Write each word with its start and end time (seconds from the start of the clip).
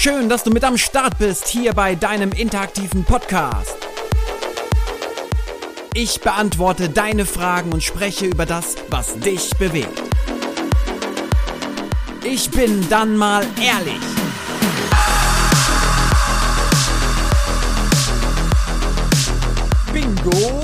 Schön, 0.00 0.28
dass 0.28 0.44
du 0.44 0.52
mit 0.52 0.62
am 0.62 0.78
Start 0.78 1.18
bist 1.18 1.48
hier 1.48 1.72
bei 1.72 1.96
deinem 1.96 2.30
interaktiven 2.30 3.02
Podcast. 3.02 3.76
Ich 5.92 6.20
beantworte 6.20 6.88
deine 6.88 7.26
Fragen 7.26 7.72
und 7.72 7.82
spreche 7.82 8.26
über 8.26 8.46
das, 8.46 8.76
was 8.90 9.18
dich 9.18 9.50
bewegt. 9.58 10.00
Ich 12.22 12.48
bin 12.48 12.88
dann 12.88 13.16
mal 13.16 13.44
ehrlich. 13.60 14.00
Bingo 19.92 20.57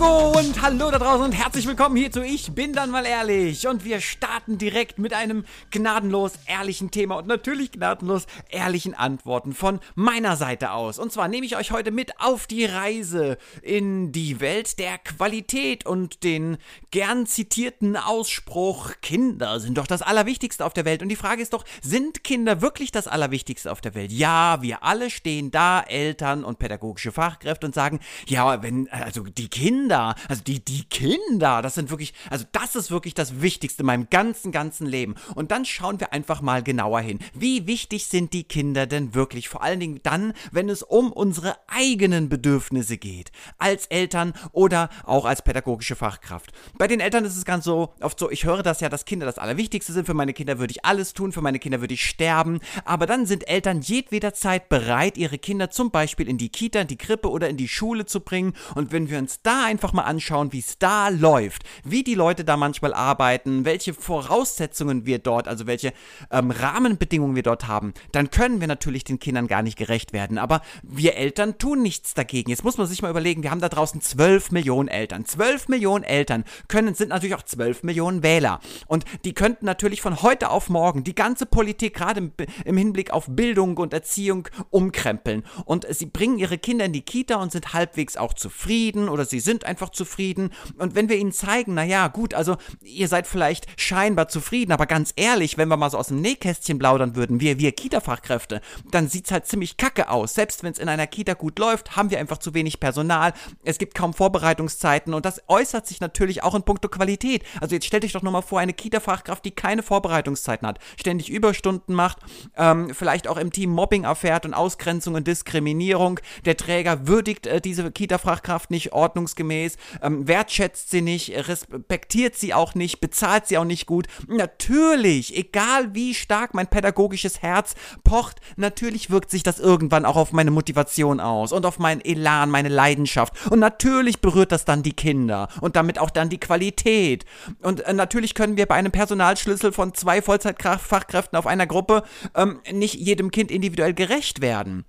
Bango 0.00 0.38
und 0.38 0.62
hallo 0.62 0.90
da 0.90 0.98
draußen 0.98 1.26
und 1.26 1.32
herzlich 1.32 1.66
willkommen 1.66 1.94
hier 1.94 2.10
zu 2.10 2.24
Ich 2.24 2.52
bin 2.52 2.72
dann 2.72 2.90
mal 2.90 3.04
ehrlich. 3.04 3.66
Und 3.66 3.84
wir 3.84 4.00
starten 4.00 4.56
direkt 4.56 4.98
mit 4.98 5.12
einem 5.12 5.44
gnadenlos 5.70 6.32
ehrlichen 6.46 6.90
Thema 6.90 7.16
und 7.16 7.26
natürlich 7.26 7.72
gnadenlos 7.72 8.26
ehrlichen 8.48 8.94
Antworten 8.94 9.52
von 9.52 9.78
meiner 9.94 10.36
Seite 10.36 10.72
aus. 10.72 10.98
Und 10.98 11.12
zwar 11.12 11.28
nehme 11.28 11.44
ich 11.44 11.56
euch 11.56 11.70
heute 11.70 11.90
mit 11.90 12.18
auf 12.18 12.46
die 12.46 12.64
Reise 12.64 13.36
in 13.62 14.10
die 14.12 14.40
Welt 14.40 14.78
der 14.78 14.96
Qualität 14.98 15.84
und 15.84 16.24
den 16.24 16.56
gern 16.90 17.26
zitierten 17.26 17.96
Ausspruch, 17.96 18.92
Kinder 19.02 19.60
sind 19.60 19.76
doch 19.76 19.86
das 19.86 20.02
Allerwichtigste 20.02 20.64
auf 20.64 20.72
der 20.72 20.86
Welt. 20.86 21.02
Und 21.02 21.10
die 21.10 21.16
Frage 21.16 21.42
ist 21.42 21.52
doch, 21.52 21.64
sind 21.82 22.24
Kinder 22.24 22.62
wirklich 22.62 22.90
das 22.90 23.06
Allerwichtigste 23.06 23.70
auf 23.70 23.80
der 23.80 23.94
Welt? 23.94 24.12
Ja, 24.12 24.62
wir 24.62 24.82
alle 24.82 25.10
stehen 25.10 25.50
da, 25.50 25.80
Eltern 25.80 26.44
und 26.44 26.58
pädagogische 26.58 27.12
Fachkräfte 27.12 27.66
und 27.66 27.74
sagen, 27.74 28.00
ja, 28.26 28.62
wenn, 28.62 28.88
also 28.88 29.24
die 29.24 29.48
Kinder 29.48 29.89
Kinder, 29.90 30.14
also 30.28 30.42
die, 30.44 30.64
die 30.64 30.84
Kinder, 30.84 31.62
das 31.62 31.74
sind 31.74 31.90
wirklich, 31.90 32.14
also 32.30 32.44
das 32.52 32.76
ist 32.76 32.92
wirklich 32.92 33.12
das 33.12 33.40
Wichtigste 33.40 33.82
in 33.82 33.86
meinem 33.86 34.08
ganzen, 34.08 34.52
ganzen 34.52 34.86
Leben. 34.86 35.16
Und 35.34 35.50
dann 35.50 35.64
schauen 35.64 35.98
wir 35.98 36.12
einfach 36.12 36.42
mal 36.42 36.62
genauer 36.62 37.00
hin. 37.00 37.18
Wie 37.34 37.66
wichtig 37.66 38.06
sind 38.06 38.32
die 38.32 38.44
Kinder 38.44 38.86
denn 38.86 39.16
wirklich? 39.16 39.48
Vor 39.48 39.64
allen 39.64 39.80
Dingen 39.80 39.98
dann, 40.04 40.32
wenn 40.52 40.68
es 40.68 40.84
um 40.84 41.10
unsere 41.10 41.56
eigenen 41.66 42.28
Bedürfnisse 42.28 42.98
geht. 42.98 43.32
Als 43.58 43.86
Eltern 43.86 44.32
oder 44.52 44.90
auch 45.04 45.24
als 45.24 45.42
pädagogische 45.42 45.96
Fachkraft. 45.96 46.52
Bei 46.78 46.86
den 46.86 47.00
Eltern 47.00 47.24
ist 47.24 47.36
es 47.36 47.44
ganz 47.44 47.64
so, 47.64 47.92
oft 48.00 48.16
so, 48.16 48.30
ich 48.30 48.44
höre 48.44 48.62
das 48.62 48.78
ja, 48.78 48.88
dass 48.88 49.04
Kinder 49.04 49.26
das 49.26 49.38
Allerwichtigste 49.38 49.92
sind. 49.92 50.06
Für 50.06 50.14
meine 50.14 50.34
Kinder 50.34 50.60
würde 50.60 50.70
ich 50.70 50.84
alles 50.84 51.14
tun, 51.14 51.32
für 51.32 51.42
meine 51.42 51.58
Kinder 51.58 51.80
würde 51.80 51.94
ich 51.94 52.06
sterben. 52.06 52.60
Aber 52.84 53.06
dann 53.06 53.26
sind 53.26 53.48
Eltern 53.48 53.80
jedweder 53.80 54.34
Zeit 54.34 54.68
bereit, 54.68 55.18
ihre 55.18 55.38
Kinder 55.38 55.70
zum 55.70 55.90
Beispiel 55.90 56.28
in 56.28 56.38
die 56.38 56.50
Kita, 56.50 56.82
in 56.82 56.86
die 56.86 56.96
Krippe 56.96 57.28
oder 57.28 57.48
in 57.48 57.56
die 57.56 57.66
Schule 57.66 58.06
zu 58.06 58.20
bringen. 58.20 58.52
Und 58.76 58.92
wenn 58.92 59.10
wir 59.10 59.18
uns 59.18 59.40
da 59.42 59.68
einfach 59.80 59.94
mal 59.94 60.02
anschauen, 60.02 60.52
wie 60.52 60.58
es 60.58 60.76
da 60.78 61.08
läuft, 61.08 61.62
wie 61.84 62.04
die 62.04 62.14
Leute 62.14 62.44
da 62.44 62.58
manchmal 62.58 62.92
arbeiten, 62.92 63.64
welche 63.64 63.94
Voraussetzungen 63.94 65.06
wir 65.06 65.18
dort, 65.18 65.48
also 65.48 65.66
welche 65.66 65.94
ähm, 66.30 66.50
Rahmenbedingungen 66.50 67.34
wir 67.34 67.42
dort 67.42 67.66
haben, 67.66 67.94
dann 68.12 68.30
können 68.30 68.60
wir 68.60 68.66
natürlich 68.66 69.04
den 69.04 69.18
Kindern 69.18 69.46
gar 69.46 69.62
nicht 69.62 69.78
gerecht 69.78 70.12
werden. 70.12 70.36
Aber 70.36 70.60
wir 70.82 71.16
Eltern 71.16 71.56
tun 71.56 71.80
nichts 71.80 72.12
dagegen. 72.12 72.50
Jetzt 72.50 72.62
muss 72.62 72.76
man 72.76 72.86
sich 72.86 73.00
mal 73.00 73.08
überlegen, 73.08 73.42
wir 73.42 73.50
haben 73.50 73.62
da 73.62 73.70
draußen 73.70 74.02
12 74.02 74.50
Millionen 74.50 74.88
Eltern. 74.88 75.24
12 75.24 75.68
Millionen 75.68 76.04
Eltern 76.04 76.44
können, 76.68 76.94
sind 76.94 77.08
natürlich 77.08 77.34
auch 77.34 77.42
12 77.42 77.82
Millionen 77.82 78.22
Wähler. 78.22 78.60
Und 78.86 79.06
die 79.24 79.32
könnten 79.32 79.64
natürlich 79.64 80.02
von 80.02 80.20
heute 80.20 80.50
auf 80.50 80.68
morgen 80.68 81.04
die 81.04 81.14
ganze 81.14 81.46
Politik, 81.46 81.94
gerade 81.94 82.20
im, 82.20 82.32
im 82.66 82.76
Hinblick 82.76 83.12
auf 83.12 83.24
Bildung 83.30 83.78
und 83.78 83.94
Erziehung, 83.94 84.46
umkrempeln. 84.68 85.42
Und 85.64 85.86
sie 85.88 86.04
bringen 86.04 86.38
ihre 86.38 86.58
Kinder 86.58 86.84
in 86.84 86.92
die 86.92 87.00
Kita 87.00 87.36
und 87.36 87.50
sind 87.50 87.72
halbwegs 87.72 88.18
auch 88.18 88.34
zufrieden 88.34 89.08
oder 89.08 89.24
sie 89.24 89.40
sind 89.40 89.64
einfach 89.70 89.90
zufrieden. 89.90 90.50
Und 90.76 90.94
wenn 90.94 91.08
wir 91.08 91.16
ihnen 91.16 91.32
zeigen, 91.32 91.74
naja, 91.74 92.08
gut, 92.08 92.34
also 92.34 92.56
ihr 92.82 93.08
seid 93.08 93.26
vielleicht 93.26 93.66
scheinbar 93.80 94.28
zufrieden, 94.28 94.72
aber 94.72 94.86
ganz 94.86 95.12
ehrlich, 95.16 95.56
wenn 95.56 95.68
wir 95.68 95.76
mal 95.76 95.90
so 95.90 95.96
aus 95.96 96.08
dem 96.08 96.20
Nähkästchen 96.20 96.78
plaudern 96.78 97.16
würden, 97.16 97.40
wir, 97.40 97.58
wir 97.58 97.72
Kita-Fachkräfte, 97.72 98.60
dann 98.90 99.08
sieht 99.08 99.26
es 99.26 99.32
halt 99.32 99.46
ziemlich 99.46 99.76
kacke 99.76 100.10
aus. 100.10 100.34
Selbst 100.34 100.62
wenn 100.62 100.72
es 100.72 100.78
in 100.78 100.88
einer 100.88 101.06
Kita 101.06 101.34
gut 101.34 101.58
läuft, 101.58 101.96
haben 101.96 102.10
wir 102.10 102.18
einfach 102.18 102.38
zu 102.38 102.52
wenig 102.52 102.80
Personal. 102.80 103.32
Es 103.62 103.78
gibt 103.78 103.94
kaum 103.94 104.12
Vorbereitungszeiten 104.12 105.14
und 105.14 105.24
das 105.24 105.42
äußert 105.48 105.86
sich 105.86 106.00
natürlich 106.00 106.42
auch 106.42 106.54
in 106.54 106.62
puncto 106.62 106.88
Qualität. 106.88 107.44
Also 107.60 107.74
jetzt 107.74 107.86
stellt 107.86 108.04
euch 108.04 108.12
doch 108.12 108.22
nochmal 108.22 108.42
vor, 108.42 108.60
eine 108.60 108.72
Kita-Fachkraft, 108.72 109.44
die 109.44 109.52
keine 109.52 109.82
Vorbereitungszeiten 109.82 110.66
hat, 110.66 110.78
ständig 110.98 111.30
Überstunden 111.30 111.94
macht, 111.94 112.18
ähm, 112.56 112.92
vielleicht 112.94 113.28
auch 113.28 113.36
im 113.36 113.52
Team 113.52 113.70
Mobbing 113.70 114.04
erfährt 114.04 114.44
und 114.44 114.54
Ausgrenzung 114.54 115.14
und 115.14 115.26
Diskriminierung. 115.26 116.20
Der 116.44 116.56
Träger 116.56 117.06
würdigt 117.06 117.46
äh, 117.46 117.60
diese 117.60 117.90
Kita-Fachkraft 117.90 118.70
nicht 118.70 118.92
ordnungsgemäß 118.92 119.59
ordnungsgemäß, 119.60 119.76
ähm, 120.02 120.28
wertschätzt 120.28 120.90
sie 120.90 121.02
nicht, 121.02 121.32
respektiert 121.48 122.36
sie 122.36 122.54
auch 122.54 122.74
nicht, 122.74 123.00
bezahlt 123.00 123.46
sie 123.46 123.58
auch 123.58 123.64
nicht 123.64 123.86
gut. 123.86 124.06
Natürlich, 124.28 125.36
egal 125.36 125.94
wie 125.94 126.14
stark 126.14 126.54
mein 126.54 126.66
pädagogisches 126.66 127.42
Herz 127.42 127.74
pocht, 128.04 128.40
natürlich 128.56 129.10
wirkt 129.10 129.30
sich 129.30 129.42
das 129.42 129.58
irgendwann 129.58 130.04
auch 130.04 130.16
auf 130.16 130.32
meine 130.32 130.50
Motivation 130.50 131.20
aus 131.20 131.52
und 131.52 131.66
auf 131.66 131.78
meinen 131.78 132.00
Elan, 132.00 132.50
meine 132.50 132.68
Leidenschaft. 132.68 133.34
Und 133.50 133.60
natürlich 133.60 134.20
berührt 134.20 134.52
das 134.52 134.64
dann 134.64 134.82
die 134.82 134.92
Kinder 134.92 135.48
und 135.60 135.76
damit 135.76 135.98
auch 135.98 136.10
dann 136.10 136.28
die 136.28 136.40
Qualität. 136.40 137.24
Und 137.62 137.80
äh, 137.80 137.92
natürlich 137.92 138.34
können 138.34 138.56
wir 138.56 138.66
bei 138.66 138.74
einem 138.74 138.92
Personalschlüssel 138.92 139.72
von 139.72 139.94
zwei 139.94 140.22
Vollzeitfachkräften 140.22 141.38
auf 141.38 141.46
einer 141.46 141.66
Gruppe 141.66 142.02
ähm, 142.34 142.60
nicht 142.72 142.94
jedem 142.94 143.30
Kind 143.30 143.50
individuell 143.50 143.94
gerecht 143.94 144.40
werden. 144.40 144.84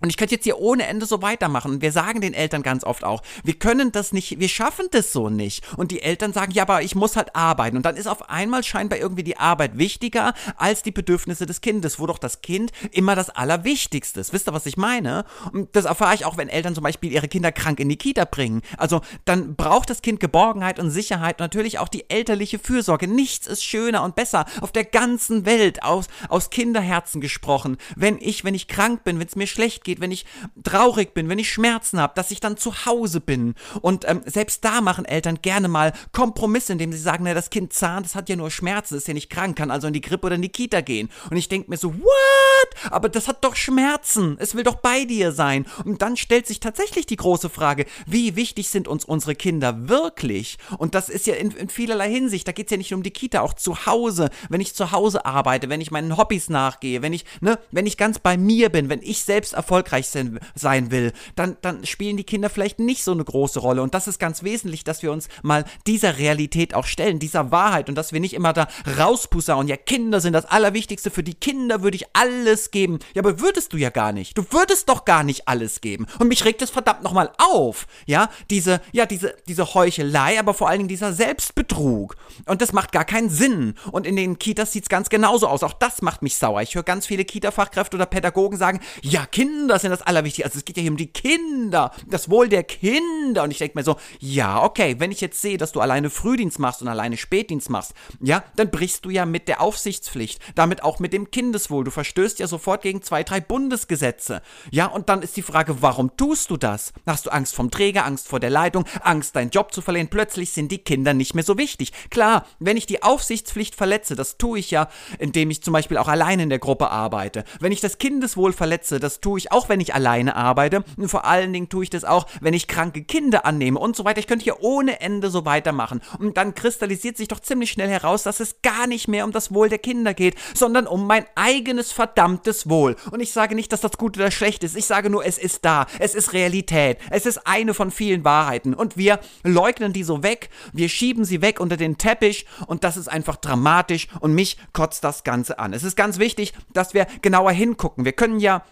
Und 0.00 0.10
ich 0.10 0.16
könnte 0.16 0.34
jetzt 0.34 0.44
hier 0.44 0.58
ohne 0.58 0.86
Ende 0.86 1.06
so 1.06 1.22
weitermachen. 1.22 1.80
Wir 1.80 1.92
sagen 1.92 2.20
den 2.20 2.34
Eltern 2.34 2.62
ganz 2.62 2.84
oft 2.84 3.04
auch, 3.04 3.22
wir 3.44 3.54
können 3.54 3.92
das 3.92 4.12
nicht, 4.12 4.40
wir 4.40 4.48
schaffen 4.48 4.86
das 4.90 5.12
so 5.12 5.30
nicht. 5.30 5.64
Und 5.76 5.92
die 5.92 6.02
Eltern 6.02 6.32
sagen, 6.32 6.52
ja, 6.52 6.64
aber 6.64 6.82
ich 6.82 6.94
muss 6.94 7.16
halt 7.16 7.34
arbeiten. 7.36 7.76
Und 7.76 7.86
dann 7.86 7.96
ist 7.96 8.08
auf 8.08 8.28
einmal 8.28 8.64
scheinbar 8.64 8.98
irgendwie 8.98 9.22
die 9.22 9.38
Arbeit 9.38 9.78
wichtiger 9.78 10.34
als 10.56 10.82
die 10.82 10.90
Bedürfnisse 10.90 11.46
des 11.46 11.60
Kindes, 11.60 12.00
wo 12.00 12.06
doch 12.06 12.18
das 12.18 12.42
Kind 12.42 12.72
immer 12.90 13.14
das 13.14 13.30
Allerwichtigste 13.30 14.20
ist. 14.20 14.32
Wisst 14.32 14.48
ihr, 14.48 14.52
was 14.52 14.66
ich 14.66 14.76
meine? 14.76 15.24
Und 15.52 15.74
das 15.76 15.84
erfahre 15.84 16.14
ich 16.14 16.24
auch, 16.24 16.36
wenn 16.36 16.48
Eltern 16.48 16.74
zum 16.74 16.84
Beispiel 16.84 17.12
ihre 17.12 17.28
Kinder 17.28 17.52
krank 17.52 17.78
in 17.78 17.88
die 17.88 17.96
Kita 17.96 18.24
bringen. 18.24 18.62
Also 18.76 19.00
dann 19.24 19.54
braucht 19.54 19.90
das 19.90 20.02
Kind 20.02 20.18
Geborgenheit 20.18 20.80
und 20.80 20.90
Sicherheit 20.90 21.40
und 21.40 21.44
natürlich 21.44 21.78
auch 21.78 21.88
die 21.88 22.10
elterliche 22.10 22.58
Fürsorge. 22.58 23.06
Nichts 23.06 23.46
ist 23.46 23.64
schöner 23.64 24.02
und 24.02 24.16
besser 24.16 24.44
auf 24.60 24.72
der 24.72 24.84
ganzen 24.84 25.46
Welt, 25.46 25.82
aus, 25.84 26.08
aus 26.28 26.50
Kinderherzen 26.50 27.20
gesprochen. 27.20 27.76
Wenn 27.94 28.18
ich, 28.20 28.44
wenn 28.44 28.54
ich 28.54 28.66
krank 28.66 29.04
bin, 29.04 29.20
wenn 29.20 29.28
es 29.28 29.36
mir 29.36 29.46
schlecht 29.46 29.83
geht, 29.84 30.00
wenn 30.00 30.10
ich 30.10 30.24
traurig 30.62 31.14
bin, 31.14 31.28
wenn 31.28 31.38
ich 31.38 31.50
Schmerzen 31.50 32.00
habe, 32.00 32.14
dass 32.16 32.30
ich 32.30 32.40
dann 32.40 32.56
zu 32.56 32.86
Hause 32.86 33.20
bin. 33.20 33.54
Und 33.80 34.08
ähm, 34.08 34.22
selbst 34.24 34.64
da 34.64 34.80
machen 34.80 35.04
Eltern 35.04 35.38
gerne 35.42 35.68
mal 35.68 35.92
Kompromisse, 36.12 36.72
indem 36.72 36.92
sie 36.92 36.98
sagen, 36.98 37.24
na, 37.24 37.34
das 37.34 37.50
Kind 37.50 37.72
zahnt, 37.72 38.06
das 38.06 38.14
hat 38.14 38.28
ja 38.28 38.36
nur 38.36 38.50
Schmerzen, 38.50 38.96
ist 38.96 39.08
ja 39.08 39.14
nicht 39.14 39.30
krank, 39.30 39.56
kann 39.56 39.70
also 39.70 39.86
in 39.86 39.92
die 39.92 40.00
Krippe 40.00 40.26
oder 40.26 40.36
in 40.36 40.42
die 40.42 40.48
Kita 40.48 40.80
gehen. 40.80 41.08
Und 41.30 41.36
ich 41.36 41.48
denke 41.48 41.70
mir 41.70 41.76
so, 41.76 41.94
what? 41.94 42.90
Aber 42.90 43.08
das 43.08 43.28
hat 43.28 43.44
doch 43.44 43.56
Schmerzen. 43.56 44.36
Es 44.38 44.54
will 44.54 44.64
doch 44.64 44.76
bei 44.76 45.04
dir 45.04 45.32
sein. 45.32 45.66
Und 45.84 46.02
dann 46.02 46.16
stellt 46.16 46.46
sich 46.46 46.60
tatsächlich 46.60 47.06
die 47.06 47.16
große 47.16 47.50
Frage, 47.50 47.86
wie 48.06 48.36
wichtig 48.36 48.68
sind 48.68 48.88
uns 48.88 49.04
unsere 49.04 49.34
Kinder 49.34 49.88
wirklich? 49.88 50.58
Und 50.78 50.94
das 50.94 51.08
ist 51.08 51.26
ja 51.26 51.34
in, 51.34 51.50
in 51.52 51.68
vielerlei 51.68 52.10
Hinsicht. 52.10 52.48
Da 52.48 52.52
geht 52.52 52.66
es 52.66 52.70
ja 52.70 52.76
nicht 52.76 52.90
nur 52.90 52.98
um 52.98 53.02
die 53.02 53.10
Kita, 53.10 53.40
auch 53.40 53.54
zu 53.54 53.86
Hause. 53.86 54.30
Wenn 54.48 54.60
ich 54.60 54.74
zu 54.74 54.92
Hause 54.92 55.26
arbeite, 55.26 55.68
wenn 55.68 55.80
ich 55.80 55.90
meinen 55.90 56.16
Hobbys 56.16 56.48
nachgehe, 56.48 57.02
wenn 57.02 57.12
ich, 57.12 57.24
ne, 57.40 57.58
wenn 57.70 57.86
ich 57.86 57.96
ganz 57.96 58.18
bei 58.18 58.36
mir 58.36 58.70
bin, 58.70 58.88
wenn 58.88 59.02
ich 59.02 59.22
selbst 59.22 59.54
Erfolg 59.54 59.73
erfolgreich 59.74 60.08
sein, 60.08 60.38
sein 60.54 60.92
will, 60.92 61.12
dann, 61.34 61.56
dann 61.60 61.84
spielen 61.84 62.16
die 62.16 62.24
Kinder 62.24 62.48
vielleicht 62.48 62.78
nicht 62.78 63.02
so 63.02 63.10
eine 63.10 63.24
große 63.24 63.58
Rolle. 63.58 63.82
Und 63.82 63.92
das 63.92 64.06
ist 64.06 64.20
ganz 64.20 64.44
wesentlich, 64.44 64.84
dass 64.84 65.02
wir 65.02 65.10
uns 65.10 65.28
mal 65.42 65.64
dieser 65.86 66.18
Realität 66.18 66.74
auch 66.74 66.86
stellen, 66.86 67.18
dieser 67.18 67.50
Wahrheit 67.50 67.88
und 67.88 67.96
dass 67.96 68.12
wir 68.12 68.20
nicht 68.20 68.34
immer 68.34 68.52
da 68.52 68.68
rausposaunen, 68.98 69.66
ja, 69.68 69.76
Kinder 69.76 70.20
sind 70.20 70.32
das 70.32 70.44
Allerwichtigste, 70.44 71.10
für 71.10 71.24
die 71.24 71.34
Kinder 71.34 71.82
würde 71.82 71.96
ich 71.96 72.06
alles 72.12 72.70
geben. 72.70 73.00
Ja, 73.14 73.22
aber 73.22 73.40
würdest 73.40 73.72
du 73.72 73.76
ja 73.76 73.90
gar 73.90 74.12
nicht. 74.12 74.38
Du 74.38 74.44
würdest 74.50 74.88
doch 74.88 75.04
gar 75.04 75.24
nicht 75.24 75.48
alles 75.48 75.80
geben. 75.80 76.06
Und 76.20 76.28
mich 76.28 76.44
regt 76.44 76.62
es 76.62 76.70
verdammt 76.70 77.02
nochmal 77.02 77.32
auf, 77.38 77.86
ja, 78.06 78.30
diese, 78.50 78.80
ja, 78.92 79.06
diese, 79.06 79.34
diese 79.48 79.74
Heuchelei, 79.74 80.38
aber 80.38 80.54
vor 80.54 80.68
allen 80.68 80.78
Dingen 80.78 80.88
dieser 80.88 81.12
Selbstbetrug. 81.12 82.14
Und 82.46 82.62
das 82.62 82.72
macht 82.72 82.92
gar 82.92 83.04
keinen 83.04 83.28
Sinn. 83.28 83.74
Und 83.90 84.06
in 84.06 84.14
den 84.14 84.38
Kitas 84.38 84.72
sieht 84.72 84.84
es 84.84 84.88
ganz 84.88 85.08
genauso 85.08 85.48
aus. 85.48 85.64
Auch 85.64 85.72
das 85.72 86.00
macht 86.00 86.22
mich 86.22 86.36
sauer. 86.36 86.62
Ich 86.62 86.76
höre 86.76 86.84
ganz 86.84 87.06
viele 87.06 87.24
Kita-Fachkräfte 87.24 87.96
oder 87.96 88.06
Pädagogen 88.06 88.56
sagen, 88.56 88.80
ja, 89.02 89.26
Kinder 89.26 89.63
ist 89.72 89.82
ja 89.82 89.88
das 89.90 90.02
Allerwichtigste. 90.02 90.44
Also 90.44 90.58
es 90.58 90.64
geht 90.64 90.76
ja 90.76 90.82
hier 90.82 90.90
um 90.90 90.96
die 90.96 91.12
Kinder, 91.12 91.92
das 92.06 92.30
Wohl 92.30 92.48
der 92.48 92.64
Kinder. 92.64 93.42
Und 93.42 93.50
ich 93.50 93.58
denke 93.58 93.78
mir 93.78 93.84
so, 93.84 93.96
ja, 94.20 94.62
okay, 94.62 94.96
wenn 94.98 95.12
ich 95.12 95.20
jetzt 95.20 95.40
sehe, 95.40 95.58
dass 95.58 95.72
du 95.72 95.80
alleine 95.80 96.10
Frühdienst 96.10 96.58
machst 96.58 96.82
und 96.82 96.88
alleine 96.88 97.16
Spätdienst 97.16 97.70
machst, 97.70 97.94
ja, 98.20 98.44
dann 98.56 98.70
brichst 98.70 99.04
du 99.04 99.10
ja 99.10 99.26
mit 99.26 99.48
der 99.48 99.60
Aufsichtspflicht, 99.60 100.40
damit 100.54 100.82
auch 100.82 100.98
mit 100.98 101.12
dem 101.12 101.30
Kindeswohl. 101.30 101.84
Du 101.84 101.90
verstößt 101.90 102.38
ja 102.38 102.46
sofort 102.46 102.82
gegen 102.82 103.02
zwei, 103.02 103.22
drei 103.22 103.40
Bundesgesetze. 103.40 104.42
Ja, 104.70 104.86
und 104.86 105.08
dann 105.08 105.22
ist 105.22 105.36
die 105.36 105.42
Frage, 105.42 105.82
warum 105.82 106.16
tust 106.16 106.50
du 106.50 106.56
das? 106.56 106.92
Hast 107.06 107.26
du 107.26 107.30
Angst 107.30 107.54
vom 107.54 107.70
Träger, 107.70 108.04
Angst 108.04 108.28
vor 108.28 108.40
der 108.40 108.50
Leitung, 108.50 108.84
Angst, 109.02 109.36
deinen 109.36 109.50
Job 109.50 109.72
zu 109.72 109.80
verlieren? 109.80 110.08
Plötzlich 110.08 110.52
sind 110.52 110.70
die 110.70 110.78
Kinder 110.78 111.14
nicht 111.14 111.34
mehr 111.34 111.44
so 111.44 111.58
wichtig. 111.58 111.92
Klar, 112.10 112.46
wenn 112.58 112.76
ich 112.76 112.86
die 112.86 113.02
Aufsichtspflicht 113.02 113.74
verletze, 113.74 114.16
das 114.16 114.38
tue 114.38 114.58
ich 114.58 114.70
ja, 114.70 114.88
indem 115.18 115.50
ich 115.50 115.62
zum 115.62 115.72
Beispiel 115.72 115.98
auch 115.98 116.08
alleine 116.08 116.42
in 116.42 116.50
der 116.50 116.58
Gruppe 116.58 116.90
arbeite. 116.90 117.44
Wenn 117.60 117.72
ich 117.72 117.80
das 117.80 117.98
Kindeswohl 117.98 118.52
verletze, 118.52 119.00
das 119.00 119.20
tue 119.20 119.38
ich 119.38 119.52
auch, 119.52 119.53
wenn 119.68 119.80
ich 119.80 119.94
alleine 119.94 120.36
arbeite. 120.36 120.84
Und 120.96 121.08
vor 121.08 121.24
allen 121.24 121.52
Dingen 121.52 121.68
tue 121.68 121.84
ich 121.84 121.90
das 121.90 122.04
auch, 122.04 122.26
wenn 122.40 122.54
ich 122.54 122.68
kranke 122.68 123.04
Kinder 123.04 123.46
annehme 123.46 123.78
und 123.78 123.96
so 123.96 124.04
weiter. 124.04 124.20
Ich 124.20 124.26
könnte 124.26 124.44
hier 124.44 124.62
ohne 124.62 125.00
Ende 125.00 125.30
so 125.30 125.44
weitermachen. 125.44 126.00
Und 126.18 126.36
dann 126.36 126.54
kristallisiert 126.54 127.16
sich 127.16 127.28
doch 127.28 127.40
ziemlich 127.40 127.70
schnell 127.70 127.88
heraus, 127.88 128.22
dass 128.22 128.40
es 128.40 128.62
gar 128.62 128.86
nicht 128.86 129.08
mehr 129.08 129.24
um 129.24 129.32
das 129.32 129.52
Wohl 129.54 129.68
der 129.68 129.78
Kinder 129.78 130.14
geht, 130.14 130.36
sondern 130.54 130.86
um 130.86 131.06
mein 131.06 131.26
eigenes 131.34 131.92
verdammtes 131.92 132.68
Wohl. 132.68 132.96
Und 133.10 133.20
ich 133.20 133.32
sage 133.32 133.54
nicht, 133.54 133.72
dass 133.72 133.80
das 133.80 133.92
gut 133.92 134.16
oder 134.16 134.30
schlecht 134.30 134.64
ist. 134.64 134.76
Ich 134.76 134.86
sage 134.86 135.10
nur, 135.10 135.24
es 135.24 135.38
ist 135.38 135.64
da. 135.64 135.86
Es 135.98 136.14
ist 136.14 136.32
Realität. 136.32 136.98
Es 137.10 137.26
ist 137.26 137.46
eine 137.46 137.74
von 137.74 137.90
vielen 137.90 138.24
Wahrheiten. 138.24 138.74
Und 138.74 138.96
wir 138.96 139.20
leugnen 139.42 139.92
die 139.92 140.02
so 140.02 140.22
weg. 140.22 140.50
Wir 140.72 140.88
schieben 140.88 141.24
sie 141.24 141.42
weg 141.42 141.60
unter 141.60 141.76
den 141.76 141.98
Teppich. 141.98 142.46
Und 142.66 142.84
das 142.84 142.96
ist 142.96 143.08
einfach 143.08 143.36
dramatisch. 143.36 144.08
Und 144.20 144.34
mich 144.34 144.56
kotzt 144.72 145.04
das 145.04 145.24
Ganze 145.24 145.58
an. 145.58 145.72
Es 145.72 145.84
ist 145.84 145.96
ganz 145.96 146.18
wichtig, 146.18 146.52
dass 146.72 146.94
wir 146.94 147.06
genauer 147.22 147.52
hingucken. 147.52 148.04
Wir 148.04 148.12
können 148.12 148.40
ja 148.40 148.64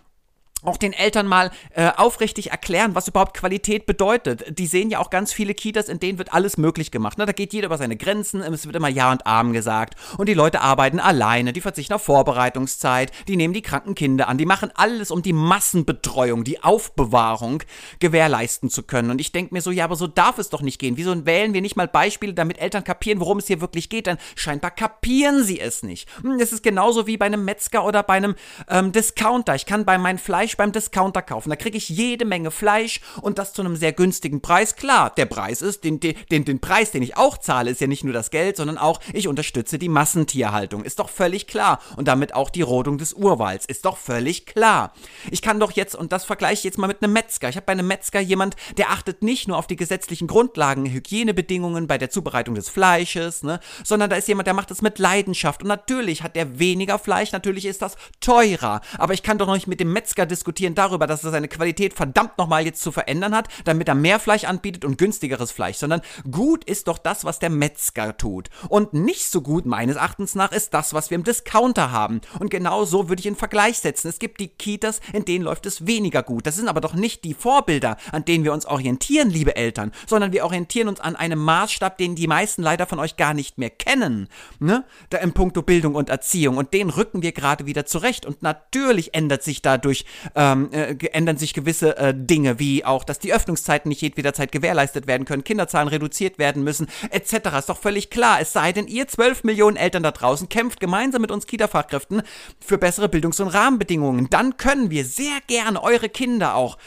auch 0.62 0.76
den 0.76 0.92
Eltern 0.92 1.26
mal 1.26 1.50
äh, 1.74 1.90
aufrichtig 1.96 2.50
erklären, 2.50 2.94
was 2.94 3.08
überhaupt 3.08 3.36
Qualität 3.36 3.86
bedeutet. 3.86 4.58
Die 4.58 4.66
sehen 4.66 4.90
ja 4.90 4.98
auch 4.98 5.10
ganz 5.10 5.32
viele 5.32 5.54
Kitas, 5.54 5.88
in 5.88 6.00
denen 6.00 6.18
wird 6.18 6.32
alles 6.32 6.56
möglich 6.56 6.90
gemacht. 6.90 7.18
Ne? 7.18 7.26
Da 7.26 7.32
geht 7.32 7.52
jeder 7.52 7.66
über 7.66 7.78
seine 7.78 7.96
Grenzen, 7.96 8.40
es 8.42 8.66
wird 8.66 8.76
immer 8.76 8.88
Ja 8.88 9.10
und 9.10 9.26
Arm 9.26 9.52
gesagt. 9.52 9.94
Und 10.18 10.28
die 10.28 10.34
Leute 10.34 10.60
arbeiten 10.60 11.00
alleine, 11.00 11.52
die 11.52 11.60
verzichten 11.60 11.94
auf 11.94 12.02
Vorbereitungszeit, 12.02 13.12
die 13.28 13.36
nehmen 13.36 13.54
die 13.54 13.62
kranken 13.62 13.94
Kinder 13.94 14.28
an, 14.28 14.38
die 14.38 14.46
machen 14.46 14.70
alles, 14.74 15.10
um 15.10 15.22
die 15.22 15.32
Massenbetreuung, 15.32 16.44
die 16.44 16.62
Aufbewahrung 16.62 17.62
gewährleisten 17.98 18.70
zu 18.70 18.82
können. 18.82 19.10
Und 19.10 19.20
ich 19.20 19.32
denke 19.32 19.54
mir 19.54 19.60
so, 19.60 19.70
ja, 19.70 19.84
aber 19.84 19.96
so 19.96 20.06
darf 20.06 20.38
es 20.38 20.48
doch 20.48 20.62
nicht 20.62 20.78
gehen. 20.78 20.96
Wieso 20.96 21.26
wählen 21.26 21.54
wir 21.54 21.60
nicht 21.60 21.76
mal 21.76 21.88
Beispiele, 21.88 22.34
damit 22.34 22.58
Eltern 22.58 22.84
kapieren, 22.84 23.20
worum 23.20 23.38
es 23.38 23.46
hier 23.46 23.60
wirklich 23.60 23.88
geht? 23.88 24.06
Dann 24.06 24.18
scheinbar 24.36 24.70
kapieren 24.70 25.44
sie 25.44 25.60
es 25.60 25.82
nicht. 25.82 26.08
Hm, 26.22 26.38
es 26.40 26.52
ist 26.52 26.62
genauso 26.62 27.06
wie 27.06 27.16
bei 27.16 27.26
einem 27.26 27.44
Metzger 27.44 27.84
oder 27.84 28.02
bei 28.02 28.14
einem 28.14 28.34
ähm, 28.68 28.92
Discounter. 28.92 29.54
Ich 29.54 29.66
kann 29.66 29.84
bei 29.84 29.98
meinem 29.98 30.18
Fleisch 30.18 30.51
Fleisch 30.52 30.56
beim 30.56 30.72
Discounter 30.72 31.22
kaufen. 31.22 31.50
Da 31.50 31.56
kriege 31.56 31.76
ich 31.76 31.88
jede 31.88 32.24
Menge 32.24 32.50
Fleisch 32.50 33.00
und 33.20 33.38
das 33.38 33.52
zu 33.52 33.62
einem 33.62 33.76
sehr 33.76 33.92
günstigen 33.92 34.40
Preis. 34.40 34.76
Klar, 34.76 35.10
der 35.10 35.26
Preis 35.26 35.62
ist, 35.62 35.84
den, 35.84 35.98
den, 36.00 36.16
den 36.30 36.60
Preis, 36.60 36.90
den 36.90 37.02
ich 37.02 37.16
auch 37.16 37.38
zahle, 37.38 37.70
ist 37.70 37.80
ja 37.80 37.86
nicht 37.86 38.04
nur 38.04 38.12
das 38.12 38.30
Geld, 38.30 38.56
sondern 38.56 38.78
auch, 38.78 39.00
ich 39.12 39.28
unterstütze 39.28 39.78
die 39.78 39.88
Massentierhaltung. 39.88 40.84
Ist 40.84 40.98
doch 40.98 41.08
völlig 41.08 41.46
klar. 41.46 41.80
Und 41.96 42.08
damit 42.08 42.34
auch 42.34 42.50
die 42.50 42.62
Rodung 42.62 42.98
des 42.98 43.14
Urwalds. 43.14 43.66
Ist 43.66 43.84
doch 43.84 43.96
völlig 43.96 44.46
klar. 44.46 44.92
Ich 45.30 45.42
kann 45.42 45.60
doch 45.60 45.72
jetzt, 45.72 45.94
und 45.94 46.12
das 46.12 46.24
vergleiche 46.24 46.54
ich 46.54 46.64
jetzt 46.64 46.78
mal 46.78 46.86
mit 46.86 47.02
einem 47.02 47.12
Metzger. 47.12 47.48
Ich 47.48 47.56
habe 47.56 47.66
bei 47.66 47.72
einem 47.72 47.86
Metzger 47.86 48.20
jemand, 48.20 48.56
der 48.76 48.90
achtet 48.90 49.22
nicht 49.22 49.48
nur 49.48 49.56
auf 49.56 49.66
die 49.66 49.76
gesetzlichen 49.76 50.26
Grundlagen, 50.26 50.86
Hygienebedingungen 50.86 51.86
bei 51.86 51.98
der 51.98 52.10
Zubereitung 52.10 52.54
des 52.54 52.68
Fleisches, 52.68 53.42
ne, 53.42 53.60
sondern 53.84 54.10
da 54.10 54.16
ist 54.16 54.28
jemand, 54.28 54.46
der 54.46 54.54
macht 54.54 54.70
es 54.70 54.82
mit 54.82 54.98
Leidenschaft. 54.98 55.62
Und 55.62 55.68
natürlich 55.68 56.22
hat 56.22 56.36
der 56.36 56.58
weniger 56.58 56.98
Fleisch, 56.98 57.32
natürlich 57.32 57.66
ist 57.66 57.82
das 57.82 57.96
teurer. 58.20 58.80
Aber 58.98 59.14
ich 59.14 59.22
kann 59.22 59.38
doch 59.38 59.46
noch 59.46 59.54
nicht 59.54 59.66
mit 59.66 59.80
dem 59.80 59.92
Metzger 59.92 60.26
diskutieren 60.26 60.41
diskutieren 60.42 60.74
darüber, 60.74 61.06
dass 61.06 61.22
er 61.22 61.30
seine 61.30 61.46
Qualität 61.46 61.94
verdammt 61.94 62.36
nochmal 62.36 62.64
jetzt 62.64 62.82
zu 62.82 62.90
verändern 62.90 63.32
hat, 63.32 63.46
damit 63.64 63.86
er 63.86 63.94
mehr 63.94 64.18
Fleisch 64.18 64.42
anbietet 64.42 64.84
und 64.84 64.98
günstigeres 64.98 65.52
Fleisch, 65.52 65.76
sondern 65.76 66.02
gut 66.28 66.64
ist 66.64 66.88
doch 66.88 66.98
das, 66.98 67.24
was 67.24 67.38
der 67.38 67.48
Metzger 67.48 68.16
tut. 68.16 68.50
Und 68.68 68.92
nicht 68.92 69.30
so 69.30 69.40
gut, 69.40 69.66
meines 69.66 69.94
Erachtens 69.94 70.34
nach, 70.34 70.50
ist 70.50 70.74
das, 70.74 70.94
was 70.94 71.10
wir 71.10 71.14
im 71.14 71.22
Discounter 71.22 71.92
haben. 71.92 72.22
Und 72.40 72.50
genau 72.50 72.84
so 72.84 73.08
würde 73.08 73.20
ich 73.20 73.26
in 73.26 73.36
Vergleich 73.36 73.78
setzen. 73.78 74.08
Es 74.08 74.18
gibt 74.18 74.40
die 74.40 74.48
Kitas, 74.48 75.00
in 75.12 75.24
denen 75.24 75.44
läuft 75.44 75.64
es 75.64 75.86
weniger 75.86 76.24
gut. 76.24 76.44
Das 76.44 76.56
sind 76.56 76.66
aber 76.66 76.80
doch 76.80 76.94
nicht 76.94 77.22
die 77.22 77.34
Vorbilder, 77.34 77.96
an 78.10 78.24
denen 78.24 78.42
wir 78.42 78.52
uns 78.52 78.66
orientieren, 78.66 79.30
liebe 79.30 79.54
Eltern, 79.54 79.92
sondern 80.08 80.32
wir 80.32 80.44
orientieren 80.44 80.88
uns 80.88 80.98
an 80.98 81.14
einem 81.14 81.38
Maßstab, 81.38 81.98
den 81.98 82.16
die 82.16 82.26
meisten 82.26 82.64
leider 82.64 82.86
von 82.86 82.98
euch 82.98 83.16
gar 83.16 83.32
nicht 83.32 83.58
mehr 83.58 83.70
kennen. 83.70 84.28
Ne? 84.58 84.84
Da 85.10 85.18
im 85.18 85.34
Punkto 85.34 85.62
Bildung 85.62 85.94
und 85.94 86.08
Erziehung. 86.08 86.56
Und 86.56 86.74
den 86.74 86.90
rücken 86.90 87.22
wir 87.22 87.30
gerade 87.30 87.64
wieder 87.66 87.86
zurecht. 87.86 88.26
Und 88.26 88.42
natürlich 88.42 89.14
ändert 89.14 89.44
sich 89.44 89.62
dadurch 89.62 90.04
ähm, 90.34 90.70
äh, 90.72 90.94
ändern 91.12 91.36
sich 91.36 91.54
gewisse 91.54 91.96
äh, 91.96 92.14
Dinge, 92.16 92.58
wie 92.58 92.84
auch, 92.84 93.04
dass 93.04 93.18
die 93.18 93.32
Öffnungszeiten 93.32 93.88
nicht 93.88 94.02
jederzeit 94.02 94.52
gewährleistet 94.52 95.06
werden 95.06 95.24
können, 95.24 95.44
Kinderzahlen 95.44 95.88
reduziert 95.88 96.38
werden 96.38 96.64
müssen, 96.64 96.88
etc. 97.10 97.58
Ist 97.58 97.68
doch 97.68 97.78
völlig 97.78 98.10
klar. 98.10 98.40
Es 98.40 98.52
sei 98.52 98.72
denn, 98.72 98.86
ihr 98.86 99.08
12 99.08 99.44
Millionen 99.44 99.76
Eltern 99.76 100.02
da 100.02 100.10
draußen 100.10 100.48
kämpft 100.48 100.80
gemeinsam 100.80 101.22
mit 101.22 101.30
uns 101.30 101.46
Kita-Fachkräften 101.46 102.22
für 102.60 102.78
bessere 102.78 103.08
Bildungs- 103.08 103.40
und 103.40 103.48
Rahmenbedingungen. 103.48 104.28
Dann 104.30 104.56
können 104.56 104.90
wir 104.90 105.04
sehr 105.04 105.38
gerne 105.46 105.82
eure 105.82 106.08
Kinder 106.08 106.54
auch 106.54 106.78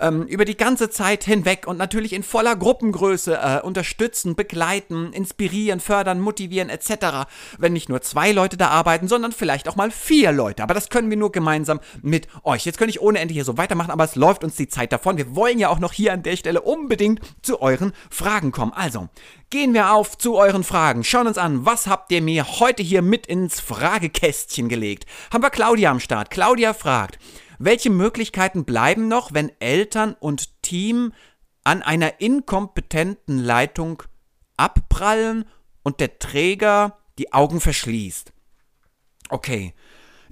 ähm, 0.00 0.22
über 0.24 0.44
die 0.44 0.56
ganze 0.56 0.90
Zeit 0.90 1.24
hinweg 1.24 1.66
und 1.66 1.78
natürlich 1.78 2.12
in 2.12 2.22
voller 2.22 2.56
Gruppengröße 2.56 3.38
äh, 3.38 3.60
unterstützen, 3.66 4.34
begleiten, 4.34 5.12
inspirieren, 5.12 5.80
fördern, 5.80 6.20
motivieren, 6.20 6.68
etc. 6.68 7.28
Wenn 7.58 7.72
nicht 7.72 7.88
nur 7.88 8.00
zwei 8.02 8.32
Leute 8.32 8.56
da 8.56 8.68
arbeiten, 8.68 9.08
sondern 9.08 9.32
vielleicht 9.32 9.68
auch 9.68 9.76
mal 9.76 9.90
vier 9.90 10.32
Leute. 10.32 10.62
Aber 10.62 10.74
das 10.74 10.88
können 10.88 11.10
wir 11.10 11.16
nur 11.16 11.32
gemeinsam 11.32 11.80
mit 12.02 12.28
euch. 12.44 12.64
Jetzt 12.64 12.78
könnte 12.78 12.90
ich 12.90 12.91
ohne 13.00 13.20
Ende 13.20 13.34
hier 13.34 13.44
so 13.44 13.56
weitermachen, 13.56 13.90
aber 13.90 14.04
es 14.04 14.16
läuft 14.16 14.44
uns 14.44 14.56
die 14.56 14.68
Zeit 14.68 14.92
davon. 14.92 15.16
Wir 15.16 15.34
wollen 15.36 15.58
ja 15.58 15.68
auch 15.68 15.78
noch 15.78 15.92
hier 15.92 16.12
an 16.12 16.22
der 16.22 16.36
Stelle 16.36 16.62
unbedingt 16.62 17.20
zu 17.42 17.62
euren 17.62 17.92
Fragen 18.10 18.52
kommen. 18.52 18.72
Also, 18.72 19.08
gehen 19.50 19.74
wir 19.74 19.92
auf 19.92 20.18
zu 20.18 20.36
euren 20.36 20.64
Fragen. 20.64 21.04
Schauen 21.04 21.26
uns 21.26 21.38
an, 21.38 21.64
was 21.64 21.86
habt 21.86 22.12
ihr 22.12 22.22
mir 22.22 22.60
heute 22.60 22.82
hier 22.82 23.02
mit 23.02 23.26
ins 23.26 23.60
Fragekästchen 23.60 24.68
gelegt? 24.68 25.06
Haben 25.32 25.42
wir 25.42 25.50
Claudia 25.50 25.90
am 25.90 26.00
Start. 26.00 26.30
Claudia 26.30 26.74
fragt, 26.74 27.18
welche 27.58 27.90
Möglichkeiten 27.90 28.64
bleiben 28.64 29.08
noch, 29.08 29.32
wenn 29.32 29.52
Eltern 29.60 30.16
und 30.18 30.62
Team 30.62 31.12
an 31.64 31.82
einer 31.82 32.20
inkompetenten 32.20 33.38
Leitung 33.38 34.02
abprallen 34.56 35.44
und 35.82 36.00
der 36.00 36.18
Träger 36.18 36.98
die 37.18 37.32
Augen 37.32 37.60
verschließt? 37.60 38.32
Okay, 39.28 39.74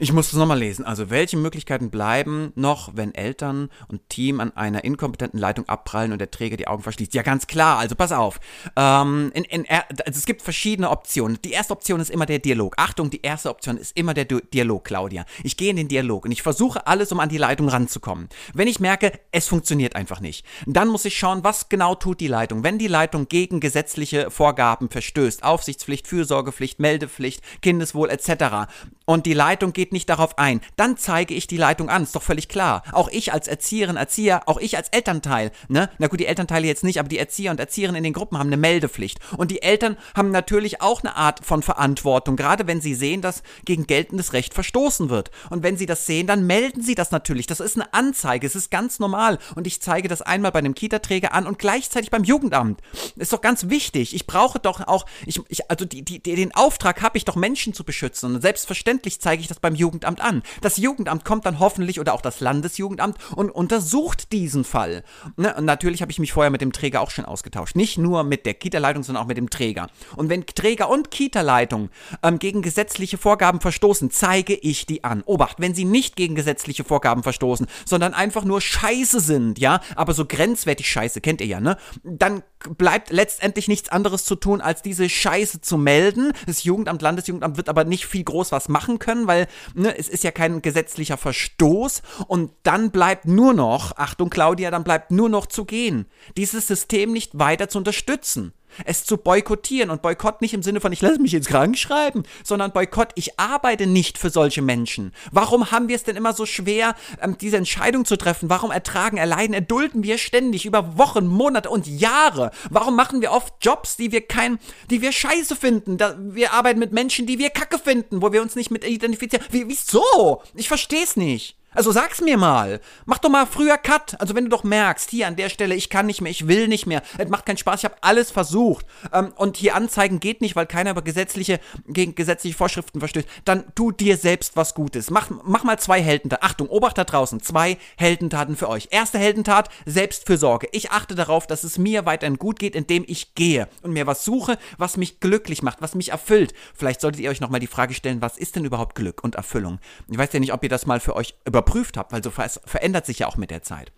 ich 0.00 0.14
muss 0.14 0.30
das 0.30 0.38
nochmal 0.38 0.58
lesen. 0.58 0.86
Also, 0.86 1.10
welche 1.10 1.36
Möglichkeiten 1.36 1.90
bleiben 1.90 2.52
noch, 2.54 2.92
wenn 2.94 3.14
Eltern 3.14 3.68
und 3.88 4.08
Team 4.08 4.40
an 4.40 4.56
einer 4.56 4.82
inkompetenten 4.82 5.38
Leitung 5.38 5.68
abprallen 5.68 6.12
und 6.12 6.18
der 6.18 6.30
Träger 6.30 6.56
die 6.56 6.68
Augen 6.68 6.82
verschließt? 6.82 7.12
Ja, 7.12 7.20
ganz 7.20 7.46
klar. 7.46 7.78
Also, 7.78 7.94
pass 7.94 8.10
auf. 8.10 8.40
Ähm, 8.76 9.30
in, 9.34 9.44
in, 9.44 9.66
also 9.68 9.92
es 10.06 10.24
gibt 10.24 10.40
verschiedene 10.40 10.88
Optionen. 10.88 11.38
Die 11.44 11.52
erste 11.52 11.74
Option 11.74 12.00
ist 12.00 12.08
immer 12.08 12.24
der 12.24 12.38
Dialog. 12.38 12.76
Achtung, 12.78 13.10
die 13.10 13.20
erste 13.20 13.50
Option 13.50 13.76
ist 13.76 13.94
immer 13.94 14.14
der 14.14 14.24
du 14.24 14.40
Dialog, 14.40 14.84
Claudia. 14.84 15.26
Ich 15.44 15.58
gehe 15.58 15.68
in 15.68 15.76
den 15.76 15.88
Dialog 15.88 16.24
und 16.24 16.32
ich 16.32 16.40
versuche 16.40 16.86
alles, 16.86 17.12
um 17.12 17.20
an 17.20 17.28
die 17.28 17.36
Leitung 17.36 17.68
ranzukommen. 17.68 18.30
Wenn 18.54 18.68
ich 18.68 18.80
merke, 18.80 19.12
es 19.32 19.48
funktioniert 19.48 19.96
einfach 19.96 20.20
nicht, 20.20 20.46
dann 20.66 20.88
muss 20.88 21.04
ich 21.04 21.18
schauen, 21.18 21.44
was 21.44 21.68
genau 21.68 21.94
tut 21.94 22.20
die 22.20 22.26
Leitung. 22.26 22.64
Wenn 22.64 22.78
die 22.78 22.86
Leitung 22.86 23.28
gegen 23.28 23.60
gesetzliche 23.60 24.30
Vorgaben 24.30 24.88
verstößt, 24.88 25.42
Aufsichtspflicht, 25.42 26.08
Fürsorgepflicht, 26.08 26.80
Meldepflicht, 26.80 27.42
Kindeswohl 27.60 28.08
etc., 28.08 28.66
und 29.10 29.26
die 29.26 29.34
Leitung 29.34 29.72
geht 29.72 29.89
nicht 29.92 30.08
darauf 30.08 30.38
ein, 30.38 30.60
dann 30.76 30.96
zeige 30.96 31.34
ich 31.34 31.46
die 31.46 31.56
Leitung 31.56 31.88
an, 31.88 32.02
ist 32.02 32.16
doch 32.16 32.22
völlig 32.22 32.48
klar. 32.48 32.82
Auch 32.92 33.08
ich 33.08 33.32
als 33.32 33.48
Erzieherin, 33.48 33.96
Erzieher, 33.96 34.42
auch 34.46 34.58
ich 34.58 34.76
als 34.76 34.88
Elternteil, 34.90 35.52
ne? 35.68 35.90
Na 35.98 36.08
gut, 36.08 36.20
die 36.20 36.26
Elternteile 36.26 36.66
jetzt 36.66 36.84
nicht, 36.84 36.98
aber 36.98 37.08
die 37.08 37.18
Erzieher 37.18 37.50
und 37.50 37.60
Erzieherinnen 37.60 37.98
in 37.98 38.04
den 38.04 38.12
Gruppen 38.12 38.38
haben 38.38 38.48
eine 38.48 38.56
Meldepflicht. 38.56 39.18
Und 39.36 39.50
die 39.50 39.62
Eltern 39.62 39.96
haben 40.14 40.30
natürlich 40.30 40.80
auch 40.80 41.02
eine 41.02 41.16
Art 41.16 41.44
von 41.44 41.62
Verantwortung, 41.62 42.36
gerade 42.36 42.66
wenn 42.66 42.80
sie 42.80 42.94
sehen, 42.94 43.22
dass 43.22 43.42
gegen 43.64 43.86
geltendes 43.86 44.32
Recht 44.32 44.54
verstoßen 44.54 45.10
wird. 45.10 45.30
Und 45.50 45.62
wenn 45.62 45.76
sie 45.76 45.86
das 45.86 46.06
sehen, 46.06 46.26
dann 46.26 46.46
melden 46.46 46.82
sie 46.82 46.94
das 46.94 47.10
natürlich. 47.10 47.46
Das 47.46 47.60
ist 47.60 47.76
eine 47.76 47.92
Anzeige, 47.92 48.46
es 48.46 48.56
ist 48.56 48.70
ganz 48.70 48.98
normal. 48.98 49.38
Und 49.54 49.66
ich 49.66 49.80
zeige 49.80 50.08
das 50.08 50.22
einmal 50.22 50.52
bei 50.52 50.58
einem 50.58 50.74
Kita-Träger 50.74 51.32
an 51.32 51.46
und 51.46 51.58
gleichzeitig 51.58 52.10
beim 52.10 52.24
Jugendamt. 52.24 52.80
Ist 53.16 53.32
doch 53.32 53.40
ganz 53.40 53.68
wichtig. 53.68 54.14
Ich 54.14 54.26
brauche 54.26 54.58
doch 54.58 54.86
auch, 54.86 55.06
ich, 55.26 55.40
ich 55.48 55.70
also 55.70 55.84
die, 55.84 56.02
die, 56.04 56.20
den 56.20 56.54
Auftrag 56.54 57.02
habe 57.02 57.18
ich 57.18 57.24
doch, 57.24 57.36
Menschen 57.36 57.74
zu 57.74 57.84
beschützen. 57.84 58.34
Und 58.34 58.40
Selbstverständlich 58.42 59.20
zeige 59.20 59.42
ich 59.42 59.48
das 59.48 59.60
beim 59.60 59.74
Jugendamt 59.80 60.20
an. 60.20 60.42
Das 60.60 60.76
Jugendamt 60.76 61.24
kommt 61.24 61.46
dann 61.46 61.58
hoffentlich 61.58 61.98
oder 61.98 62.14
auch 62.14 62.20
das 62.20 62.40
Landesjugendamt 62.40 63.16
und 63.34 63.50
untersucht 63.50 64.30
diesen 64.32 64.62
Fall. 64.62 65.02
Ne? 65.36 65.54
Und 65.56 65.64
natürlich 65.64 66.02
habe 66.02 66.12
ich 66.12 66.18
mich 66.18 66.32
vorher 66.32 66.50
mit 66.50 66.60
dem 66.60 66.72
Träger 66.72 67.00
auch 67.00 67.10
schon 67.10 67.24
ausgetauscht. 67.24 67.74
Nicht 67.74 67.98
nur 67.98 68.22
mit 68.22 68.46
der 68.46 68.54
Kita-Leitung, 68.54 69.02
sondern 69.02 69.24
auch 69.24 69.28
mit 69.28 69.36
dem 69.36 69.50
Träger. 69.50 69.88
Und 70.16 70.28
wenn 70.28 70.46
Träger 70.46 70.88
und 70.88 71.10
Kita-Leitung 71.10 71.90
ähm, 72.22 72.38
gegen 72.38 72.62
gesetzliche 72.62 73.18
Vorgaben 73.18 73.60
verstoßen, 73.60 74.10
zeige 74.10 74.54
ich 74.54 74.86
die 74.86 75.02
an. 75.02 75.22
Obacht, 75.26 75.56
wenn 75.58 75.74
sie 75.74 75.84
nicht 75.84 76.16
gegen 76.16 76.34
gesetzliche 76.34 76.84
Vorgaben 76.84 77.22
verstoßen, 77.22 77.66
sondern 77.84 78.14
einfach 78.14 78.44
nur 78.44 78.60
scheiße 78.60 79.20
sind, 79.20 79.58
ja, 79.58 79.80
aber 79.96 80.12
so 80.12 80.24
grenzwertig 80.26 80.88
scheiße, 80.88 81.20
kennt 81.20 81.40
ihr 81.40 81.46
ja, 81.46 81.60
ne? 81.60 81.76
Dann 82.04 82.42
bleibt 82.76 83.10
letztendlich 83.10 83.68
nichts 83.68 83.88
anderes 83.88 84.24
zu 84.24 84.36
tun, 84.36 84.60
als 84.60 84.82
diese 84.82 85.08
Scheiße 85.08 85.60
zu 85.62 85.78
melden. 85.78 86.32
Das 86.46 86.64
Jugendamt, 86.64 87.00
Landesjugendamt 87.00 87.56
wird 87.56 87.68
aber 87.68 87.84
nicht 87.84 88.06
viel 88.06 88.24
groß 88.24 88.52
was 88.52 88.68
machen 88.68 88.98
können, 88.98 89.26
weil 89.26 89.46
ne, 89.74 89.96
es 89.96 90.08
ist 90.08 90.24
ja 90.24 90.30
kein 90.30 90.62
gesetzlicher 90.62 91.16
Verstoß. 91.16 92.02
Und 92.26 92.52
dann 92.62 92.90
bleibt 92.90 93.26
nur 93.26 93.52
noch, 93.54 93.96
Achtung 93.96 94.30
Claudia, 94.30 94.70
dann 94.70 94.84
bleibt 94.84 95.10
nur 95.10 95.28
noch 95.28 95.46
zu 95.46 95.64
gehen. 95.64 96.06
Dieses 96.36 96.66
System 96.66 97.12
nicht 97.12 97.38
weiter 97.38 97.68
zu 97.68 97.78
unterstützen 97.78 98.52
es 98.84 99.04
zu 99.04 99.16
boykottieren 99.16 99.90
und 99.90 100.02
Boykott 100.02 100.40
nicht 100.40 100.54
im 100.54 100.62
Sinne 100.62 100.80
von 100.80 100.92
ich 100.92 101.02
lasse 101.02 101.20
mich 101.20 101.34
ins 101.34 101.46
krank 101.46 101.78
schreiben, 101.78 102.24
sondern 102.44 102.72
Boykott, 102.72 103.10
ich 103.14 103.38
arbeite 103.38 103.86
nicht 103.86 104.18
für 104.18 104.30
solche 104.30 104.62
Menschen. 104.62 105.12
Warum 105.32 105.70
haben 105.70 105.88
wir 105.88 105.96
es 105.96 106.04
denn 106.04 106.16
immer 106.16 106.32
so 106.32 106.46
schwer, 106.46 106.94
ähm, 107.20 107.36
diese 107.40 107.56
Entscheidung 107.56 108.04
zu 108.04 108.16
treffen? 108.16 108.50
Warum 108.50 108.70
ertragen, 108.70 109.16
erleiden, 109.16 109.54
erdulden 109.54 110.02
wir 110.02 110.18
ständig 110.18 110.66
über 110.66 110.96
Wochen, 110.98 111.26
Monate 111.26 111.70
und 111.70 111.86
Jahre? 111.86 112.50
Warum 112.70 112.96
machen 112.96 113.20
wir 113.20 113.32
oft 113.32 113.54
Jobs, 113.60 113.96
die 113.96 114.12
wir 114.12 114.26
kein, 114.26 114.58
die 114.90 115.02
wir 115.02 115.12
scheiße 115.12 115.56
finden? 115.56 115.98
Wir 116.34 116.52
arbeiten 116.52 116.78
mit 116.78 116.92
Menschen, 116.92 117.26
die 117.26 117.38
wir 117.38 117.50
kacke 117.50 117.78
finden, 117.78 118.22
wo 118.22 118.32
wir 118.32 118.42
uns 118.42 118.56
nicht 118.56 118.70
mit 118.70 118.84
identifizieren. 118.84 119.44
Wie, 119.50 119.68
wieso? 119.68 120.42
Ich 120.54 120.68
verstehe 120.68 121.04
es 121.04 121.16
nicht. 121.16 121.59
Also 121.72 121.92
sag's 121.92 122.20
mir 122.20 122.36
mal. 122.36 122.80
Mach 123.06 123.18
doch 123.18 123.30
mal 123.30 123.46
früher 123.46 123.78
Cut. 123.78 124.20
Also 124.20 124.34
wenn 124.34 124.44
du 124.44 124.50
doch 124.50 124.64
merkst, 124.64 125.08
hier 125.10 125.28
an 125.28 125.36
der 125.36 125.48
Stelle, 125.48 125.74
ich 125.76 125.88
kann 125.88 126.06
nicht 126.06 126.20
mehr, 126.20 126.30
ich 126.30 126.48
will 126.48 126.66
nicht 126.66 126.86
mehr, 126.86 127.02
es 127.16 127.28
macht 127.28 127.46
keinen 127.46 127.58
Spaß, 127.58 127.80
ich 127.80 127.84
habe 127.84 127.96
alles 128.00 128.30
versucht. 128.30 128.86
Ähm, 129.12 129.32
und 129.36 129.56
hier 129.56 129.76
anzeigen 129.76 130.18
geht 130.18 130.40
nicht, 130.40 130.56
weil 130.56 130.66
keiner 130.66 130.90
über 130.90 131.02
gesetzliche, 131.02 131.60
gegen 131.86 132.14
gesetzliche 132.14 132.56
Vorschriften 132.56 132.98
verstößt. 132.98 133.28
Dann 133.44 133.64
tu 133.74 133.92
dir 133.92 134.16
selbst 134.16 134.56
was 134.56 134.74
Gutes. 134.74 135.10
Mach, 135.10 135.30
mach 135.44 135.62
mal 135.62 135.78
zwei 135.78 136.02
Heldentaten. 136.02 136.44
Achtung, 136.44 136.68
Obacht 136.68 136.98
da 136.98 137.04
draußen. 137.04 137.40
Zwei 137.40 137.78
Heldentaten 137.96 138.56
für 138.56 138.68
euch. 138.68 138.88
Erste 138.90 139.18
Heldentat, 139.18 139.68
Selbstfürsorge. 139.86 140.68
Ich 140.72 140.90
achte 140.90 141.14
darauf, 141.14 141.46
dass 141.46 141.62
es 141.62 141.78
mir 141.78 142.04
weiterhin 142.04 142.38
gut 142.38 142.58
geht, 142.58 142.74
indem 142.74 143.04
ich 143.06 143.34
gehe 143.34 143.68
und 143.82 143.92
mir 143.92 144.06
was 144.06 144.24
suche, 144.24 144.58
was 144.76 144.96
mich 144.96 145.20
glücklich 145.20 145.62
macht, 145.62 145.80
was 145.80 145.94
mich 145.94 146.10
erfüllt. 146.10 146.52
Vielleicht 146.74 147.00
solltet 147.00 147.20
ihr 147.20 147.30
euch 147.30 147.40
nochmal 147.40 147.60
die 147.60 147.66
Frage 147.68 147.94
stellen, 147.94 148.20
was 148.20 148.38
ist 148.38 148.56
denn 148.56 148.64
überhaupt 148.64 148.96
Glück 148.96 149.22
und 149.22 149.36
Erfüllung? 149.36 149.78
Ich 150.08 150.18
weiß 150.18 150.32
ja 150.32 150.40
nicht, 150.40 150.52
ob 150.52 150.62
ihr 150.62 150.68
das 150.68 150.86
mal 150.86 150.98
für 150.98 151.14
euch 151.14 151.34
über 151.44 151.59
überprüft 151.60 151.96
habt, 151.96 152.12
weil 152.12 152.22
so 152.22 152.30
ver 152.30 152.48
verändert 152.48 153.06
sich 153.06 153.20
ja 153.20 153.26
auch 153.26 153.36
mit 153.36 153.50
der 153.50 153.62
Zeit. 153.62 153.92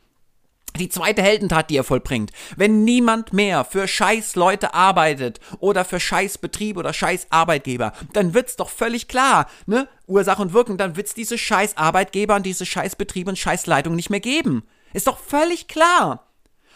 Die 0.79 0.89
zweite 0.89 1.23
Heldentat, 1.23 1.69
die 1.69 1.75
ihr 1.75 1.85
vollbringt, 1.85 2.33
wenn 2.57 2.83
niemand 2.83 3.35
mehr 3.35 3.65
für 3.65 3.87
scheiß 3.87 4.37
Leute 4.37 4.73
arbeitet 4.73 5.39
oder 5.61 5.85
für 5.85 6.01
scheiß 6.01 6.39
Betrieb 6.39 6.79
oder 6.79 6.95
scheiß 6.95 7.27
Arbeitgeber, 7.29 7.93
dann 8.15 8.33
wird's 8.33 8.57
doch 8.57 8.71
völlig 8.71 9.07
klar, 9.07 9.49
ne? 9.67 9.87
Ursache 10.07 10.41
und 10.41 10.55
Wirkung, 10.55 10.79
dann 10.79 10.97
wird's 10.97 11.13
diese 11.13 11.37
scheiß 11.37 11.77
Arbeitgeber 11.77 12.37
und 12.37 12.47
diese 12.47 12.65
scheiß 12.65 12.97
Betriebe 12.97 13.31
und 13.31 13.39
scheiß 13.39 13.67
Leitung 13.67 13.95
nicht 13.95 14.09
mehr 14.09 14.21
geben. 14.21 14.63
Ist 14.95 15.09
doch 15.09 15.19
völlig 15.19 15.69
klar. 15.69 16.27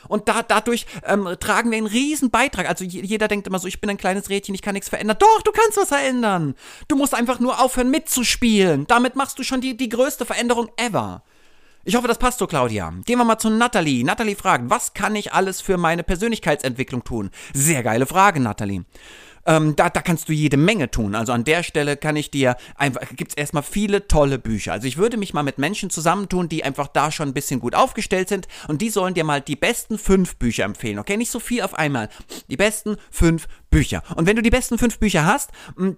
Und 0.09 0.29
da, 0.29 0.43
dadurch 0.43 0.87
ähm, 1.05 1.37
tragen 1.41 1.71
wir 1.71 1.79
einen 1.79 1.87
riesen 1.87 2.31
Beitrag. 2.31 2.69
Also 2.69 2.85
jeder 2.85 3.29
denkt 3.29 3.47
immer 3.47 3.59
so, 3.59 3.69
ich 3.69 3.81
bin 3.81 3.91
ein 3.91 3.97
kleines 3.97 4.31
Rädchen, 4.31 4.55
ich 4.55 4.63
kann 4.63 4.75
nichts 4.75 4.89
verändern. 4.89 5.17
Doch, 5.19 5.43
du 5.43 5.53
kannst 5.53 5.77
was 5.77 5.89
verändern. 5.89 6.55
Du 6.89 6.97
musst 6.97 7.15
einfach 7.15 7.41
nur 7.41 7.61
aufhören 7.61 7.91
mitzuspielen. 7.91 8.87
Damit 8.87 9.17
machst 9.17 9.39
du 9.39 9.43
schon 9.43 9.61
die, 9.61 9.77
die 9.77 9.89
größte 9.89 10.25
Veränderung 10.25 10.69
ever. 10.77 11.23
Ich 11.89 11.95
hoffe, 11.95 12.09
das 12.09 12.19
passt 12.19 12.41
so, 12.41 12.49
Claudia. 12.49 12.93
Gehen 13.05 13.17
wir 13.17 13.25
mal 13.25 13.39
zu 13.39 13.49
Natalie. 13.49 14.03
Natalie 14.03 14.35
fragt, 14.35 14.69
was 14.69 14.93
kann 14.93 15.15
ich 15.15 15.33
alles 15.33 15.61
für 15.61 15.77
meine 15.77 16.03
Persönlichkeitsentwicklung 16.03 17.05
tun? 17.05 17.31
Sehr 17.55 17.85
geile 17.85 18.07
Frage, 18.07 18.41
Natalie. 18.41 18.85
Ähm, 19.47 19.77
da, 19.77 19.91
da 19.91 20.03
kannst 20.03 20.29
du 20.29 20.33
jede 20.33 20.57
Menge 20.57 20.91
tun. 20.91 21.15
Also 21.15 21.33
an 21.33 21.45
der 21.45 21.63
Stelle 21.63 21.97
kann 21.97 22.17
ich 22.17 22.31
dir 22.31 22.57
einfach, 22.77 23.01
gibt 23.15 23.33
es 23.33 23.37
erstmal 23.37 23.63
viele 23.63 24.09
tolle 24.09 24.39
Bücher. 24.39 24.73
Also 24.73 24.87
ich 24.87 24.97
würde 24.97 25.17
mich 25.17 25.35
mal 25.35 25.43
mit 25.43 25.59
Menschen 25.59 25.91
zusammentun, 25.91 26.49
die 26.49 26.65
einfach 26.65 26.89
da 26.89 27.11
schon 27.11 27.29
ein 27.29 27.35
bisschen 27.35 27.61
gut 27.61 27.75
aufgestellt 27.75 28.29
sind 28.29 28.49
und 28.69 28.83
die 28.83 28.91
sollen 28.91 29.15
dir 29.15 29.25
mal 29.25 29.41
die 29.41 29.57
besten 29.57 29.99
fünf 29.99 30.37
Bücher 30.37 30.65
empfehlen. 30.65 30.99
Okay, 30.99 31.17
nicht 31.17 31.31
so 31.31 31.41
viel 31.41 31.63
auf 31.63 31.75
einmal. 31.75 32.09
Die 32.49 32.57
besten 32.57 32.97
fünf 33.11 33.47
Bücher. 33.71 34.03
Und 34.15 34.27
wenn 34.27 34.37
du 34.37 34.43
die 34.43 34.51
besten 34.51 34.79
fünf 34.79 34.99
Bücher 34.99 35.27
hast, 35.27 35.51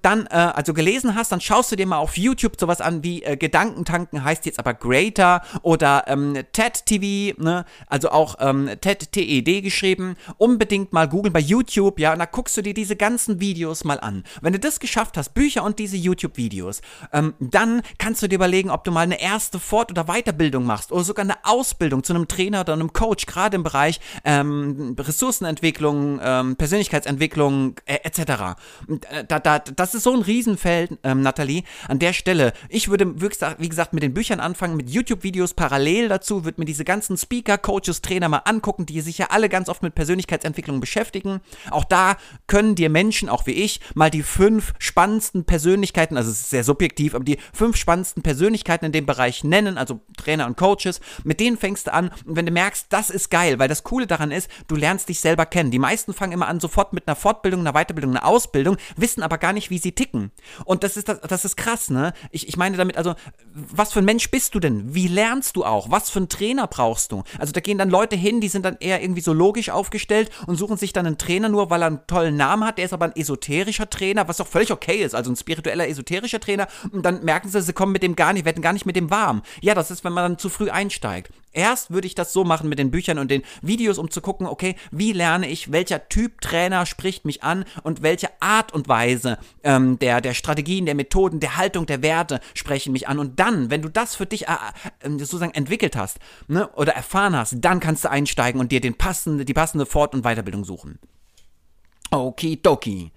dann, 0.02 0.26
äh, 0.26 0.34
also 0.34 0.74
gelesen 0.74 1.14
hast, 1.14 1.32
dann 1.32 1.40
schaust 1.40 1.70
du 1.70 1.76
dir 1.76 1.86
mal 1.86 1.98
auf 1.98 2.16
YouTube 2.16 2.58
sowas 2.58 2.80
an 2.80 3.02
wie 3.02 3.22
äh, 3.22 3.36
Gedankentanken 3.36 4.24
heißt 4.24 4.46
jetzt 4.46 4.58
aber 4.58 4.74
Greater 4.74 5.42
oder 5.62 6.04
ähm, 6.06 6.34
TED 6.52 6.86
TV, 6.86 7.40
ne? 7.42 7.64
Also 7.86 8.10
auch 8.10 8.36
ähm, 8.40 8.70
TED 8.80 9.12
TED 9.12 9.62
geschrieben. 9.62 10.16
Unbedingt 10.38 10.92
mal 10.92 11.08
googeln 11.08 11.32
bei 11.32 11.40
YouTube, 11.40 12.00
ja, 12.00 12.12
und 12.12 12.18
da 12.18 12.24
guckst 12.24 12.56
du 12.56 12.62
dir 12.62 12.74
diese 12.74 12.96
ganzen 12.96 13.40
Videos 13.40 13.84
mal 13.84 14.00
an. 14.00 14.24
Wenn 14.40 14.52
du 14.52 14.58
das 14.58 14.80
geschafft 14.80 15.16
hast, 15.16 15.34
Bücher 15.34 15.64
und 15.64 15.78
diese 15.78 15.96
YouTube-Videos, 15.96 16.80
ähm, 17.12 17.34
dann 17.38 17.82
kannst 17.98 18.22
du 18.22 18.28
dir 18.28 18.36
überlegen, 18.36 18.70
ob 18.70 18.84
du 18.84 18.90
mal 18.90 19.02
eine 19.02 19.20
erste 19.20 19.58
Fort- 19.58 19.90
oder 19.90 20.04
Weiterbildung 20.04 20.64
machst 20.64 20.92
oder 20.92 21.04
sogar 21.04 21.24
eine 21.24 21.44
Ausbildung 21.44 22.02
zu 22.02 22.14
einem 22.14 22.28
Trainer 22.28 22.60
oder 22.62 22.72
einem 22.72 22.92
Coach, 22.92 23.26
gerade 23.26 23.56
im 23.56 23.62
Bereich 23.62 24.00
ähm, 24.24 24.96
Ressourcenentwicklung, 24.98 26.20
ähm, 26.22 26.56
Persönlichkeitsentwicklung 26.56 27.57
äh, 27.84 27.98
etc. 28.04 28.18
Äh, 28.88 29.24
da, 29.26 29.38
da, 29.38 29.58
das 29.58 29.94
ist 29.94 30.04
so 30.04 30.14
ein 30.14 30.22
Riesenfeld, 30.22 30.98
ähm, 31.02 31.22
Nathalie. 31.22 31.62
An 31.88 31.98
der 31.98 32.12
Stelle, 32.12 32.52
ich 32.68 32.88
würde, 32.88 33.20
wie 33.20 33.68
gesagt, 33.68 33.92
mit 33.92 34.02
den 34.02 34.14
Büchern 34.14 34.40
anfangen, 34.40 34.76
mit 34.76 34.90
YouTube-Videos 34.90 35.54
parallel 35.54 36.08
dazu, 36.08 36.44
würde 36.44 36.60
mir 36.60 36.64
diese 36.64 36.84
ganzen 36.84 37.16
Speaker, 37.16 37.58
Coaches, 37.58 38.02
Trainer 38.02 38.28
mal 38.28 38.42
angucken, 38.44 38.86
die 38.86 39.00
sich 39.00 39.18
ja 39.18 39.26
alle 39.30 39.48
ganz 39.48 39.68
oft 39.68 39.82
mit 39.82 39.94
Persönlichkeitsentwicklung 39.94 40.80
beschäftigen. 40.80 41.40
Auch 41.70 41.84
da 41.84 42.16
können 42.46 42.74
dir 42.74 42.90
Menschen, 42.90 43.28
auch 43.28 43.46
wie 43.46 43.52
ich, 43.52 43.80
mal 43.94 44.10
die 44.10 44.22
fünf 44.22 44.74
spannendsten 44.78 45.44
Persönlichkeiten, 45.44 46.16
also 46.16 46.30
es 46.30 46.40
ist 46.40 46.50
sehr 46.50 46.64
subjektiv, 46.64 47.14
aber 47.14 47.24
die 47.24 47.38
fünf 47.52 47.76
spannendsten 47.76 48.22
Persönlichkeiten 48.22 48.86
in 48.86 48.92
dem 48.92 49.06
Bereich 49.06 49.44
nennen, 49.44 49.78
also 49.78 50.00
Trainer 50.16 50.46
und 50.46 50.56
Coaches. 50.56 51.00
Mit 51.24 51.40
denen 51.40 51.56
fängst 51.56 51.86
du 51.86 51.92
an 51.92 52.10
und 52.24 52.36
wenn 52.36 52.46
du 52.46 52.52
merkst, 52.52 52.86
das 52.90 53.10
ist 53.10 53.30
geil, 53.30 53.58
weil 53.58 53.68
das 53.68 53.84
Coole 53.84 54.06
daran 54.06 54.30
ist, 54.30 54.50
du 54.68 54.76
lernst 54.76 55.08
dich 55.08 55.20
selber 55.20 55.46
kennen. 55.46 55.70
Die 55.70 55.78
meisten 55.78 56.12
fangen 56.12 56.32
immer 56.32 56.48
an 56.48 56.60
sofort 56.60 56.92
mit 56.92 57.06
einer 57.06 57.16
Fortbildung, 57.16 57.38
einer 57.56 57.72
Weiterbildung, 57.72 58.16
einer 58.16 58.26
Ausbildung, 58.26 58.76
wissen 58.96 59.22
aber 59.22 59.38
gar 59.38 59.52
nicht, 59.52 59.70
wie 59.70 59.78
sie 59.78 59.92
ticken. 59.92 60.30
Und 60.64 60.84
das 60.84 60.96
ist 60.96 61.08
das, 61.08 61.20
das 61.20 61.44
ist 61.44 61.56
krass, 61.56 61.90
ne? 61.90 62.12
Ich, 62.30 62.48
ich 62.48 62.56
meine 62.56 62.76
damit, 62.76 62.96
also, 62.96 63.14
was 63.52 63.92
für 63.92 64.00
ein 64.00 64.04
Mensch 64.04 64.30
bist 64.30 64.54
du 64.54 64.60
denn? 64.60 64.94
Wie 64.94 65.08
lernst 65.08 65.56
du 65.56 65.64
auch? 65.64 65.90
Was 65.90 66.10
für 66.10 66.18
einen 66.18 66.28
Trainer 66.28 66.66
brauchst 66.66 67.12
du? 67.12 67.22
Also 67.38 67.52
da 67.52 67.60
gehen 67.60 67.78
dann 67.78 67.90
Leute 67.90 68.16
hin, 68.16 68.40
die 68.40 68.48
sind 68.48 68.64
dann 68.64 68.76
eher 68.80 69.02
irgendwie 69.02 69.20
so 69.20 69.32
logisch 69.32 69.70
aufgestellt 69.70 70.30
und 70.46 70.56
suchen 70.56 70.76
sich 70.76 70.92
dann 70.92 71.06
einen 71.06 71.18
Trainer 71.18 71.48
nur, 71.48 71.70
weil 71.70 71.82
er 71.82 71.86
einen 71.86 72.06
tollen 72.06 72.36
Namen 72.36 72.64
hat, 72.64 72.78
der 72.78 72.84
ist 72.84 72.92
aber 72.92 73.06
ein 73.06 73.16
esoterischer 73.16 73.88
Trainer, 73.88 74.28
was 74.28 74.40
auch 74.40 74.46
völlig 74.46 74.72
okay 74.72 75.02
ist, 75.02 75.14
also 75.14 75.30
ein 75.30 75.36
spiritueller, 75.36 75.88
esoterischer 75.88 76.40
Trainer, 76.40 76.68
und 76.90 77.04
dann 77.04 77.24
merken 77.24 77.48
sie, 77.48 77.62
sie 77.62 77.72
kommen 77.72 77.92
mit 77.92 78.02
dem 78.02 78.16
gar 78.16 78.32
nicht, 78.32 78.44
werden 78.44 78.62
gar 78.62 78.72
nicht 78.72 78.86
mit 78.86 78.96
dem 78.96 79.10
warm. 79.10 79.42
Ja, 79.60 79.74
das 79.74 79.90
ist, 79.90 80.04
wenn 80.04 80.12
man 80.12 80.24
dann 80.24 80.38
zu 80.38 80.48
früh 80.48 80.70
einsteigt. 80.70 81.30
Erst 81.58 81.90
würde 81.90 82.06
ich 82.06 82.14
das 82.14 82.32
so 82.32 82.44
machen 82.44 82.68
mit 82.68 82.78
den 82.78 82.92
Büchern 82.92 83.18
und 83.18 83.32
den 83.32 83.42
Videos, 83.62 83.98
um 83.98 84.12
zu 84.12 84.20
gucken, 84.20 84.46
okay, 84.46 84.76
wie 84.92 85.12
lerne 85.12 85.48
ich, 85.48 85.72
welcher 85.72 86.08
Typ 86.08 86.40
Trainer 86.40 86.86
spricht 86.86 87.24
mich 87.24 87.42
an 87.42 87.64
und 87.82 88.00
welche 88.00 88.28
Art 88.40 88.72
und 88.72 88.86
Weise 88.86 89.38
ähm, 89.64 89.98
der, 89.98 90.20
der 90.20 90.34
Strategien, 90.34 90.86
der 90.86 90.94
Methoden, 90.94 91.40
der 91.40 91.56
Haltung, 91.56 91.86
der 91.86 92.00
Werte 92.00 92.38
sprechen 92.54 92.92
mich 92.92 93.08
an. 93.08 93.18
Und 93.18 93.40
dann, 93.40 93.72
wenn 93.72 93.82
du 93.82 93.88
das 93.88 94.14
für 94.14 94.24
dich 94.24 94.46
äh, 94.46 94.52
äh, 95.00 95.10
sozusagen 95.18 95.52
entwickelt 95.52 95.96
hast 95.96 96.20
ne, 96.46 96.68
oder 96.74 96.92
erfahren 96.92 97.34
hast, 97.34 97.56
dann 97.58 97.80
kannst 97.80 98.04
du 98.04 98.10
einsteigen 98.10 98.60
und 98.60 98.70
dir 98.70 98.80
den 98.80 98.94
passende, 98.94 99.44
die 99.44 99.52
passende 99.52 99.84
Fort- 99.84 100.14
und 100.14 100.22
Weiterbildung 100.22 100.64
suchen. 100.64 101.00
Okidoki. 102.12 103.10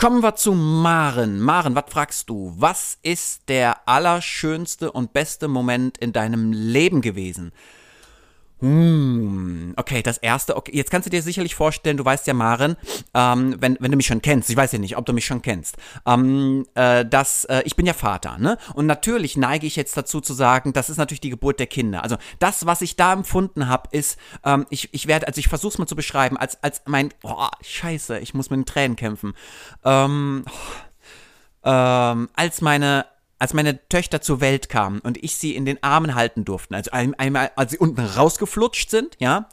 Kommen 0.00 0.22
wir 0.22 0.34
zu 0.34 0.54
Maren. 0.54 1.40
Maren, 1.40 1.74
was 1.74 1.84
fragst 1.88 2.30
du? 2.30 2.54
Was 2.56 2.96
ist 3.02 3.50
der 3.50 3.86
allerschönste 3.86 4.90
und 4.92 5.12
beste 5.12 5.46
Moment 5.46 5.98
in 5.98 6.14
deinem 6.14 6.54
Leben 6.54 7.02
gewesen? 7.02 7.52
Hm, 8.60 9.72
okay, 9.76 10.02
das 10.02 10.18
erste, 10.18 10.56
okay, 10.56 10.72
jetzt 10.74 10.90
kannst 10.90 11.06
du 11.06 11.10
dir 11.10 11.22
sicherlich 11.22 11.54
vorstellen, 11.54 11.96
du 11.96 12.04
weißt 12.04 12.26
ja, 12.26 12.34
Maren, 12.34 12.76
ähm, 13.14 13.56
wenn, 13.58 13.78
wenn 13.80 13.90
du 13.90 13.96
mich 13.96 14.06
schon 14.06 14.20
kennst, 14.20 14.50
ich 14.50 14.56
weiß 14.56 14.72
ja 14.72 14.78
nicht, 14.78 14.98
ob 14.98 15.06
du 15.06 15.14
mich 15.14 15.24
schon 15.24 15.40
kennst, 15.40 15.76
ähm, 16.06 16.66
äh, 16.74 17.06
dass 17.06 17.46
äh, 17.46 17.62
ich 17.64 17.74
bin 17.74 17.86
ja 17.86 17.94
Vater, 17.94 18.36
ne? 18.38 18.58
Und 18.74 18.84
natürlich 18.84 19.38
neige 19.38 19.66
ich 19.66 19.76
jetzt 19.76 19.96
dazu 19.96 20.20
zu 20.20 20.34
sagen, 20.34 20.74
das 20.74 20.90
ist 20.90 20.98
natürlich 20.98 21.20
die 21.20 21.30
Geburt 21.30 21.58
der 21.58 21.68
Kinder. 21.68 22.02
Also 22.02 22.16
das, 22.38 22.66
was 22.66 22.82
ich 22.82 22.96
da 22.96 23.14
empfunden 23.14 23.66
habe, 23.66 23.88
ist, 23.92 24.18
ähm, 24.44 24.66
ich, 24.68 24.92
ich 24.92 25.06
werde, 25.06 25.26
also 25.26 25.38
ich 25.38 25.48
versuch's 25.48 25.78
mal 25.78 25.86
zu 25.86 25.96
beschreiben, 25.96 26.36
als, 26.36 26.62
als 26.62 26.82
mein, 26.84 27.14
oh, 27.22 27.46
scheiße, 27.62 28.18
ich 28.18 28.34
muss 28.34 28.50
mit 28.50 28.58
den 28.58 28.66
Tränen 28.66 28.96
kämpfen. 28.96 29.32
Ähm, 29.84 30.44
ähm, 31.64 32.28
als 32.34 32.60
meine 32.60 33.06
als 33.40 33.54
meine 33.54 33.88
Töchter 33.88 34.20
zur 34.20 34.40
Welt 34.40 34.68
kamen 34.68 35.00
und 35.00 35.16
ich 35.24 35.34
sie 35.34 35.56
in 35.56 35.64
den 35.64 35.82
Armen 35.82 36.14
halten 36.14 36.44
durften, 36.44 36.74
also 36.74 36.90
einmal, 36.92 37.50
als 37.56 37.72
sie 37.72 37.78
unten 37.78 38.00
rausgeflutscht 38.00 38.90
sind, 38.90 39.16
ja, 39.18 39.48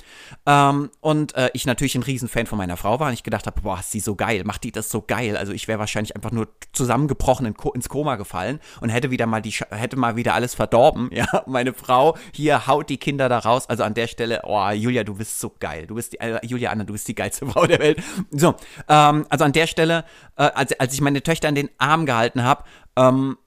ähm, 0.45 0.91
und 0.99 1.33
äh, 1.35 1.49
ich 1.53 1.65
natürlich 1.65 1.95
ein 1.95 2.03
Riesenfan 2.03 2.47
von 2.47 2.57
meiner 2.57 2.75
Frau 2.75 2.99
war 2.99 3.07
und 3.07 3.13
ich 3.13 3.23
gedacht 3.23 3.47
habe, 3.47 3.61
boah, 3.61 3.79
ist 3.79 3.91
sie 3.91 4.01
so 4.01 4.15
geil, 4.15 4.43
macht 4.43 4.65
die 4.65 4.73
das 4.73 4.89
so 4.89 5.01
geil, 5.01 5.37
also 5.37 5.53
ich 5.53 5.69
wäre 5.69 5.79
wahrscheinlich 5.79 6.17
einfach 6.17 6.31
nur 6.31 6.49
zusammengebrochen 6.73 7.45
in 7.45 7.53
Ko 7.53 7.71
ins 7.71 7.87
Koma 7.87 8.17
gefallen 8.17 8.59
und 8.81 8.89
hätte 8.89 9.09
wieder 9.09 9.25
mal 9.25 9.41
die, 9.41 9.51
hätte 9.51 9.95
mal 9.95 10.17
wieder 10.17 10.33
alles 10.33 10.53
verdorben, 10.53 11.09
ja, 11.13 11.43
meine 11.47 11.73
Frau 11.73 12.17
hier 12.33 12.67
haut 12.67 12.89
die 12.89 12.97
Kinder 12.97 13.29
da 13.29 13.39
raus, 13.39 13.69
also 13.69 13.83
an 13.83 13.93
der 13.93 14.07
Stelle, 14.07 14.41
oh, 14.43 14.69
Julia, 14.71 15.05
du 15.05 15.15
bist 15.15 15.39
so 15.39 15.53
geil, 15.57 15.87
du 15.87 15.95
bist 15.95 16.11
die, 16.11 16.19
äh, 16.19 16.45
Julia 16.45 16.71
Anna, 16.71 16.83
du 16.83 16.91
bist 16.91 17.07
die 17.07 17.15
geilste 17.15 17.45
Frau 17.45 17.65
der 17.65 17.79
Welt, 17.79 18.03
so, 18.31 18.53
ähm, 18.89 19.25
also 19.29 19.45
an 19.45 19.53
der 19.53 19.65
Stelle, 19.65 20.03
äh, 20.35 20.43
als, 20.43 20.77
als 20.77 20.93
ich 20.93 20.99
meine 20.99 21.23
Töchter 21.23 21.47
in 21.47 21.55
den 21.55 21.69
Arm 21.77 22.05
gehalten 22.05 22.43
habe, 22.43 22.65
ähm, 22.97 23.37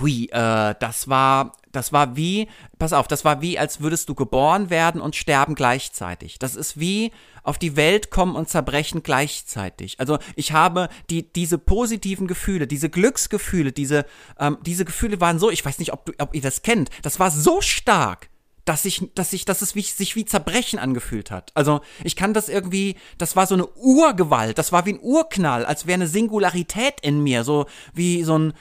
Hui, 0.00 0.28
äh, 0.30 0.74
das 0.78 1.08
war, 1.08 1.52
das 1.72 1.92
war 1.92 2.16
wie, 2.16 2.48
pass 2.78 2.92
auf, 2.92 3.08
das 3.08 3.24
war 3.24 3.40
wie, 3.40 3.58
als 3.58 3.80
würdest 3.80 4.08
du 4.08 4.14
geboren 4.14 4.70
werden 4.70 5.00
und 5.00 5.16
sterben 5.16 5.54
gleichzeitig. 5.54 6.38
Das 6.38 6.56
ist 6.56 6.78
wie 6.78 7.12
auf 7.42 7.58
die 7.58 7.76
Welt 7.76 8.10
kommen 8.10 8.36
und 8.36 8.48
zerbrechen 8.48 9.02
gleichzeitig. 9.02 9.98
Also 9.98 10.18
ich 10.36 10.52
habe 10.52 10.88
die, 11.10 11.32
diese 11.32 11.58
positiven 11.58 12.26
Gefühle, 12.26 12.66
diese 12.66 12.90
Glücksgefühle, 12.90 13.72
diese, 13.72 14.04
ähm, 14.38 14.58
diese 14.62 14.84
Gefühle 14.84 15.20
waren 15.20 15.38
so, 15.38 15.50
ich 15.50 15.64
weiß 15.64 15.78
nicht, 15.78 15.92
ob, 15.92 16.06
du, 16.06 16.12
ob 16.18 16.34
ihr 16.34 16.42
das 16.42 16.62
kennt, 16.62 16.90
das 17.02 17.18
war 17.18 17.30
so 17.30 17.60
stark, 17.60 18.28
dass 18.66 18.84
ich, 18.84 19.10
dass 19.14 19.32
ich, 19.32 19.46
dass 19.46 19.62
es 19.62 19.74
wie, 19.74 19.82
sich 19.82 20.14
wie 20.14 20.26
Zerbrechen 20.26 20.78
angefühlt 20.78 21.30
hat. 21.30 21.52
Also 21.54 21.80
ich 22.04 22.16
kann 22.16 22.34
das 22.34 22.50
irgendwie, 22.50 22.96
das 23.16 23.34
war 23.34 23.46
so 23.46 23.54
eine 23.54 23.66
Urgewalt, 23.66 24.58
das 24.58 24.72
war 24.72 24.84
wie 24.84 24.92
ein 24.92 25.00
Urknall, 25.00 25.64
als 25.64 25.86
wäre 25.86 25.94
eine 25.94 26.06
Singularität 26.06 27.00
in 27.00 27.22
mir, 27.22 27.44
so 27.44 27.64
wie 27.94 28.24
so 28.24 28.38
ein, 28.38 28.52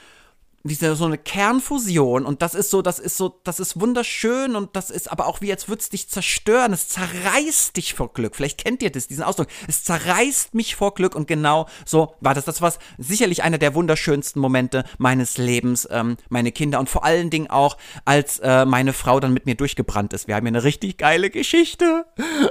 diese 0.68 0.96
so 0.96 1.06
eine 1.06 1.18
Kernfusion 1.18 2.26
und 2.26 2.42
das 2.42 2.56
ist 2.56 2.70
so, 2.70 2.82
das 2.82 3.00
ist 3.00 3.18
so, 3.18 3.40
das 3.44 3.60
ist 3.60 3.80
wunderschön 3.80 4.56
und 4.56 4.76
das 4.76 4.90
ist 4.90 5.12
aber 5.12 5.28
auch 5.28 5.42
wie 5.42 5.48
jetzt 5.48 5.70
wird's 5.70 5.90
dich 5.90 6.10
zerstören. 6.10 6.74
Es 6.74 6.88
zerreißt 6.90 7.76
dich 7.76 7.94
vor 7.94 8.14
Glück. 8.14 8.36
Vielleicht 8.36 8.64
kennt 8.64 8.82
ihr 8.82 8.92
das, 8.92 9.08
diesen 9.08 9.24
Ausdruck. 9.24 9.48
Es 9.68 9.84
zerreißt 9.84 10.56
mich 10.56 10.76
vor 10.76 10.94
Glück 10.94 11.16
und 11.16 11.28
genau 11.28 11.68
so 11.86 12.16
war 12.22 12.34
das. 12.34 12.46
Das 12.46 12.62
war 12.62 12.74
sicherlich 12.98 13.44
einer 13.44 13.58
der 13.58 13.76
wunderschönsten 13.76 14.42
Momente 14.42 14.84
meines 14.98 15.38
Lebens. 15.38 15.88
Ähm, 15.92 16.18
meine 16.30 16.52
Kinder 16.52 16.80
und 16.80 16.90
vor 16.90 17.04
allen 17.04 17.30
Dingen 17.30 17.50
auch, 17.50 17.78
als 18.06 18.40
äh, 18.40 18.66
meine 18.66 18.94
Frau 18.94 19.20
dann 19.20 19.34
mit 19.34 19.46
mir 19.46 19.56
durchgebrannt 19.56 20.14
ist. 20.14 20.28
Wir 20.28 20.36
haben 20.36 20.46
ja 20.46 20.50
eine 20.50 20.64
richtig 20.64 20.98
geile 20.98 21.30
Geschichte. 21.30 22.06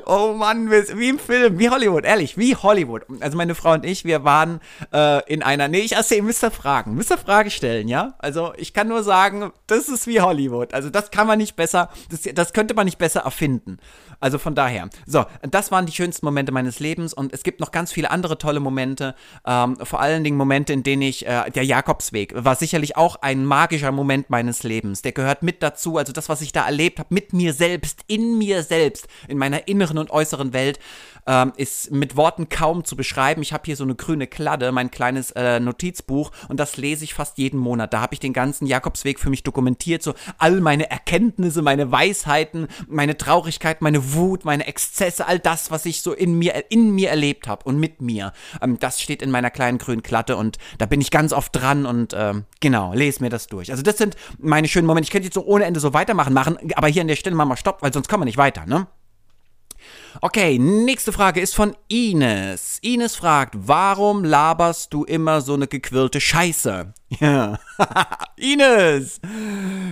Oh 0.07 0.35
Mann, 0.37 0.71
wie 0.71 1.09
im 1.09 1.19
Film, 1.19 1.59
wie 1.59 1.71
Hollywood, 1.71 2.05
ehrlich, 2.05 2.39
wie 2.39 2.55
Hollywood. 2.55 3.03
Also 3.21 3.37
meine 3.37 3.55
Frau 3.55 3.73
und 3.73 3.85
ich, 3.85 4.05
wir 4.05 4.25
waren 4.25 4.61
äh, 4.93 5.23
in 5.33 5.43
einer, 5.43 5.69
nee, 5.69 5.81
ich 5.81 5.93
erzähle, 5.93 6.23
müsst 6.23 6.45
ihr 6.45 6.51
fragen, 6.51 6.95
müsst 6.95 7.11
ihr 7.11 7.19
Frage 7.19 7.51
stellen, 7.51 7.89
ja? 7.89 8.06
Also 8.19 8.53
ich 8.57 8.73
kann 8.73 8.89
nur 8.89 9.03
sagen, 9.03 9.53
das 9.67 9.89
ist 9.89 10.07
wie 10.07 10.21
Hollywood. 10.21 10.75
Also 10.75 10.91
das 10.91 11.11
kann 11.11 11.27
man 11.27 11.39
nicht 11.39 11.57
besser, 11.57 11.91
das, 12.11 12.23
das 12.35 12.53
könnte 12.53 12.75
man 12.75 12.87
nicht 12.87 12.99
besser 12.99 13.21
erfinden. 13.21 13.79
Also 14.21 14.39
von 14.39 14.55
daher. 14.55 14.89
So, 15.07 15.27
das 15.43 15.71
waren 15.71 15.87
die 15.87 15.93
schönsten 15.93 16.25
Momente 16.25 16.53
meines 16.53 16.81
Lebens 16.81 17.13
und 17.13 17.33
es 17.33 17.43
gibt 17.43 17.61
noch 17.61 17.71
ganz 17.71 17.93
viele 17.93 18.11
andere 18.11 18.39
tolle 18.39 18.61
Momente. 18.61 19.15
Ähm, 19.47 19.77
vor 19.83 20.01
allen 20.01 20.25
Dingen 20.25 20.37
Momente, 20.37 20.73
in 20.73 20.83
denen 20.83 21.03
ich, 21.03 21.27
äh, 21.27 21.51
der 21.51 21.65
Jakobsweg 21.65 22.33
war 22.35 22.57
sicherlich 22.57 22.97
auch 22.97 23.17
ein 23.17 23.45
magischer 23.45 23.93
Moment 23.93 24.31
meines 24.31 24.63
Lebens. 24.63 25.03
Der 25.03 25.13
gehört 25.13 25.43
mit 25.43 25.63
dazu. 25.63 25.99
Also 25.99 26.13
das, 26.13 26.29
was 26.29 26.41
ich 26.41 26.53
da 26.53 26.65
erlebt 26.65 26.99
habe, 26.99 27.13
mit 27.13 27.33
mir 27.33 27.53
selbst, 27.53 28.01
in 28.07 28.39
mir 28.39 28.63
selbst, 28.63 29.07
in 29.29 29.39
meiner 29.39 29.69
inneren 29.69 29.99
und 29.99 30.11
äußeren 30.11 30.53
Welt 30.53 30.79
ähm, 31.27 31.53
ist 31.57 31.91
mit 31.91 32.17
Worten 32.17 32.49
kaum 32.49 32.85
zu 32.85 32.97
beschreiben. 32.97 33.43
Ich 33.43 33.53
habe 33.53 33.65
hier 33.67 33.77
so 33.77 33.85
eine 33.85 33.95
grüne 33.95 34.27
Kladde, 34.27 34.73
mein 34.73 34.91
kleines 34.91 35.33
äh, 35.33 35.61
Notizbuch 35.61 36.31
und 36.49 36.59
das 36.61 36.77
lese 36.77 37.05
ich 37.05 37.15
fast 37.15 37.39
jeden 37.39 37.59
Monat. 37.59 37.93
Da 37.97 38.03
habe 38.03 38.13
ich 38.13 38.21
den 38.21 38.35
ganzen 38.35 38.67
Jakobsweg 38.67 39.19
für 39.19 39.31
mich 39.31 39.43
dokumentiert, 39.43 40.03
so 40.03 40.13
all 40.37 40.61
meine 40.61 40.91
Erkenntnisse, 40.91 41.63
meine 41.63 41.91
Weisheiten, 41.91 42.69
meine 42.89 43.17
Traurigkeit, 43.17 43.81
meine 43.81 44.13
Wut, 44.13 44.45
meine 44.45 44.67
Exzesse, 44.67 45.27
all 45.27 45.39
das, 45.39 45.71
was 45.71 45.87
ich 45.87 46.03
so 46.03 46.13
in 46.13 46.39
mir 46.39 46.67
in 46.69 46.95
mir 46.95 47.09
erlebt 47.09 47.49
habe 47.49 47.65
und 47.65 47.81
mit 47.81 48.03
mir. 48.03 48.35
Ähm, 48.61 48.79
das 48.79 49.01
steht 49.01 49.23
in 49.23 49.31
meiner 49.31 49.49
kleinen 49.49 49.79
grünen 49.79 50.03
Klatte 50.03 50.37
und 50.37 50.59
da 50.77 50.85
bin 50.85 51.01
ich 51.01 51.11
ganz 51.11 51.33
oft 51.33 51.57
dran 51.57 51.87
und 51.87 52.15
ähm, 52.15 52.45
genau, 52.61 52.93
lese 52.93 53.23
mir 53.23 53.31
das 53.31 53.47
durch. 53.47 53.71
Also 53.71 53.83
das 53.83 53.97
sind 53.97 54.15
meine 54.39 54.69
schönen 54.69 54.87
Momente. 54.87 55.07
Ich 55.07 55.11
könnte 55.11 55.29
jetzt 55.29 55.35
so 55.37 55.47
ohne 55.47 55.65
Ende 55.65 55.81
so 55.81 55.95
weitermachen, 55.95 56.35
machen, 56.35 56.59
aber 56.75 56.89
hier 56.89 57.01
an 57.01 57.09
der 57.09 57.17
Stelle 57.17 57.35
machen 57.35 57.49
wir 57.49 57.57
Stopp, 57.57 57.81
weil 57.81 57.95
sonst 57.95 58.11
kommen 58.11 58.21
wir 58.21 58.27
nicht 58.27 58.37
weiter, 58.37 58.67
ne? 58.67 58.89
Okay, 60.21 60.59
nächste 60.59 61.13
Frage 61.13 61.41
ist 61.41 61.55
von 61.55 61.77
Ines. 61.89 62.79
Ines 62.83 63.17
fragt, 63.17 63.55
warum 63.57 64.25
laberst 64.25 64.93
du 64.95 65.05
immer 65.05 65.41
so 65.41 65.55
eine 65.55 65.67
gequirlte 65.67 66.21
Scheiße? 66.21 66.93
Ja. 67.21 67.61
Ines! 68.37 69.21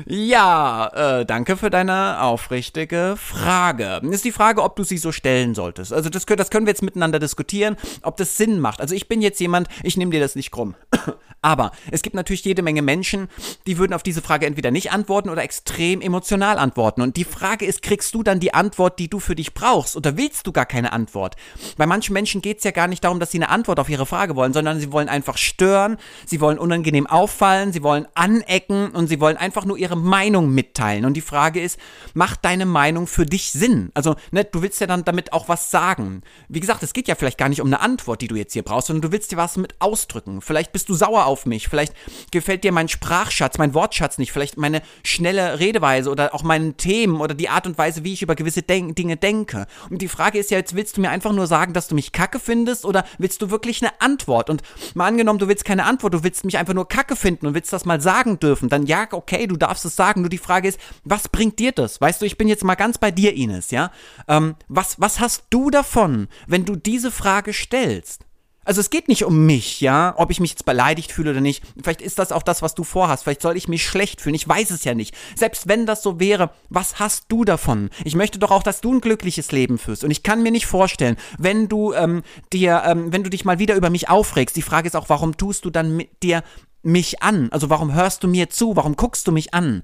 Ja, 0.06 1.20
äh, 1.20 1.24
danke 1.24 1.56
für 1.56 1.70
deine 1.70 2.20
aufrichtige 2.20 3.14
Frage. 3.16 4.00
Ist 4.10 4.24
die 4.24 4.32
Frage, 4.32 4.62
ob 4.62 4.74
du 4.74 4.82
sie 4.82 4.98
so 4.98 5.12
stellen 5.12 5.54
solltest. 5.54 5.92
Also 5.92 6.10
das, 6.10 6.26
das 6.26 6.50
können 6.50 6.66
wir 6.66 6.72
jetzt 6.72 6.82
miteinander 6.82 7.20
diskutieren, 7.20 7.76
ob 8.02 8.16
das 8.16 8.36
Sinn 8.36 8.58
macht. 8.58 8.80
Also 8.80 8.96
ich 8.96 9.06
bin 9.06 9.22
jetzt 9.22 9.38
jemand, 9.38 9.68
ich 9.84 9.96
nehme 9.96 10.10
dir 10.10 10.20
das 10.20 10.34
nicht 10.34 10.50
krumm. 10.50 10.74
Aber 11.40 11.72
es 11.90 12.00
gibt 12.02 12.16
natürlich 12.16 12.44
jede 12.44 12.62
Menge 12.62 12.80
Menschen, 12.80 13.28
die 13.66 13.76
würden 13.76 13.92
auf 13.92 14.02
diese 14.02 14.22
Frage 14.22 14.46
entweder 14.46 14.70
nicht 14.70 14.92
antworten 14.92 15.28
oder 15.28 15.42
extrem 15.42 16.00
emotional 16.00 16.56
antworten. 16.56 17.02
Und 17.02 17.18
die 17.18 17.24
Frage 17.24 17.66
ist, 17.66 17.82
kriegst 17.82 18.14
du 18.14 18.22
dann 18.22 18.40
die 18.40 18.54
Antwort, 18.54 18.98
die 18.98 19.08
du 19.08 19.20
für 19.20 19.34
dich 19.34 19.52
brauchst? 19.52 19.83
Oder 19.96 20.16
willst 20.16 20.46
du 20.46 20.52
gar 20.52 20.66
keine 20.66 20.92
Antwort? 20.92 21.36
Bei 21.76 21.86
manchen 21.86 22.12
Menschen 22.12 22.40
geht 22.42 22.58
es 22.58 22.64
ja 22.64 22.70
gar 22.70 22.88
nicht 22.88 23.04
darum, 23.04 23.20
dass 23.20 23.30
sie 23.30 23.38
eine 23.38 23.48
Antwort 23.48 23.78
auf 23.78 23.88
ihre 23.88 24.06
Frage 24.06 24.36
wollen, 24.36 24.52
sondern 24.52 24.80
sie 24.80 24.92
wollen 24.92 25.08
einfach 25.08 25.36
stören, 25.36 25.96
sie 26.26 26.40
wollen 26.40 26.58
unangenehm 26.58 27.06
auffallen, 27.06 27.72
sie 27.72 27.82
wollen 27.82 28.06
anecken 28.14 28.90
und 28.90 29.08
sie 29.08 29.20
wollen 29.20 29.36
einfach 29.36 29.64
nur 29.64 29.76
ihre 29.76 29.96
Meinung 29.96 30.50
mitteilen. 30.50 31.04
Und 31.04 31.14
die 31.14 31.20
Frage 31.20 31.60
ist, 31.60 31.78
macht 32.14 32.44
deine 32.44 32.66
Meinung 32.66 33.06
für 33.06 33.26
dich 33.26 33.52
Sinn? 33.52 33.90
Also, 33.94 34.16
ne, 34.30 34.44
du 34.44 34.62
willst 34.62 34.80
ja 34.80 34.86
dann 34.86 35.04
damit 35.04 35.32
auch 35.32 35.48
was 35.48 35.70
sagen. 35.70 36.22
Wie 36.48 36.60
gesagt, 36.60 36.82
es 36.82 36.92
geht 36.92 37.08
ja 37.08 37.14
vielleicht 37.14 37.38
gar 37.38 37.48
nicht 37.48 37.60
um 37.60 37.66
eine 37.66 37.80
Antwort, 37.80 38.22
die 38.22 38.28
du 38.28 38.36
jetzt 38.36 38.52
hier 38.52 38.62
brauchst, 38.62 38.88
sondern 38.88 39.02
du 39.02 39.12
willst 39.12 39.32
dir 39.32 39.36
was 39.36 39.56
mit 39.56 39.74
ausdrücken. 39.80 40.40
Vielleicht 40.40 40.72
bist 40.72 40.88
du 40.88 40.94
sauer 40.94 41.26
auf 41.26 41.46
mich. 41.46 41.68
Vielleicht 41.68 41.94
gefällt 42.30 42.64
dir 42.64 42.72
mein 42.72 42.88
Sprachschatz, 42.88 43.58
mein 43.58 43.74
Wortschatz 43.74 44.18
nicht. 44.18 44.32
Vielleicht 44.32 44.56
meine 44.56 44.82
schnelle 45.02 45.58
Redeweise 45.58 46.10
oder 46.10 46.34
auch 46.34 46.42
meine 46.42 46.74
Themen 46.74 47.20
oder 47.20 47.34
die 47.34 47.48
Art 47.48 47.66
und 47.66 47.78
Weise, 47.78 48.04
wie 48.04 48.12
ich 48.12 48.22
über 48.22 48.34
gewisse 48.34 48.62
Den 48.62 48.94
Dinge 48.94 49.16
denke. 49.16 49.63
Und 49.90 50.02
die 50.02 50.08
Frage 50.08 50.38
ist 50.38 50.50
ja 50.50 50.58
jetzt, 50.58 50.74
willst 50.74 50.96
du 50.96 51.00
mir 51.00 51.10
einfach 51.10 51.32
nur 51.32 51.46
sagen, 51.46 51.72
dass 51.72 51.88
du 51.88 51.94
mich 51.94 52.12
kacke 52.12 52.38
findest 52.38 52.84
oder 52.84 53.04
willst 53.18 53.42
du 53.42 53.50
wirklich 53.50 53.82
eine 53.82 54.00
Antwort? 54.00 54.50
Und 54.50 54.62
mal 54.94 55.06
angenommen, 55.06 55.38
du 55.38 55.48
willst 55.48 55.64
keine 55.64 55.84
Antwort, 55.84 56.14
du 56.14 56.24
willst 56.24 56.44
mich 56.44 56.58
einfach 56.58 56.74
nur 56.74 56.88
kacke 56.88 57.16
finden 57.16 57.46
und 57.46 57.54
willst 57.54 57.72
das 57.72 57.84
mal 57.84 58.00
sagen 58.00 58.38
dürfen, 58.38 58.68
dann 58.68 58.86
ja, 58.86 59.06
okay, 59.10 59.46
du 59.46 59.56
darfst 59.56 59.84
es 59.84 59.96
sagen. 59.96 60.20
Nur 60.22 60.30
die 60.30 60.38
Frage 60.38 60.68
ist, 60.68 60.78
was 61.04 61.28
bringt 61.28 61.58
dir 61.58 61.72
das? 61.72 62.00
Weißt 62.00 62.20
du, 62.20 62.26
ich 62.26 62.38
bin 62.38 62.48
jetzt 62.48 62.64
mal 62.64 62.74
ganz 62.74 62.98
bei 62.98 63.10
dir, 63.10 63.34
Ines, 63.34 63.70
ja? 63.70 63.90
Ähm, 64.28 64.56
was, 64.68 65.00
was 65.00 65.20
hast 65.20 65.44
du 65.50 65.70
davon, 65.70 66.28
wenn 66.46 66.64
du 66.64 66.76
diese 66.76 67.10
Frage 67.10 67.52
stellst? 67.52 68.22
Also 68.64 68.80
es 68.80 68.90
geht 68.90 69.08
nicht 69.08 69.24
um 69.24 69.46
mich, 69.46 69.80
ja, 69.80 70.14
ob 70.16 70.30
ich 70.30 70.40
mich 70.40 70.50
jetzt 70.50 70.64
beleidigt 70.64 71.12
fühle 71.12 71.32
oder 71.32 71.40
nicht. 71.40 71.62
Vielleicht 71.82 72.02
ist 72.02 72.18
das 72.18 72.32
auch 72.32 72.42
das, 72.42 72.62
was 72.62 72.74
du 72.74 72.84
vorhast. 72.84 73.24
Vielleicht 73.24 73.42
soll 73.42 73.56
ich 73.56 73.68
mich 73.68 73.86
schlecht 73.86 74.20
fühlen. 74.20 74.34
Ich 74.34 74.48
weiß 74.48 74.70
es 74.70 74.84
ja 74.84 74.94
nicht. 74.94 75.14
Selbst 75.36 75.68
wenn 75.68 75.86
das 75.86 76.02
so 76.02 76.20
wäre, 76.20 76.50
was 76.70 76.98
hast 76.98 77.26
du 77.28 77.44
davon? 77.44 77.90
Ich 78.04 78.14
möchte 78.14 78.38
doch 78.38 78.50
auch, 78.50 78.62
dass 78.62 78.80
du 78.80 78.94
ein 78.94 79.00
glückliches 79.00 79.52
Leben 79.52 79.78
führst. 79.78 80.04
Und 80.04 80.10
ich 80.10 80.22
kann 80.22 80.42
mir 80.42 80.52
nicht 80.52 80.66
vorstellen, 80.66 81.16
wenn 81.38 81.68
du 81.68 81.92
ähm, 81.92 82.22
dir, 82.52 82.82
ähm, 82.86 83.12
wenn 83.12 83.24
du 83.24 83.30
dich 83.30 83.44
mal 83.44 83.58
wieder 83.58 83.76
über 83.76 83.90
mich 83.90 84.08
aufregst. 84.08 84.56
Die 84.56 84.62
Frage 84.62 84.86
ist 84.86 84.96
auch, 84.96 85.08
warum 85.08 85.36
tust 85.36 85.64
du 85.64 85.70
dann 85.70 85.96
mit 85.96 86.22
dir 86.22 86.42
mich 86.82 87.22
an? 87.22 87.48
Also 87.50 87.70
warum 87.70 87.94
hörst 87.94 88.22
du 88.24 88.28
mir 88.28 88.50
zu? 88.50 88.76
Warum 88.76 88.96
guckst 88.96 89.26
du 89.26 89.32
mich 89.32 89.54
an? 89.54 89.82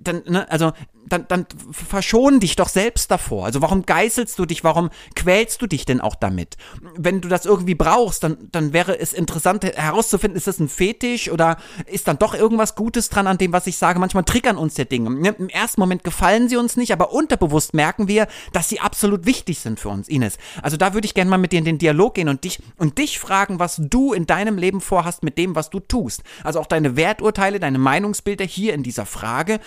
dann, 0.00 0.22
ne, 0.26 0.50
also 0.50 0.72
dann, 1.08 1.26
dann 1.28 1.46
verschon 1.70 2.40
dich 2.40 2.56
doch 2.56 2.68
selbst 2.68 3.10
davor. 3.10 3.46
Also 3.46 3.62
warum 3.62 3.84
geißelst 3.84 4.38
du 4.38 4.46
dich? 4.46 4.64
Warum 4.64 4.90
quälst 5.14 5.62
du 5.62 5.66
dich 5.66 5.84
denn 5.84 6.00
auch 6.00 6.14
damit? 6.14 6.56
Wenn 6.96 7.20
du 7.20 7.28
das 7.28 7.46
irgendwie 7.46 7.74
brauchst, 7.74 8.24
dann, 8.24 8.48
dann 8.52 8.72
wäre 8.72 8.98
es 8.98 9.12
interessant 9.12 9.64
herauszufinden, 9.64 10.36
ist 10.36 10.46
das 10.46 10.58
ein 10.58 10.68
Fetisch 10.68 11.30
oder 11.30 11.58
ist 11.86 12.08
dann 12.08 12.18
doch 12.18 12.34
irgendwas 12.34 12.74
Gutes 12.74 13.08
dran 13.08 13.26
an 13.26 13.38
dem, 13.38 13.52
was 13.52 13.66
ich 13.66 13.76
sage? 13.76 13.98
Manchmal 13.98 14.24
triggern 14.24 14.56
uns 14.56 14.76
ja 14.76 14.84
Dinge. 14.84 15.10
Ne, 15.10 15.34
Im 15.38 15.48
ersten 15.48 15.80
Moment 15.80 16.04
gefallen 16.04 16.48
sie 16.48 16.56
uns 16.56 16.76
nicht, 16.76 16.92
aber 16.92 17.12
unterbewusst 17.12 17.74
merken 17.74 18.08
wir, 18.08 18.26
dass 18.52 18.68
sie 18.68 18.80
absolut 18.80 19.26
wichtig 19.26 19.58
sind 19.60 19.80
für 19.80 19.88
uns, 19.88 20.08
Ines. 20.08 20.38
Also 20.62 20.76
da 20.76 20.94
würde 20.94 21.06
ich 21.06 21.14
gerne 21.14 21.30
mal 21.30 21.38
mit 21.38 21.52
dir 21.52 21.58
in 21.58 21.64
den 21.64 21.78
Dialog 21.78 22.14
gehen 22.14 22.28
und 22.28 22.44
dich, 22.44 22.60
und 22.76 22.98
dich 22.98 23.18
fragen, 23.18 23.58
was 23.58 23.80
du 23.82 24.12
in 24.12 24.26
deinem 24.26 24.58
Leben 24.58 24.80
vorhast 24.80 25.22
mit 25.22 25.38
dem, 25.38 25.54
was 25.54 25.70
du 25.70 25.80
tust. 25.80 26.22
Also 26.44 26.60
auch 26.60 26.66
deine 26.66 26.96
Werturteile, 26.96 27.60
deine 27.60 27.78
Meinungsbilder 27.78 28.44
hier 28.44 28.74
in 28.74 28.82
dieser 28.82 29.06
Frage 29.06 29.60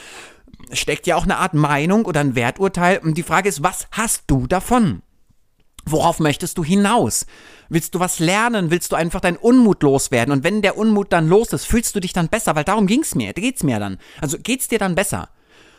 steckt 0.72 1.08
ja 1.08 1.16
auch 1.16 1.24
eine 1.24 1.38
Art 1.38 1.54
Meinung 1.54 2.06
oder 2.06 2.20
ein 2.20 2.36
Werturteil. 2.36 3.00
Und 3.00 3.18
die 3.18 3.24
Frage 3.24 3.50
ist, 3.50 3.64
was 3.64 3.88
hast 3.92 4.24
du 4.28 4.48
davon? 4.48 5.02
Worauf 5.86 6.20
möchtest 6.20 6.58
du 6.58 6.64
hinaus? 6.64 7.26
Willst 7.70 7.96
du 7.96 8.00
was 8.00 8.20
lernen? 8.20 8.70
Willst 8.70 8.92
du 8.92 8.96
einfach 8.96 9.22
deinen 9.22 9.38
Unmut 9.38 9.82
loswerden? 9.82 10.32
Und 10.32 10.44
wenn 10.44 10.62
der 10.62 10.78
Unmut 10.78 11.12
dann 11.12 11.28
los 11.28 11.54
ist, 11.54 11.66
fühlst 11.66 11.96
du 11.96 12.00
dich 12.00 12.14
dann 12.14 12.28
besser? 12.28 12.56
Weil 12.56 12.64
darum 12.64 12.86
ging's 12.86 13.16
mir. 13.16 13.34
Da 13.34 13.42
geht's 13.42 13.64
mir 13.64 13.80
dann. 13.80 13.98
Also 14.20 14.38
geht's 14.38 14.68
dir 14.68 14.80
dann 14.80 14.96
besser? 14.96 15.30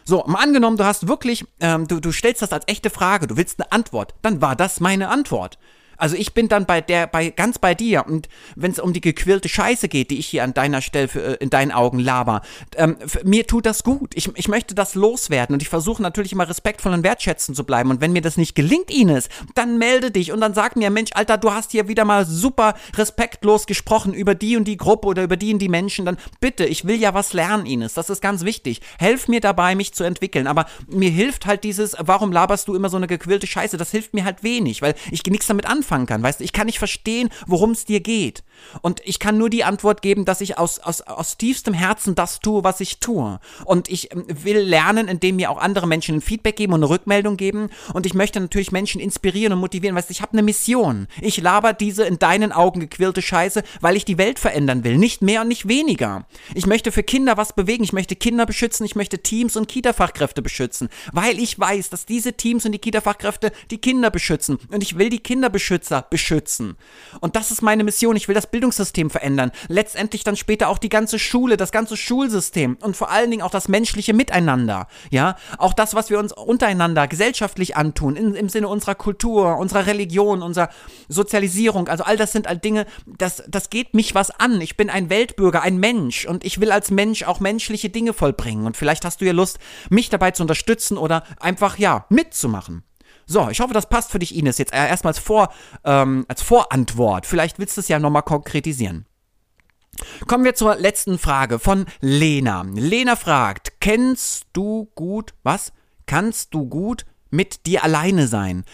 So, 0.05 0.25
mal 0.27 0.43
angenommen, 0.43 0.77
du 0.77 0.85
hast 0.85 1.07
wirklich, 1.07 1.45
ähm, 1.61 1.87
du, 1.87 2.01
du 2.01 2.11
stellst 2.11 2.43
das 2.43 2.53
als 2.53 2.67
echte 2.67 2.91
Frage, 2.91 3.27
du 3.27 3.37
willst 3.37 3.61
eine 3.61 3.71
Antwort, 3.71 4.15
dann 4.23 4.41
war 4.41 4.57
das 4.57 4.81
meine 4.81 5.09
Antwort. 5.09 5.59
Also 6.03 6.17
ich 6.17 6.35
bin 6.35 6.49
dann 6.49 6.67
bei 6.67 6.81
der, 6.81 7.07
bei 7.07 7.31
ganz 7.31 7.61
bei 7.61 7.77
dir. 7.77 8.05
Und 8.05 8.29
wenn 8.57 8.73
es 8.73 8.81
um 8.81 8.93
die 8.93 9.01
gequirlte 9.01 9.49
Scheiße 9.49 9.87
geht, 9.87 10.11
die 10.11 10.19
ich 10.19 10.27
hier 10.27 10.43
an 10.43 10.53
deiner 10.53 10.83
Stelle 10.83 11.07
für, 11.07 11.23
äh, 11.23 11.35
in 11.35 11.49
deinen 11.49 11.71
Augen 11.71 12.01
laber, 12.01 12.43
ähm, 12.75 12.97
mir 13.23 13.47
tut 13.47 13.67
das 13.67 13.85
gut. 13.85 14.11
Ich, 14.17 14.29
ich 14.35 14.49
möchte 14.49 14.75
das 14.75 14.97
loswerden 14.97 15.55
und 15.55 15.63
ich 15.63 15.69
versuche 15.69 16.03
natürlich 16.03 16.33
immer 16.33 16.49
respektvoll 16.49 16.93
und 16.93 17.05
wertschätzend 17.05 17.57
zu 17.57 17.63
bleiben. 17.63 17.91
Und 17.91 18.01
wenn 18.01 18.13
mir 18.13 18.21
das 18.21 18.37
nicht 18.37 18.57
gelingt, 18.57 18.91
Ines, 18.91 19.29
dann 19.55 19.79
melde 19.79 20.11
dich 20.11 20.33
und 20.33 20.41
dann 20.41 20.55
sag 20.55 20.75
mir, 20.75 20.91
Mensch, 20.91 21.11
Alter, 21.15 21.39
du 21.39 21.53
hast 21.53 21.71
hier 21.71 21.87
wieder 21.87 22.05
mal 22.05 22.27
super 22.27 22.75
respektlos 22.97 23.67
gesprochen 23.67 24.13
über 24.13 24.35
die 24.35 24.57
und 24.57 24.65
die 24.65 24.79
Gruppe 24.79 25.07
oder 25.07 25.23
über 25.23 25.37
die 25.37 25.53
und 25.53 25.61
die 25.61 25.69
Menschen. 25.69 26.05
Dann 26.05 26.17
bitte, 26.41 26.65
ich 26.65 26.85
will 26.85 26.97
ja 26.97 27.15
was 27.15 27.33
lernen, 27.33 27.65
Ines. 27.65 27.95
Das 27.95 28.11
ist 28.11 28.21
ganz 28.21 28.45
wichtig. 28.45 28.81
Helf 28.99 29.29
mir 29.29 29.41
dabei, 29.41 29.77
mich 29.77 29.95
zu 29.95 30.03
entwickeln. 30.03 30.49
Aber 30.49 30.67
mir 30.89 31.11
hilft 31.11 31.47
halt 31.47 31.63
dieses, 31.63 31.95
warum 32.01 32.33
laberst 32.33 32.67
du 32.67 32.75
immer 32.75 32.89
so 32.89 32.97
eine 32.97 33.07
gequirlte 33.07 33.47
Scheiße? 33.47 33.77
Das 33.77 33.93
hilft 33.93 34.15
mir 34.15 34.25
halt 34.25 34.43
wenig, 34.43 34.83
weil 34.83 34.97
ich 35.13 35.23
nichts 35.27 35.47
damit 35.47 35.67
anfangen 35.67 35.92
anfangen 35.93 36.07
kann. 36.07 36.23
Weißt 36.23 36.41
du, 36.41 36.45
ich 36.45 36.53
kann 36.53 36.67
nicht 36.67 36.79
verstehen, 36.79 37.29
worum 37.47 37.73
es 37.73 37.85
dir 37.85 38.01
geht. 38.01 38.43
Und 38.83 39.01
ich 39.05 39.19
kann 39.19 39.39
nur 39.39 39.51
die 39.51 39.65
Antwort 39.65 40.03
geben, 40.03 40.25
dass 40.25 40.41
ich 40.41 40.59
aus, 40.59 40.79
aus, 40.79 41.01
aus 41.03 41.37
tiefstem 41.37 41.75
Herzen 41.75 42.15
das 42.15 42.41
tue, 42.41 42.65
was 42.65 42.81
ich 42.81 42.99
tue. 42.99 43.41
Und 43.65 43.89
ich 43.89 44.13
ähm, 44.13 44.27
will 44.29 44.59
lernen, 44.59 45.09
indem 45.09 45.37
mir 45.37 45.51
auch 45.51 45.59
andere 45.59 45.87
Menschen 45.87 46.17
ein 46.17 46.21
Feedback 46.21 46.57
geben 46.57 46.73
und 46.73 46.81
eine 46.81 46.91
Rückmeldung 46.91 47.37
geben. 47.37 47.71
Und 47.93 48.07
ich 48.07 48.15
möchte 48.15 48.41
natürlich 48.41 48.73
Menschen 48.73 49.01
inspirieren 49.01 49.53
und 49.53 49.61
motivieren. 49.61 49.97
Weißt 49.97 50.11
ich 50.11 50.23
habe 50.23 50.33
eine 50.33 50.43
Mission. 50.43 51.09
Ich 51.21 51.41
laber 51.41 51.73
diese 51.73 52.05
in 52.05 52.19
deinen 52.19 52.53
Augen 52.53 52.81
gequirlte 52.81 53.23
Scheiße, 53.23 53.63
weil 53.81 53.97
ich 53.97 54.05
die 54.05 54.19
Welt 54.19 54.39
verändern 54.39 54.85
will. 54.85 54.99
Nicht 54.99 55.23
mehr 55.23 55.43
und 55.43 55.49
nicht 55.49 55.69
weniger. 55.69 56.27
Ich 56.55 56.67
möchte 56.67 56.93
für 56.93 57.03
Kinder 57.03 57.37
was 57.37 57.55
bewegen. 57.55 57.85
Ich 57.85 57.93
möchte 57.93 58.17
Kinder 58.17 58.47
beschützen. 58.47 58.85
Ich 58.87 58.97
möchte 58.97 59.19
Teams 59.19 59.57
und 59.57 59.69
Kita-Fachkräfte 59.69 60.43
beschützen. 60.43 60.89
Weil 61.13 61.39
ich 61.39 61.59
weiß, 61.59 61.91
dass 61.91 62.07
diese 62.07 62.35
Teams 62.35 62.65
und 62.65 62.73
die 62.73 62.79
Kita-Fachkräfte 62.79 63.53
die 63.71 63.79
Kinder 63.79 64.11
beschützen. 64.11 64.59
Und 64.71 64.83
ich 64.83 64.99
will 64.99 65.09
die 65.09 65.19
Kinder 65.19 65.49
beschützen 65.49 65.63
Naturbeschützer 65.63 66.07
beschützen. 66.09 66.77
Und 67.21 67.37
das 67.37 67.51
ist 67.51 67.63
meine 67.63 67.85
Mission. 67.85 68.17
Ich 68.17 68.29
will 68.29 68.35
das 68.35 68.47
Bildungssystem 68.53 69.11
verändern. 69.11 69.51
Letztendlich 69.67 70.23
dann 70.23 70.37
später 70.37 70.69
auch 70.69 70.79
die 70.79 70.89
ganze 70.89 71.19
Schule, 71.19 71.57
das 71.57 71.73
ganze 71.73 71.97
Schulsystem 71.97 72.77
und 72.81 72.97
vor 72.97 73.11
allen 73.11 73.31
Dingen 73.31 73.43
auch 73.43 73.51
das 73.51 73.67
menschliche 73.67 74.13
Miteinander. 74.13 74.87
Ja, 75.11 75.37
auch 75.59 75.73
das, 75.73 75.95
was 75.95 76.11
wir 76.11 76.21
uns 76.21 76.33
untereinander 76.33 77.09
gesellschaftlich 77.09 77.77
antun, 77.77 78.15
in, 78.15 78.35
im 78.35 78.49
Sinne 78.49 78.69
unserer 78.69 78.95
Kultur, 78.95 79.57
unserer 79.57 79.87
Religion, 79.87 80.43
unserer 80.43 80.69
Sozialisierung. 81.09 81.89
Also 81.89 82.05
all 82.05 82.17
das 82.17 82.31
sind 82.31 82.47
all 82.47 82.59
Dinge, 82.59 82.87
das, 83.07 83.43
das 83.49 83.71
geht 83.71 83.95
mich 83.95 84.15
was 84.15 84.31
an. 84.31 84.61
Ich 84.61 84.77
bin 84.77 84.91
ein 84.91 85.11
Weltbürger, 85.11 85.63
ein 85.63 85.79
Mensch 85.79 86.27
und 86.27 86.45
ich 86.45 86.61
will 86.61 86.71
als 86.71 86.91
Mensch 86.91 87.25
auch 87.25 87.41
menschliche 87.41 87.91
Dinge 87.91 88.13
vollbringen. 88.13 88.67
Und 88.67 88.77
vielleicht 88.77 89.05
hast 89.05 89.21
du 89.21 89.25
ja 89.25 89.33
Lust, 89.33 89.59
mich 89.89 90.11
dabei 90.11 90.31
zu 90.31 90.43
unterstützen 90.43 90.99
oder 90.99 91.25
einfach, 91.41 91.79
ja, 91.79 92.05
mitzumachen. 92.11 92.85
So, 93.33 93.49
ich 93.49 93.61
hoffe, 93.61 93.73
das 93.73 93.89
passt 93.89 94.11
für 94.11 94.19
dich, 94.19 94.37
Ines. 94.37 94.59
Jetzt 94.59 94.75
erstmal 94.75 95.13
als, 95.13 95.19
Vor, 95.19 95.51
ähm, 95.85 96.27
als 96.29 96.43
Vorantwort. 96.43 97.25
Vielleicht 97.27 97.59
willst 97.59 97.79
du 97.79 97.81
es 97.81 97.89
ja 97.89 97.99
nochmal 97.99 98.23
konkretisieren. 98.23 99.07
Kommen 100.27 100.45
wir 100.45 100.55
zur 100.55 100.77
letzten 100.77 101.19
Frage 101.19 101.59
von 101.59 101.87
Lena. 102.01 102.63
Lena 102.75 103.17
fragt, 103.17 103.81
kennst 103.81 104.49
du 104.53 104.91
gut, 104.95 105.33
was? 105.43 105.73
Kannst 106.05 106.53
du 106.53 106.67
gut 106.67 107.07
mit 107.31 107.65
dir 107.65 107.85
alleine 107.85 108.27
sein? 108.27 108.65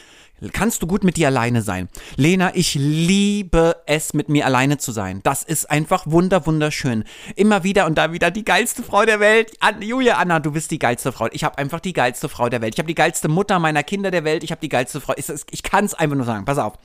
Kannst 0.53 0.83
du 0.83 0.87
gut 0.87 1.05
mit 1.05 1.17
dir 1.17 1.29
alleine 1.29 1.63
sein? 1.63 1.89
Lena, 2.17 2.53
ich 2.55 2.75
liebe 2.75 3.77
es, 3.87 4.15
mit 4.15 4.29
mir 4.29 4.47
alleine 4.47 4.79
zu 4.79 4.93
sein. 4.93 5.21
Das 5.23 5.43
ist 5.43 5.71
einfach 5.71 6.07
wunder, 6.07 6.47
wunderschön. 6.47 7.05
Immer 7.35 7.65
wieder 7.65 7.87
und 7.87 7.99
da 7.99 8.13
wieder 8.13 8.31
die 8.31 8.45
geilste 8.45 8.83
Frau 8.83 9.05
der 9.05 9.21
Welt. 9.21 9.53
An, 9.61 9.83
Julia, 9.83 10.17
Anna, 10.17 10.41
du 10.41 10.53
bist 10.53 10.71
die 10.71 10.79
geilste 10.79 11.13
Frau. 11.13 11.29
Ich 11.33 11.45
habe 11.45 11.59
einfach 11.59 11.81
die 11.81 11.93
geilste 11.93 12.29
Frau 12.29 12.49
der 12.49 12.61
Welt. 12.61 12.75
Ich 12.75 12.79
habe 12.79 12.89
die 12.89 12.95
geilste 12.95 13.29
Mutter 13.29 13.59
meiner 13.59 13.83
Kinder 13.83 14.11
der 14.11 14.25
Welt. 14.25 14.45
Ich 14.45 14.51
habe 14.51 14.61
die 14.61 14.69
geilste 14.69 15.01
Frau. 15.01 15.15
Ich, 15.17 15.27
ich 15.51 15.63
kann 15.63 15.85
es 15.85 15.95
einfach 15.95 16.17
nur 16.17 16.27
sagen. 16.27 16.45
Pass 16.45 16.59
auf 16.59 16.79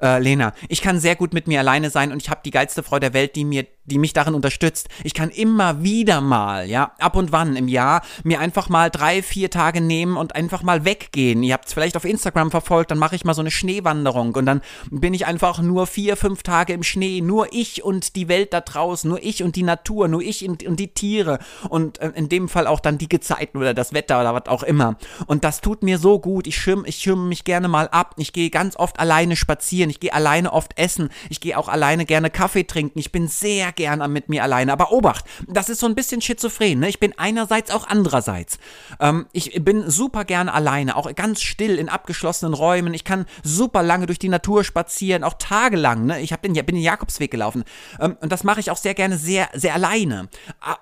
äh, 0.00 0.18
Lena, 0.18 0.52
ich 0.68 0.82
kann 0.82 0.98
sehr 0.98 1.16
gut 1.16 1.32
mit 1.32 1.46
mir 1.46 1.60
alleine 1.60 1.90
sein 1.90 2.12
und 2.12 2.22
ich 2.22 2.30
habe 2.30 2.40
die 2.44 2.50
geilste 2.50 2.82
Frau 2.82 2.98
der 2.98 3.14
Welt, 3.14 3.36
die 3.36 3.44
mir, 3.44 3.66
die 3.84 3.98
mich 3.98 4.12
darin 4.12 4.34
unterstützt. 4.34 4.88
Ich 5.02 5.14
kann 5.14 5.30
immer 5.30 5.82
wieder 5.82 6.20
mal, 6.20 6.68
ja, 6.68 6.92
ab 6.98 7.16
und 7.16 7.32
wann 7.32 7.56
im 7.56 7.68
Jahr 7.68 8.02
mir 8.22 8.40
einfach 8.40 8.68
mal 8.68 8.90
drei, 8.90 9.22
vier 9.22 9.50
Tage 9.50 9.80
nehmen 9.80 10.16
und 10.16 10.34
einfach 10.34 10.62
mal 10.62 10.84
weggehen. 10.84 11.42
Ihr 11.42 11.54
habt 11.54 11.66
es 11.66 11.74
vielleicht 11.74 11.96
auf 11.96 12.04
Instagram 12.04 12.50
verfolgt, 12.50 12.90
dann 12.90 12.98
mache 12.98 13.16
ich 13.16 13.24
mal 13.24 13.34
so 13.34 13.40
eine 13.40 13.50
Schneewanderung 13.50 14.34
und 14.34 14.46
dann 14.46 14.60
bin 14.90 15.14
ich 15.14 15.26
einfach 15.26 15.60
nur 15.60 15.86
vier, 15.86 16.16
fünf 16.16 16.42
Tage 16.42 16.72
im 16.72 16.82
Schnee, 16.82 17.20
nur 17.20 17.52
ich 17.52 17.84
und 17.84 18.16
die 18.16 18.28
Welt 18.28 18.52
da 18.52 18.60
draußen, 18.60 19.08
nur 19.08 19.22
ich 19.22 19.42
und 19.42 19.56
die 19.56 19.62
Natur, 19.62 20.08
nur 20.08 20.22
ich 20.22 20.48
und, 20.48 20.62
die 20.78 20.88
Tiere 20.88 21.38
und 21.68 22.00
äh, 22.00 22.12
in 22.14 22.28
dem 22.28 22.48
Fall 22.48 22.66
auch 22.66 22.80
dann 22.80 22.98
die 22.98 23.08
Gezeiten 23.08 23.58
oder 23.58 23.74
das 23.74 23.92
Wetter 23.92 24.20
oder 24.20 24.34
was 24.34 24.46
auch 24.46 24.62
immer. 24.62 24.96
Und 25.26 25.44
das 25.44 25.60
tut 25.60 25.82
mir 25.82 25.98
so 25.98 26.18
gut. 26.18 26.46
Ich 26.46 26.56
schirme 26.56 26.86
ich 26.86 26.96
schirm 26.96 27.28
mich 27.28 27.44
gerne 27.44 27.68
mal 27.68 27.88
ab. 27.88 28.14
Ich 28.18 28.32
gehe 28.32 28.50
ganz 28.50 28.76
oft 28.76 28.98
alleine 28.98 29.36
spazieren. 29.36 29.90
Ich 29.90 30.00
gehe 30.00 30.12
alleine 30.12 30.52
oft 30.52 30.78
essen. 30.78 31.10
Ich 31.28 31.40
gehe 31.40 31.58
auch 31.58 31.68
alleine 31.68 32.06
gerne 32.06 32.30
Kaffee 32.30 32.64
trinken. 32.64 32.98
Ich 32.98 33.12
bin 33.12 33.28
sehr 33.28 33.72
gern 33.76 34.12
mit 34.12 34.28
mir 34.28 34.42
alleine. 34.42 34.72
Aber 34.72 34.92
Obacht, 34.92 35.24
das 35.46 35.68
ist 35.68 35.80
so 35.80 35.86
ein 35.86 35.94
bisschen 35.94 36.20
schizophren. 36.20 36.80
Ne? 36.80 36.88
Ich 36.88 37.00
bin 37.00 37.14
einerseits 37.16 37.70
auch 37.70 37.86
andererseits. 37.88 38.58
Ähm, 39.00 39.26
ich 39.32 39.64
bin 39.64 39.88
super 39.90 40.24
gerne 40.24 40.52
alleine, 40.52 40.96
auch 40.96 41.12
ganz 41.14 41.42
still 41.42 41.78
in 41.78 41.88
abgeschlossenen 41.88 42.54
Räumen. 42.54 42.94
Ich 42.94 43.04
kann 43.04 43.26
super 43.42 43.82
lange 43.82 44.06
durch 44.06 44.18
die 44.18 44.28
Natur 44.28 44.64
spazieren, 44.64 45.24
auch 45.24 45.34
tagelang. 45.34 46.06
Ne? 46.06 46.20
Ich 46.20 46.30
den, 46.30 46.52
bin 46.52 46.74
den 46.74 46.82
Jakobsweg 46.82 47.30
gelaufen. 47.30 47.64
Ähm, 48.00 48.16
und 48.20 48.30
das 48.30 48.44
mache 48.44 48.60
ich 48.60 48.70
auch 48.70 48.76
sehr 48.76 48.94
gerne 48.94 49.16
sehr, 49.16 49.48
sehr 49.54 49.74
alleine. 49.74 50.28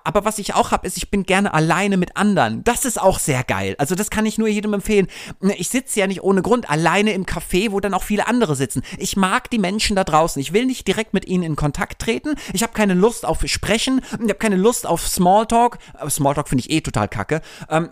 Aber 0.03 0.25
was 0.25 0.39
ich 0.39 0.53
auch 0.53 0.71
habe, 0.71 0.85
ist, 0.85 0.97
ich 0.97 1.09
bin 1.09 1.23
gerne 1.23 1.53
alleine 1.53 1.97
mit 1.97 2.17
anderen. 2.17 2.63
Das 2.63 2.85
ist 2.85 3.01
auch 3.01 3.19
sehr 3.19 3.43
geil. 3.43 3.75
Also 3.77 3.95
das 3.95 4.09
kann 4.09 4.25
ich 4.25 4.37
nur 4.37 4.47
jedem 4.47 4.73
empfehlen. 4.73 5.07
Ich 5.57 5.69
sitze 5.69 5.99
ja 5.99 6.07
nicht 6.07 6.23
ohne 6.23 6.41
Grund 6.41 6.69
alleine 6.69 7.13
im 7.13 7.25
Café, 7.25 7.71
wo 7.71 7.79
dann 7.79 7.93
auch 7.93 8.03
viele 8.03 8.27
andere 8.27 8.55
sitzen. 8.55 8.83
Ich 8.97 9.15
mag 9.15 9.49
die 9.49 9.59
Menschen 9.59 9.95
da 9.95 10.03
draußen. 10.03 10.41
Ich 10.41 10.53
will 10.53 10.65
nicht 10.65 10.87
direkt 10.87 11.13
mit 11.13 11.25
ihnen 11.25 11.43
in 11.43 11.55
Kontakt 11.55 12.01
treten. 12.01 12.35
Ich 12.51 12.63
habe 12.63 12.73
keine 12.73 12.82
Lust 12.91 13.25
auf 13.25 13.41
Sprechen. 13.45 14.01
Ich 14.11 14.19
habe 14.19 14.35
keine 14.35 14.57
Lust 14.57 14.85
auf 14.85 15.07
Smalltalk. 15.07 15.77
Smalltalk 16.09 16.49
finde 16.49 16.65
ich 16.65 16.69
eh 16.69 16.81
total 16.81 17.07
kacke. 17.07 17.41
Ähm, 17.69 17.89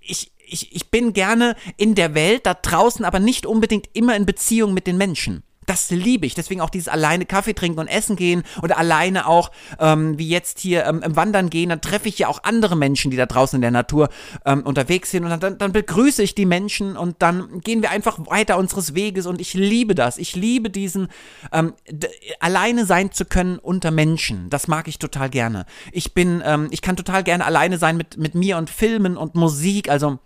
ich, 0.00 0.32
ich, 0.38 0.74
ich 0.74 0.90
bin 0.90 1.12
gerne 1.12 1.56
in 1.76 1.96
der 1.96 2.14
Welt 2.14 2.46
da 2.46 2.54
draußen, 2.54 3.04
aber 3.04 3.18
nicht 3.18 3.44
unbedingt 3.44 3.88
immer 3.92 4.14
in 4.14 4.24
Beziehung 4.24 4.72
mit 4.74 4.86
den 4.86 4.96
Menschen. 4.96 5.42
Das 5.66 5.90
liebe 5.90 6.26
ich. 6.26 6.34
Deswegen 6.34 6.60
auch 6.60 6.70
dieses 6.70 6.88
alleine 6.88 7.24
Kaffee 7.24 7.54
trinken 7.54 7.78
und 7.78 7.88
essen 7.88 8.16
gehen 8.16 8.42
oder 8.62 8.78
alleine 8.78 9.26
auch, 9.26 9.50
ähm, 9.78 10.18
wie 10.18 10.28
jetzt 10.28 10.58
hier 10.58 10.84
ähm, 10.86 11.02
im 11.02 11.14
Wandern 11.14 11.50
gehen. 11.50 11.68
Dann 11.68 11.80
treffe 11.80 12.08
ich 12.08 12.18
ja 12.18 12.28
auch 12.28 12.42
andere 12.42 12.76
Menschen, 12.76 13.10
die 13.10 13.16
da 13.16 13.26
draußen 13.26 13.56
in 13.56 13.62
der 13.62 13.70
Natur 13.70 14.08
ähm, 14.44 14.62
unterwegs 14.62 15.10
sind. 15.10 15.24
Und 15.24 15.42
dann, 15.42 15.58
dann 15.58 15.72
begrüße 15.72 16.22
ich 16.22 16.34
die 16.34 16.46
Menschen 16.46 16.96
und 16.96 17.16
dann 17.20 17.60
gehen 17.60 17.82
wir 17.82 17.90
einfach 17.90 18.18
weiter 18.26 18.58
unseres 18.58 18.94
Weges. 18.94 19.26
Und 19.26 19.40
ich 19.40 19.54
liebe 19.54 19.94
das. 19.94 20.18
Ich 20.18 20.34
liebe 20.34 20.68
diesen, 20.68 21.08
ähm, 21.52 21.74
alleine 22.40 22.84
sein 22.84 23.12
zu 23.12 23.24
können 23.24 23.58
unter 23.58 23.90
Menschen. 23.92 24.50
Das 24.50 24.66
mag 24.66 24.88
ich 24.88 24.98
total 24.98 25.30
gerne. 25.30 25.66
Ich 25.92 26.12
bin, 26.12 26.42
ähm, 26.44 26.68
ich 26.70 26.82
kann 26.82 26.96
total 26.96 27.22
gerne 27.22 27.44
alleine 27.44 27.78
sein 27.78 27.96
mit, 27.96 28.16
mit 28.16 28.34
mir 28.34 28.56
und 28.56 28.68
Filmen 28.68 29.16
und 29.16 29.36
Musik. 29.36 29.88
Also, 29.88 30.18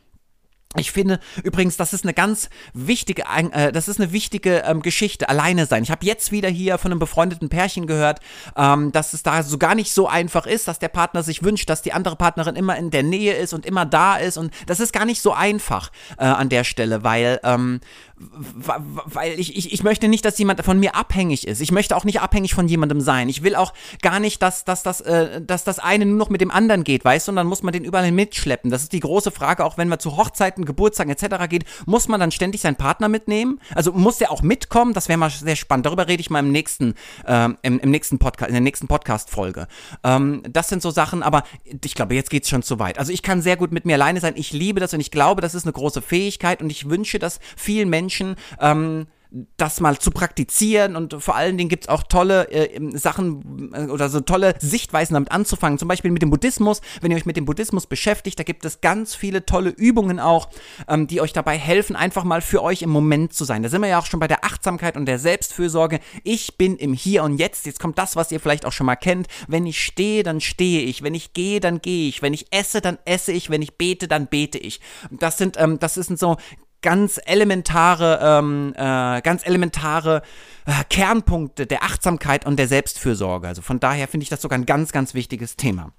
ich 0.78 0.92
finde 0.92 1.20
übrigens, 1.42 1.76
das 1.76 1.92
ist 1.92 2.04
eine 2.04 2.14
ganz 2.14 2.48
wichtige, 2.72 3.24
äh, 3.52 3.72
das 3.72 3.88
ist 3.88 4.00
eine 4.00 4.12
wichtige 4.12 4.62
ähm, 4.66 4.82
Geschichte, 4.82 5.28
alleine 5.28 5.66
sein. 5.66 5.82
Ich 5.82 5.90
habe 5.90 6.04
jetzt 6.04 6.32
wieder 6.32 6.48
hier 6.48 6.78
von 6.78 6.90
einem 6.90 6.98
befreundeten 6.98 7.48
Pärchen 7.48 7.86
gehört, 7.86 8.20
ähm, 8.56 8.92
dass 8.92 9.12
es 9.12 9.22
da 9.22 9.42
so 9.42 9.58
gar 9.58 9.74
nicht 9.74 9.92
so 9.92 10.08
einfach 10.08 10.46
ist, 10.46 10.68
dass 10.68 10.78
der 10.78 10.88
Partner 10.88 11.22
sich 11.22 11.42
wünscht, 11.42 11.68
dass 11.70 11.82
die 11.82 11.92
andere 11.92 12.16
Partnerin 12.16 12.56
immer 12.56 12.76
in 12.76 12.90
der 12.90 13.02
Nähe 13.02 13.34
ist 13.34 13.54
und 13.54 13.66
immer 13.66 13.86
da 13.86 14.16
ist. 14.16 14.36
Und 14.36 14.52
das 14.66 14.80
ist 14.80 14.92
gar 14.92 15.04
nicht 15.04 15.22
so 15.22 15.32
einfach 15.32 15.90
äh, 16.18 16.24
an 16.24 16.48
der 16.48 16.64
Stelle, 16.64 17.02
weil, 17.04 17.40
ähm, 17.42 17.80
weil 18.16 19.38
ich, 19.38 19.56
ich, 19.56 19.72
ich 19.72 19.82
möchte 19.82 20.08
nicht, 20.08 20.24
dass 20.24 20.38
jemand 20.38 20.62
von 20.64 20.78
mir 20.78 20.94
abhängig 20.94 21.46
ist. 21.46 21.60
Ich 21.60 21.72
möchte 21.72 21.96
auch 21.96 22.04
nicht 22.04 22.20
abhängig 22.20 22.54
von 22.54 22.68
jemandem 22.68 23.00
sein. 23.00 23.28
Ich 23.28 23.42
will 23.42 23.54
auch 23.54 23.72
gar 24.02 24.20
nicht, 24.20 24.42
dass, 24.42 24.64
dass, 24.64 24.82
dass, 24.82 25.00
äh, 25.00 25.40
dass 25.42 25.64
das 25.64 25.78
eine 25.78 26.06
nur 26.06 26.16
noch 26.16 26.30
mit 26.30 26.40
dem 26.40 26.50
anderen 26.50 26.84
geht, 26.84 27.04
weißt 27.04 27.28
du, 27.28 27.32
und 27.32 27.36
dann 27.36 27.46
muss 27.46 27.62
man 27.62 27.72
den 27.72 27.84
überall 27.84 28.12
mitschleppen. 28.12 28.70
Das 28.70 28.82
ist 28.82 28.92
die 28.92 29.00
große 29.00 29.30
Frage, 29.30 29.64
auch 29.64 29.78
wenn 29.78 29.88
man 29.88 29.98
zu 29.98 30.16
Hochzeiten, 30.16 30.64
Geburtstagen 30.66 31.10
etc. 31.10 31.48
geht, 31.48 31.64
muss 31.86 32.08
man 32.08 32.20
dann 32.20 32.30
ständig 32.30 32.60
seinen 32.60 32.76
Partner 32.76 33.08
mitnehmen? 33.08 33.60
Also 33.74 33.92
muss 33.92 34.18
der 34.18 34.30
auch 34.30 34.42
mitkommen? 34.42 34.92
Das 34.92 35.08
wäre 35.08 35.18
mal 35.18 35.30
sehr 35.30 35.56
spannend. 35.56 35.86
Darüber 35.86 36.08
rede 36.08 36.20
ich 36.20 36.30
mal 36.30 36.40
im 36.40 36.52
nächsten, 36.52 36.94
äh, 37.24 37.48
im, 37.62 37.80
im 37.80 37.90
nächsten 37.90 38.18
Podcast, 38.18 38.48
in 38.48 38.54
der 38.54 38.62
nächsten 38.62 38.88
Podcast-Folge. 38.88 39.68
Ähm, 40.04 40.42
das 40.48 40.68
sind 40.68 40.82
so 40.82 40.90
Sachen, 40.90 41.22
aber 41.22 41.44
ich 41.64 41.94
glaube, 41.94 42.14
jetzt 42.14 42.30
geht's 42.30 42.48
schon 42.48 42.62
zu 42.62 42.78
weit. 42.78 42.98
Also 42.98 43.12
ich 43.12 43.22
kann 43.22 43.40
sehr 43.40 43.56
gut 43.56 43.72
mit 43.72 43.84
mir 43.84 43.94
alleine 43.94 44.20
sein. 44.20 44.34
Ich 44.36 44.52
liebe 44.52 44.80
das 44.80 44.92
und 44.92 45.00
ich 45.00 45.10
glaube, 45.10 45.40
das 45.40 45.54
ist 45.54 45.64
eine 45.64 45.72
große 45.72 46.02
Fähigkeit 46.02 46.60
und 46.60 46.70
ich 46.70 46.90
wünsche 46.90 47.18
das 47.18 47.40
vielen 47.56 47.88
Menschen, 47.88 48.16
Menschen 48.16 48.36
ähm, 48.60 49.06
das 49.56 49.80
mal 49.80 49.98
zu 49.98 50.10
praktizieren 50.10 50.96
und 50.96 51.22
vor 51.22 51.36
allen 51.36 51.58
Dingen 51.58 51.68
gibt 51.68 51.84
es 51.84 51.88
auch 51.88 52.02
tolle 52.02 52.50
äh, 52.50 52.96
Sachen 52.96 53.72
äh, 53.74 53.86
oder 53.86 54.08
so 54.08 54.20
tolle 54.20 54.54
Sichtweisen 54.58 55.14
damit 55.14 55.32
anzufangen. 55.32 55.78
Zum 55.78 55.88
Beispiel 55.88 56.10
mit 56.10 56.22
dem 56.22 56.30
Buddhismus. 56.30 56.80
Wenn 57.00 57.10
ihr 57.10 57.16
euch 57.16 57.26
mit 57.26 57.36
dem 57.36 57.44
Buddhismus 57.44 57.86
beschäftigt, 57.86 58.38
da 58.38 58.44
gibt 58.44 58.64
es 58.64 58.80
ganz 58.80 59.14
viele 59.14 59.44
tolle 59.44 59.70
Übungen 59.70 60.20
auch, 60.20 60.48
ähm, 60.88 61.06
die 61.06 61.20
euch 61.20 61.32
dabei 61.32 61.58
helfen, 61.58 61.96
einfach 61.96 62.24
mal 62.24 62.40
für 62.40 62.62
euch 62.62 62.82
im 62.82 62.90
Moment 62.90 63.32
zu 63.32 63.44
sein. 63.44 63.62
Da 63.62 63.68
sind 63.68 63.80
wir 63.80 63.88
ja 63.88 63.98
auch 63.98 64.06
schon 64.06 64.20
bei 64.20 64.28
der 64.28 64.44
Achtsamkeit 64.44 64.96
und 64.96 65.06
der 65.06 65.18
Selbstfürsorge. 65.18 66.00
Ich 66.24 66.56
bin 66.56 66.76
im 66.76 66.92
Hier 66.92 67.24
und 67.24 67.38
Jetzt. 67.38 67.66
Jetzt 67.66 67.80
kommt 67.80 67.98
das, 67.98 68.16
was 68.16 68.30
ihr 68.30 68.40
vielleicht 68.40 68.64
auch 68.64 68.72
schon 68.72 68.86
mal 68.86 68.96
kennt. 68.96 69.26
Wenn 69.48 69.66
ich 69.66 69.84
stehe, 69.84 70.22
dann 70.22 70.40
stehe 70.40 70.82
ich. 70.82 71.02
Wenn 71.02 71.14
ich 71.14 71.32
gehe, 71.32 71.60
dann 71.60 71.80
gehe 71.80 72.08
ich. 72.08 72.22
Wenn 72.22 72.34
ich 72.34 72.46
esse, 72.52 72.80
dann 72.80 72.98
esse 73.04 73.32
ich. 73.32 73.50
Wenn 73.50 73.62
ich 73.62 73.76
bete, 73.76 74.08
dann 74.08 74.28
bete 74.28 74.58
ich. 74.58 74.80
Das 75.10 75.38
sind, 75.38 75.56
ähm, 75.58 75.78
das 75.78 75.94
sind 75.94 76.18
so 76.18 76.36
ganz 76.86 77.18
elementare, 77.26 78.20
ähm, 78.22 78.72
äh, 78.76 79.20
ganz 79.20 79.44
elementare 79.44 80.22
äh, 80.66 80.84
Kernpunkte 80.88 81.66
der 81.66 81.82
Achtsamkeit 81.82 82.46
und 82.46 82.60
der 82.60 82.68
Selbstfürsorge. 82.68 83.48
Also 83.48 83.60
von 83.60 83.80
daher 83.80 84.06
finde 84.06 84.22
ich 84.22 84.28
das 84.28 84.40
sogar 84.40 84.56
ein 84.56 84.66
ganz, 84.66 84.92
ganz 84.92 85.12
wichtiges 85.12 85.56
Thema. 85.56 85.90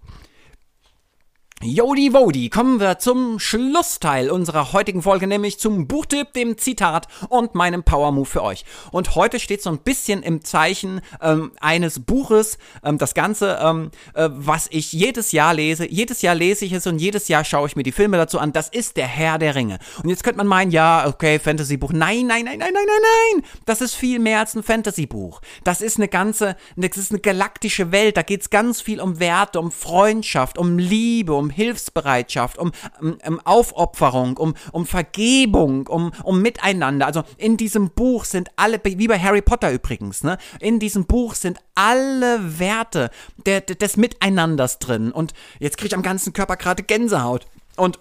Jodi 1.64 2.14
Wodi, 2.14 2.50
kommen 2.50 2.80
wir 2.80 3.00
zum 3.00 3.40
Schlussteil 3.40 4.30
unserer 4.30 4.74
heutigen 4.74 5.02
Folge, 5.02 5.26
nämlich 5.26 5.58
zum 5.58 5.88
Buchtipp, 5.88 6.34
dem 6.34 6.60
Zitat 6.60 7.08
und 7.30 7.56
meinem 7.56 7.82
Power 7.82 8.12
Move 8.12 8.28
für 8.28 8.44
euch. 8.44 8.64
Und 8.92 9.16
heute 9.16 9.40
steht 9.40 9.64
so 9.64 9.72
ein 9.72 9.80
bisschen 9.80 10.22
im 10.22 10.44
Zeichen 10.44 11.02
ähm, 11.20 11.54
eines 11.60 12.06
Buches, 12.06 12.60
ähm, 12.84 13.00
das 13.00 13.16
Ganze, 13.16 13.58
ähm, 13.60 13.90
äh, 14.14 14.30
was 14.32 14.68
ich 14.70 14.94
jedes 14.94 15.32
Jahr 15.32 15.56
lese. 15.56 15.90
Jedes 15.90 16.22
Jahr 16.22 16.36
lese 16.36 16.64
ich 16.64 16.74
es 16.74 16.86
und 16.86 17.00
jedes 17.00 17.28
Jahr 17.28 17.44
schaue 17.44 17.66
ich 17.66 17.76
mir 17.76 17.82
die 17.82 17.92
Filme 17.92 18.18
dazu 18.18 18.38
an. 18.38 18.54
Das 18.54 18.70
ist 18.70 18.96
der 18.96 19.08
Herr 19.08 19.40
der 19.40 19.56
Ringe. 19.56 19.80
Und 20.04 20.10
jetzt 20.10 20.24
könnte 20.24 20.38
man 20.38 20.48
meinen, 20.48 20.70
ja, 20.70 21.08
okay, 21.08 21.40
Fantasy-Buch. 21.40 21.92
Nein, 21.92 22.28
nein, 22.28 22.46
nein, 22.46 22.60
nein, 22.60 22.72
nein, 22.72 22.86
nein, 22.86 23.42
nein. 23.42 23.44
Das 23.66 23.82
ist 23.82 23.96
viel 23.96 24.20
mehr 24.20 24.42
als 24.42 24.56
ein 24.56 24.62
Fantasy-Buch. 24.62 25.42
Das 25.64 25.82
ist 25.82 25.98
eine 25.98 26.08
ganze, 26.08 26.56
das 26.76 26.98
ist 26.98 27.12
eine 27.12 27.20
galaktische 27.20 27.92
Welt. 27.92 28.16
Da 28.16 28.22
geht 28.22 28.42
es 28.42 28.52
ganz 28.52 28.80
viel 28.80 29.02
um 29.02 29.20
Werte, 29.20 29.60
um 29.60 29.72
Freundschaft, 29.72 30.60
um 30.60 30.78
Liebe, 30.78 31.34
um 31.34 31.47
um 31.48 31.50
Hilfsbereitschaft, 31.50 32.58
um, 32.58 32.72
um, 33.00 33.18
um 33.26 33.40
Aufopferung, 33.46 34.38
um, 34.38 34.56
um 34.72 34.86
Vergebung, 34.86 35.88
um, 35.88 36.12
um 36.24 36.42
Miteinander. 36.42 37.06
Also 37.06 37.24
in 37.38 37.58
diesem 37.58 37.90
Buch 37.92 38.26
sind 38.26 38.50
alle, 38.56 38.80
wie 38.84 39.08
bei 39.08 39.20
Harry 39.20 39.42
Potter 39.42 39.72
übrigens, 39.72 40.24
ne? 40.24 40.38
In 40.60 40.80
diesem 40.80 41.06
Buch 41.06 41.36
sind 41.36 41.60
alle 41.76 42.60
Werte 42.60 43.10
der, 43.46 43.62
des 43.62 43.98
Miteinanders 43.98 44.80
drin. 44.80 45.12
Und 45.12 45.34
jetzt 45.60 45.78
kriege 45.78 45.88
ich 45.88 45.96
am 45.96 46.04
ganzen 46.04 46.34
Körper 46.34 46.58
gerade 46.58 46.84
Gänsehaut. 46.84 47.46
Und 47.78 48.00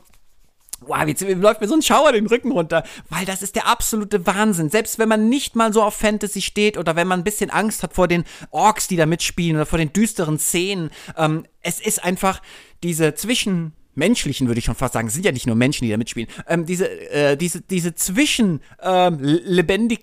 Wow, 0.81 1.07
jetzt 1.07 1.23
läuft 1.23 1.63
mir 1.63 1.69
so 1.69 1.75
ein 1.75 1.81
Schauer 1.81 2.13
den 2.13 2.27
Rücken 2.27 2.53
runter, 2.53 2.85
weil 3.09 3.25
das 3.25 3.41
ist 3.41 3.57
der 3.57 3.67
absolute 3.67 4.27
Wahnsinn. 4.27 4.69
Selbst 4.69 4.99
wenn 4.99 5.09
man 5.09 5.31
nicht 5.31 5.57
mal 5.57 5.73
so 5.73 5.83
auf 5.83 5.95
Fantasy 5.95 6.43
steht 6.43 6.77
oder 6.77 6.97
wenn 6.97 7.09
man 7.09 7.21
ein 7.21 7.25
bisschen 7.25 7.49
Angst 7.49 7.83
hat 7.83 7.95
vor 7.95 8.09
den 8.09 8.25
Orks, 8.51 8.87
die 8.87 8.97
da 8.97 9.07
mitspielen 9.07 9.57
oder 9.57 9.65
vor 9.65 9.79
den 9.79 9.95
düsteren 9.95 10.39
Szenen, 10.39 10.91
ähm, 11.17 11.47
es 11.63 11.81
ist 11.81 12.05
einfach 12.05 12.43
diese 12.83 13.15
zwischen 13.15 13.73
menschlichen, 13.97 14.47
würde 14.47 14.59
ich 14.59 14.67
schon 14.67 14.75
fast 14.75 14.95
sagen, 14.95 15.09
sind 15.09 15.25
ja 15.25 15.33
nicht 15.33 15.47
nur 15.47 15.57
Menschen, 15.57 15.85
die 15.85 15.91
da 15.91 15.97
mitspielen, 15.97 16.29
ähm, 16.49 16.67
diese, 16.67 16.89
äh, 17.11 17.37
diese, 17.37 17.63
diese 17.63 17.95
zwischen 17.95 18.61
ähm, 18.83 19.19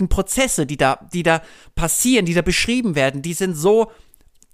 Prozesse, 0.10 0.66
die 0.66 0.78
da, 0.78 1.00
die 1.14 1.24
da 1.24 1.42
passieren, 1.76 2.26
die 2.26 2.34
da 2.34 2.42
beschrieben 2.42 2.96
werden, 2.96 3.22
die 3.22 3.34
sind 3.34 3.56
so 3.56 3.92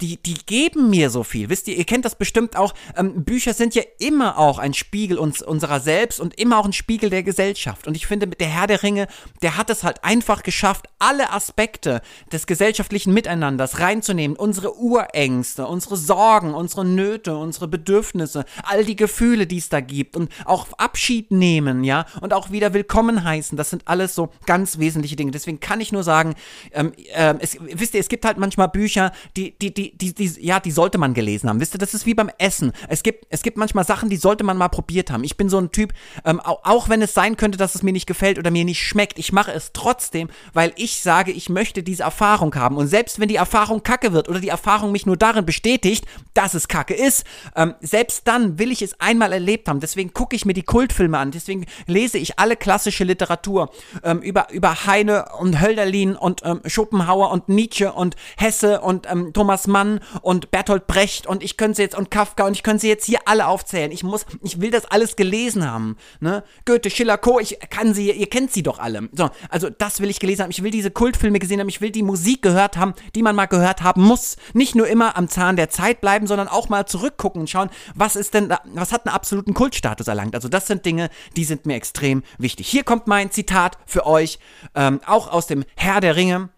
die, 0.02 0.18
die 0.18 0.36
geben 0.46 0.90
mir 0.90 1.10
so 1.10 1.24
viel. 1.24 1.50
Wisst 1.50 1.68
ihr, 1.68 1.76
ihr 1.76 1.84
kennt 1.84 2.06
das 2.06 2.16
bestimmt 2.16 2.56
auch. 2.56 2.74
Ähm, 2.96 3.24
Bücher 3.26 3.54
sind 3.54 3.76
ja 3.76 3.84
immer 4.00 4.38
auch 4.38 4.58
ein 4.58 4.74
Spiegel 4.74 5.18
uns, 5.18 5.42
unserer 5.42 5.82
selbst 5.82 6.20
und 6.20 6.40
immer 6.40 6.58
auch 6.58 6.66
ein 6.66 6.74
Spiegel 6.74 7.10
der 7.10 7.24
Gesellschaft. 7.24 7.86
Und 7.88 7.96
ich 7.96 8.08
finde, 8.08 8.28
der 8.28 8.48
Herr 8.48 8.68
der 8.68 8.82
Ringe, 8.82 9.08
der 9.42 9.58
hat 9.58 9.70
es 9.70 9.84
halt 9.84 10.04
einfach 10.04 10.44
geschafft, 10.44 10.86
alle 11.00 11.34
Aspekte 11.34 12.02
des 12.32 12.48
gesellschaftlichen 12.48 13.14
Miteinanders 13.14 13.80
reinzunehmen. 13.80 14.38
Unsere 14.38 14.78
Urängste, 14.78 15.68
unsere 15.68 15.98
Sorgen, 15.98 16.54
unsere 16.54 16.86
Nöte, 16.86 17.36
unsere 17.36 17.68
Bedürfnisse, 17.68 18.46
all 18.64 18.86
die 18.86 18.96
Gefühle, 18.96 19.48
die 19.48 19.58
es 19.58 19.68
da 19.68 19.82
gibt 19.82 20.16
und 20.16 20.32
auch 20.46 20.68
Abschied 20.78 21.32
nehmen, 21.32 21.84
ja, 21.84 22.06
und 22.22 22.34
auch 22.34 22.52
wieder 22.52 22.74
willkommen 22.74 23.24
heißen. 23.24 23.58
Das 23.58 23.70
sind 23.70 23.88
alles 23.88 24.16
so 24.16 24.30
ganz 24.46 24.80
wesentliche 24.80 25.18
Dinge. 25.18 25.32
Deswegen 25.32 25.60
kann 25.60 25.82
ich 25.82 25.92
nur 25.92 26.04
sagen, 26.04 26.36
ähm, 26.72 26.94
ähm, 27.14 27.38
es, 27.42 27.58
wisst 27.60 27.94
ihr, 27.94 28.00
es 28.00 28.08
gibt 28.08 28.24
halt 28.24 28.38
manchmal 28.38 28.70
Bücher, 28.70 29.12
die, 29.36 29.58
die, 29.60 29.74
die 29.74 29.89
die, 29.96 30.14
die, 30.14 30.32
ja, 30.40 30.60
die 30.60 30.72
sollte 30.72 30.98
man 30.98 31.14
gelesen 31.14 31.50
haben. 31.50 31.60
Wisst 31.60 31.76
ihr, 31.76 31.80
das 31.80 31.94
ist 31.94 32.06
wie 32.06 32.14
beim 32.14 32.30
Essen. 32.38 32.72
Es 32.88 33.04
gibt, 33.04 33.26
es 33.30 33.42
gibt 33.42 33.58
manchmal 33.58 33.86
Sachen, 33.86 34.10
die 34.10 34.18
sollte 34.18 34.44
man 34.44 34.58
mal 34.58 34.70
probiert 34.70 35.12
haben. 35.12 35.24
Ich 35.24 35.38
bin 35.38 35.50
so 35.50 35.58
ein 35.58 35.72
Typ, 35.72 35.94
ähm, 36.26 36.40
auch, 36.40 36.64
auch 36.64 36.90
wenn 36.90 37.02
es 37.02 37.14
sein 37.14 37.38
könnte, 37.38 37.58
dass 37.58 37.76
es 37.76 37.84
mir 37.84 37.94
nicht 37.94 38.08
gefällt 38.08 38.38
oder 38.38 38.52
mir 38.52 38.66
nicht 38.66 38.86
schmeckt, 38.86 39.20
ich 39.20 39.32
mache 39.32 39.52
es 39.52 39.72
trotzdem, 39.74 40.30
weil 40.54 40.74
ich 40.76 41.02
sage, 41.02 41.32
ich 41.32 41.50
möchte 41.50 41.84
diese 41.84 42.04
Erfahrung 42.04 42.54
haben. 42.56 42.78
Und 42.78 42.88
selbst 42.88 43.20
wenn 43.20 43.28
die 43.28 43.36
Erfahrung 43.36 43.84
kacke 43.84 44.14
wird 44.14 44.30
oder 44.30 44.40
die 44.40 44.50
Erfahrung 44.50 44.92
mich 44.92 45.06
nur 45.06 45.18
darin 45.18 45.46
bestätigt, 45.46 46.06
dass 46.34 46.54
es 46.54 46.68
kacke 46.68 46.94
ist, 46.94 47.26
ähm, 47.56 47.76
selbst 47.82 48.28
dann 48.28 48.60
will 48.60 48.72
ich 48.72 48.82
es 48.82 49.00
einmal 49.00 49.34
erlebt 49.34 49.68
haben. 49.68 49.80
Deswegen 49.80 50.14
gucke 50.14 50.36
ich 50.36 50.46
mir 50.46 50.54
die 50.54 50.64
Kultfilme 50.64 51.18
an. 51.18 51.32
Deswegen 51.32 51.66
lese 51.88 52.18
ich 52.18 52.40
alle 52.40 52.56
klassische 52.56 53.04
Literatur 53.04 53.72
ähm, 54.04 54.22
über, 54.22 54.52
über 54.52 54.86
Heine 54.86 55.26
und 55.40 55.62
Hölderlin 55.62 56.16
und 56.16 56.42
ähm, 56.44 56.62
Schopenhauer 56.66 57.32
und 57.32 57.50
Nietzsche 57.50 57.92
und 57.92 58.16
Hesse 58.38 58.82
und 58.82 59.10
ähm, 59.10 59.34
Thomas 59.34 59.68
Mann 59.68 59.79
Mann 59.80 60.02
und 60.22 60.52
Bertolt 60.52 60.88
Brecht 60.88 61.26
und 61.26 61.42
ich 61.42 61.56
könnte 61.56 61.78
sie 61.78 61.84
jetzt 61.84 61.98
und 61.98 62.12
Kafka 62.12 62.46
und 62.46 62.54
ich 62.54 62.64
könnte 62.64 62.82
sie 62.82 62.90
jetzt 62.90 63.06
hier 63.06 63.20
alle 63.26 63.48
aufzählen. 63.48 63.92
Ich 63.92 64.04
muss, 64.04 64.26
ich 64.44 64.60
will 64.60 64.72
das 64.72 64.86
alles 64.86 65.16
gelesen 65.16 65.70
haben. 65.70 65.96
Ne? 66.20 66.44
Goethe, 66.66 66.90
Schiller, 66.90 67.18
Co. 67.18 67.40
Ich 67.40 67.58
kann 67.70 67.94
sie, 67.94 68.12
ihr 68.12 68.28
kennt 68.28 68.52
sie 68.52 68.62
doch 68.62 68.80
alle. 68.80 69.08
So, 69.14 69.30
also 69.50 69.70
das 69.70 70.02
will 70.02 70.10
ich 70.10 70.20
gelesen 70.20 70.44
haben. 70.44 70.52
Ich 70.52 70.64
will 70.64 70.72
diese 70.72 70.92
Kultfilme 70.92 71.40
gesehen 71.40 71.62
haben. 71.62 71.70
Ich 71.70 71.80
will 71.80 71.92
die 71.92 72.04
Musik 72.04 72.42
gehört 72.42 72.76
haben, 72.76 72.94
die 73.16 73.24
man 73.24 73.38
mal 73.38 73.46
gehört 73.46 73.82
haben 73.82 74.04
muss. 74.04 74.36
Nicht 74.54 74.76
nur 74.76 74.88
immer 74.88 75.16
am 75.16 75.30
Zahn 75.30 75.56
der 75.56 75.70
Zeit 75.70 76.02
bleiben, 76.02 76.28
sondern 76.28 76.50
auch 76.50 76.68
mal 76.68 76.86
zurückgucken 76.86 77.42
und 77.42 77.50
schauen, 77.50 77.70
was 77.96 78.18
ist 78.18 78.34
denn, 78.34 78.54
was 78.74 78.92
hat 78.92 79.06
einen 79.06 79.16
absoluten 79.16 79.54
Kultstatus 79.54 80.08
erlangt. 80.10 80.36
Also 80.36 80.50
das 80.50 80.68
sind 80.68 80.86
Dinge, 80.86 81.10
die 81.38 81.46
sind 81.46 81.66
mir 81.66 81.76
extrem 81.76 82.24
wichtig. 82.38 82.68
Hier 82.68 82.84
kommt 82.84 83.08
mein 83.08 83.32
Zitat 83.32 83.78
für 83.86 84.06
euch, 84.06 84.40
ähm, 84.76 85.00
auch 85.06 85.32
aus 85.32 85.48
dem 85.48 85.64
Herr 85.76 86.02
der 86.02 86.18
Ringe. 86.18 86.50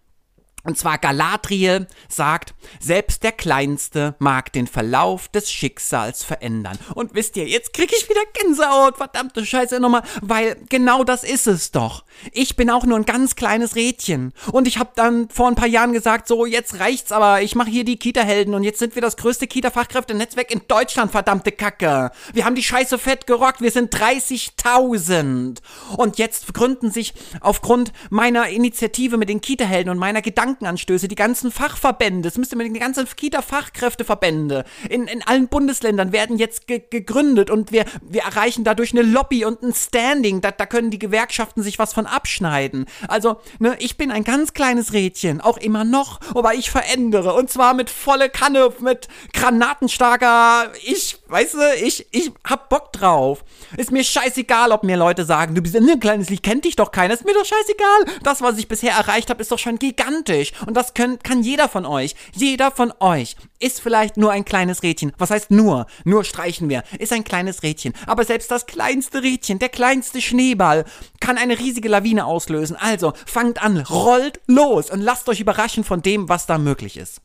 Und 0.64 0.78
zwar 0.78 0.98
Galadriel 0.98 1.88
sagt, 2.08 2.54
selbst 2.80 3.24
der 3.24 3.32
Kleinste 3.32 4.16
mag 4.20 4.54
den 4.54 4.68
Verlauf 4.68 5.28
des 5.28 5.52
Schicksals 5.52 6.24
verändern. 6.24 6.78
Und 6.94 7.16
wisst 7.16 7.36
ihr, 7.38 7.48
jetzt 7.48 7.74
krieg 7.74 7.92
ich 7.92 8.10
wieder 8.10 8.22
Gänsehaut, 8.34 8.98
verdammte 8.98 9.46
Scheiße 9.46 9.80
nochmal, 9.80 10.04
weil 10.22 10.58
genau 10.70 11.04
das 11.04 11.24
ist 11.24 11.48
es 11.48 11.72
doch. 11.72 12.04
Ich 12.32 12.56
bin 12.56 12.70
auch 12.70 12.86
nur 12.86 12.98
ein 12.98 13.06
ganz 13.06 13.36
kleines 13.36 13.76
Rädchen. 13.76 14.34
Und 14.52 14.68
ich 14.68 14.78
habe 14.78 14.92
dann 14.96 15.30
vor 15.30 15.48
ein 15.48 15.56
paar 15.56 15.68
Jahren 15.68 15.94
gesagt, 15.94 16.28
so, 16.28 16.46
jetzt 16.46 16.80
reicht's 16.80 17.12
aber, 17.12 17.42
ich 17.42 17.56
mache 17.56 17.72
hier 17.72 17.84
die 17.84 17.98
Kita-Helden 17.98 18.54
und 18.54 18.64
jetzt 18.64 18.80
sind 18.80 18.94
wir 18.96 19.02
das 19.02 19.18
größte 19.18 19.48
Kita-Fachkräftenetzwerk 19.48 20.52
in 20.52 20.62
Deutschland, 20.68 21.12
verdammte 21.12 21.52
Kacke. 21.52 22.12
Wir 22.34 22.46
haben 22.46 22.56
die 22.56 22.64
Scheiße 22.64 23.00
fett 23.00 23.26
gerockt, 23.26 23.62
wir 23.62 23.72
sind 23.72 23.94
30.000. 23.96 25.58
Und 25.98 26.18
jetzt 26.20 26.54
gründen 26.54 26.92
sich 26.92 27.14
aufgrund 27.40 27.92
meiner 28.10 28.48
Initiative 28.50 29.18
mit 29.18 29.30
den 29.30 29.42
Kita-Helden 29.42 29.90
und 29.90 29.98
meiner 29.98 30.22
Gedanken 30.22 30.51
Gedankenanstöße, 30.52 31.08
die 31.08 31.16
ganzen 31.16 31.52
Fachverbände, 31.52 32.28
es 32.28 32.38
müsste 32.38 32.56
man 32.56 32.74
die 32.74 32.80
ganzen 32.80 33.06
Kita-Fachkräfteverbände 33.06 34.66
in, 34.90 35.08
in 35.08 35.24
allen 35.24 35.48
Bundesländern 35.48 36.12
werden 36.12 36.38
jetzt 36.38 36.68
ge 36.68 36.82
gegründet 36.90 37.50
und 37.50 37.72
wir, 37.72 37.86
wir 38.02 38.24
erreichen 38.24 38.64
dadurch 38.64 38.92
eine 38.92 39.04
Lobby 39.04 39.46
und 39.46 39.62
ein 39.62 39.74
Standing. 39.74 40.42
Da, 40.42 40.52
da 40.52 40.66
können 40.66 40.90
die 40.90 41.00
Gewerkschaften 41.00 41.64
sich 41.64 41.80
was 41.80 41.94
von 41.94 42.06
abschneiden. 42.06 42.86
Also, 43.08 43.40
ne, 43.60 43.76
ich 43.80 43.98
bin 43.98 44.12
ein 44.12 44.24
ganz 44.24 44.54
kleines 44.54 44.94
Rädchen, 44.94 45.42
auch 45.42 45.58
immer 45.58 45.84
noch, 45.84 46.20
aber 46.36 46.56
ich 46.56 46.72
verändere. 46.72 47.34
Und 47.34 47.50
zwar 47.50 47.74
mit 47.74 47.90
volle 47.90 48.30
Kanne, 48.30 48.72
mit 48.80 49.08
granatenstarker, 49.34 50.72
ich, 50.84 51.18
weißt 51.28 51.54
du, 51.54 51.60
ich, 51.84 52.08
ich 52.12 52.32
hab 52.46 52.70
Bock 52.70 52.92
drauf. 52.94 53.44
Ist 53.78 53.92
mir 53.92 54.04
scheißegal, 54.04 54.72
ob 54.72 54.84
mir 54.84 54.98
Leute 54.98 55.24
sagen, 55.24 55.56
du 55.56 55.62
bist 55.62 55.76
ein 55.76 56.00
kleines 56.00 56.30
Lied, 56.30 56.44
kennt 56.44 56.66
dich 56.66 56.76
doch 56.76 56.92
keiner. 56.92 57.14
Ist 57.14 57.26
mir 57.26 57.34
doch 57.34 57.46
scheißegal. 57.46 58.18
Das, 58.24 58.42
was 58.42 58.58
ich 58.58 58.68
bisher 58.68 58.94
erreicht 58.94 59.30
habe, 59.30 59.42
ist 59.42 59.52
doch 59.52 59.60
schon 59.60 59.80
gigantisch 59.80 60.41
euch. 60.42 60.54
Und 60.66 60.76
das 60.76 60.94
können, 60.94 61.20
kann 61.20 61.44
jeder 61.44 61.70
von 61.70 61.86
euch. 61.86 62.16
Jeder 62.34 62.72
von 62.72 62.94
euch 63.00 63.36
ist 63.60 63.82
vielleicht 63.82 64.18
nur 64.18 64.32
ein 64.32 64.46
kleines 64.46 64.84
Rädchen. 64.84 65.14
Was 65.18 65.32
heißt 65.32 65.52
nur? 65.52 65.86
Nur 66.04 66.24
streichen 66.24 66.70
wir. 66.70 66.84
Ist 67.00 67.14
ein 67.14 67.24
kleines 67.24 67.64
Rädchen. 67.64 67.94
Aber 68.08 68.26
selbst 68.26 68.52
das 68.52 68.66
kleinste 68.66 69.24
Rädchen, 69.24 69.60
der 69.60 69.70
kleinste 69.70 70.22
Schneeball, 70.22 70.86
kann 71.20 71.38
eine 71.38 71.60
riesige 71.60 71.90
Lawine 71.90 72.26
auslösen. 72.26 72.76
Also 72.76 73.14
fangt 73.26 73.62
an, 73.62 73.78
rollt 73.78 74.42
los 74.48 74.90
und 74.90 75.02
lasst 75.02 75.30
euch 75.30 75.40
überraschen 75.40 75.84
von 75.84 76.02
dem, 76.02 76.28
was 76.30 76.46
da 76.46 76.58
möglich 76.58 76.98
ist. 76.98 77.22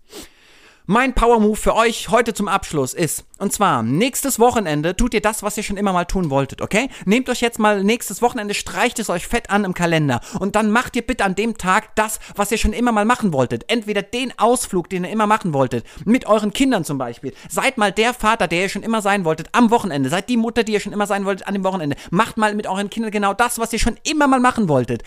Mein 0.89 1.15
Power 1.15 1.41
Move 1.41 1.57
für 1.57 1.75
euch 1.75 2.11
heute 2.11 2.33
zum 2.33 2.47
Abschluss 2.47 2.95
ist, 2.95 3.25
und 3.39 3.53
zwar, 3.53 3.83
nächstes 3.83 4.39
Wochenende 4.39 4.97
tut 4.97 5.13
ihr 5.13 5.21
das, 5.21 5.43
was 5.43 5.57
ihr 5.57 5.63
schon 5.63 5.77
immer 5.77 5.93
mal 5.93 6.07
tun 6.07 6.31
wolltet, 6.31 6.63
okay? 6.63 6.89
Nehmt 7.05 7.29
euch 7.29 7.41
jetzt 7.41 7.59
mal 7.59 7.85
nächstes 7.85 8.23
Wochenende, 8.23 8.55
streicht 8.55 8.99
es 8.99 9.11
euch 9.11 9.27
fett 9.27 9.51
an 9.51 9.65
im 9.65 9.75
Kalender 9.75 10.21
und 10.41 10.57
dann 10.57 10.71
macht 10.71 10.97
ihr 10.97 11.03
bitte 11.03 11.25
an 11.25 11.35
dem 11.35 11.59
Tag 11.59 11.95
das, 11.97 12.19
was 12.35 12.51
ihr 12.51 12.59
schon 12.59 12.73
immer 12.73 12.93
mal 12.93 13.05
machen 13.05 13.33
wolltet. 13.33 13.65
Entweder 13.69 14.03
den 14.03 14.33
Ausflug, 14.39 14.89
den 14.89 15.05
ihr 15.05 15.11
immer 15.11 15.27
machen 15.27 15.53
wolltet, 15.53 15.85
mit 16.05 16.27
euren 16.27 16.53
Kindern 16.53 16.85
zum 16.85 16.97
Beispiel. 16.97 17.35
Seid 17.49 17.77
mal 17.77 17.93
der 17.93 18.15
Vater, 18.15 18.49
der 18.49 18.63
ihr 18.63 18.69
schon 18.69 18.83
immer 18.83 19.03
sein 19.03 19.25
wolltet, 19.25 19.49
am 19.53 19.71
Wochenende. 19.71 20.09
Seid 20.09 20.29
die 20.29 20.37
Mutter, 20.37 20.65
die 20.65 20.73
ihr 20.73 20.81
schon 20.81 20.93
immer 20.93 21.07
sein 21.07 21.27
wolltet, 21.27 21.47
an 21.47 21.55
dem 21.55 21.65
Wochenende. 21.65 21.97
Macht 22.11 22.39
mal 22.39 22.55
mit 22.55 22.67
euren 22.67 22.89
Kindern 22.89 23.13
genau 23.13 23.35
das, 23.35 23.59
was 23.59 23.73
ihr 23.73 23.79
schon 23.79 23.97
immer 24.05 24.29
mal 24.29 24.41
machen 24.41 24.69
wolltet. 24.69 25.03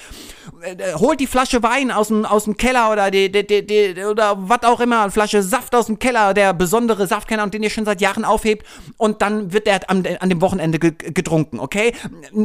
Äh, 0.62 0.74
äh, 0.74 0.94
holt 0.96 1.20
die 1.20 1.28
Flasche 1.28 1.64
Wein 1.64 1.92
aus 1.92 2.10
dem, 2.10 2.26
aus 2.26 2.44
dem 2.44 2.58
Keller 2.58 2.92
oder 2.92 3.12
die, 3.12 3.32
die, 3.32 3.46
die, 3.46 3.66
die 3.66 4.04
oder 4.04 4.36
was 4.38 4.64
auch 4.64 4.80
immer, 4.80 5.02
eine 5.02 5.12
Flasche 5.12 5.42
Saft 5.42 5.74
aus 5.74 5.88
dem 5.88 5.98
Keller, 6.00 6.34
der 6.34 6.54
besondere 6.54 7.08
Saftkenner 7.08 7.48
den 7.48 7.64
ihr 7.64 7.70
schon 7.70 7.86
seit 7.86 8.02
Jahren 8.02 8.19
Sachen 8.20 8.26
aufhebt 8.26 8.66
und 8.98 9.22
dann 9.22 9.54
wird 9.54 9.68
der 9.68 9.90
an, 9.90 10.06
an 10.20 10.30
dem 10.30 10.42
Wochenende 10.42 10.80
ge 10.80 10.94
getrunken, 11.00 11.60
okay? 11.60 11.94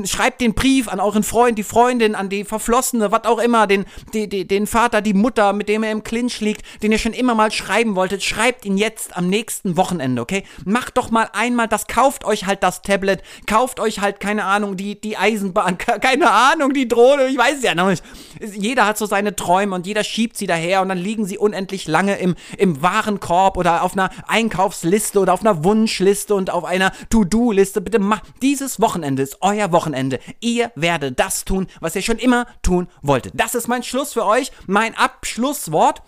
Schreibt 0.05 0.41
den 0.41 0.55
Brief 0.55 0.89
an 0.89 1.01
euren 1.01 1.23
Freund, 1.23 1.59
die 1.59 1.63
Freundin, 1.63 2.15
an 2.15 2.29
die 2.29 2.45
Verflossene, 2.45 3.11
was 3.11 3.25
auch 3.25 3.39
immer, 3.39 3.67
den, 3.67 3.85
die, 4.13 4.29
die, 4.29 4.47
den 4.47 4.67
Vater, 4.67 5.01
die 5.01 5.15
Mutter, 5.15 5.53
mit 5.53 5.69
dem 5.69 5.83
er 5.83 5.91
im 5.91 6.05
Clinch 6.05 6.41
liegt, 6.41 6.63
den 6.83 6.93
ihr 6.93 6.99
schon 6.99 7.13
immer 7.13 7.35
mal 7.35 7.51
schreiben 7.51 7.97
wolltet, 7.97 8.23
schreibt 8.23 8.65
ihn 8.65 8.77
jetzt 8.77 9.17
am 9.17 9.29
nächsten 9.29 9.77
Wochenende, 9.77 10.23
okay? 10.23 10.45
Macht 10.65 10.97
doch 10.97 11.11
mal 11.11 11.29
einmal 11.33 11.69
das, 11.69 11.87
kauft 11.87 12.25
euch 12.25 12.47
halt 12.47 12.63
das 12.63 12.83
Tablet, 12.83 13.23
kauft 13.47 13.81
euch 13.81 14.01
halt, 14.01 14.21
keine 14.21 14.45
Ahnung, 14.45 14.77
die, 14.77 15.01
die 15.01 15.17
Eisenbahn, 15.17 15.79
keine 16.01 16.31
Ahnung, 16.31 16.73
die 16.73 16.89
Drohne, 16.89 17.27
ich 17.27 17.39
weiß 17.39 17.63
ja 17.63 17.75
noch 17.75 17.89
nicht. 17.89 18.05
Jeder 18.41 18.87
hat 18.87 18.99
so 18.99 19.07
seine 19.07 19.35
Träume 19.35 19.75
und 19.75 19.87
jeder 19.87 20.05
schiebt 20.05 20.37
sie 20.37 20.47
daher 20.47 20.83
und 20.83 20.89
dann 20.89 20.99
liegen 20.99 21.25
sie 21.25 21.39
unendlich 21.39 21.87
lange 21.87 22.17
im, 22.19 22.35
im 22.59 22.83
Warenkorb 22.83 23.57
oder 23.57 23.83
auf 23.83 23.95
einer 23.95 24.11
Einkaufsliste 24.27 25.19
oder 25.19 25.33
auf 25.33 25.41
einer 25.41 25.64
Wunschliste 25.65 26.35
und 26.35 26.51
auf 26.51 26.65
einer 26.65 26.93
To-Do-Liste. 27.11 27.81
Bitte 27.81 27.99
macht 27.99 28.25
dieses 28.43 28.81
Wochenende 28.81 29.23
ist 29.23 29.39
euer 29.41 29.73
Wochenende. 29.73 30.21
Ihr 30.41 30.71
werdet 30.77 31.19
das 31.19 31.45
tun, 31.45 31.67
was 31.81 31.97
ihr 31.97 32.03
schon 32.03 32.19
immer 32.19 32.47
tun 32.63 32.89
wolltet. 33.03 33.33
Das 33.35 33.55
ist 33.55 33.67
mein 33.67 33.83
Schluss 33.83 34.13
für 34.13 34.27
euch, 34.27 34.53
mein 34.67 34.97
Abschlusswort. 34.97 36.03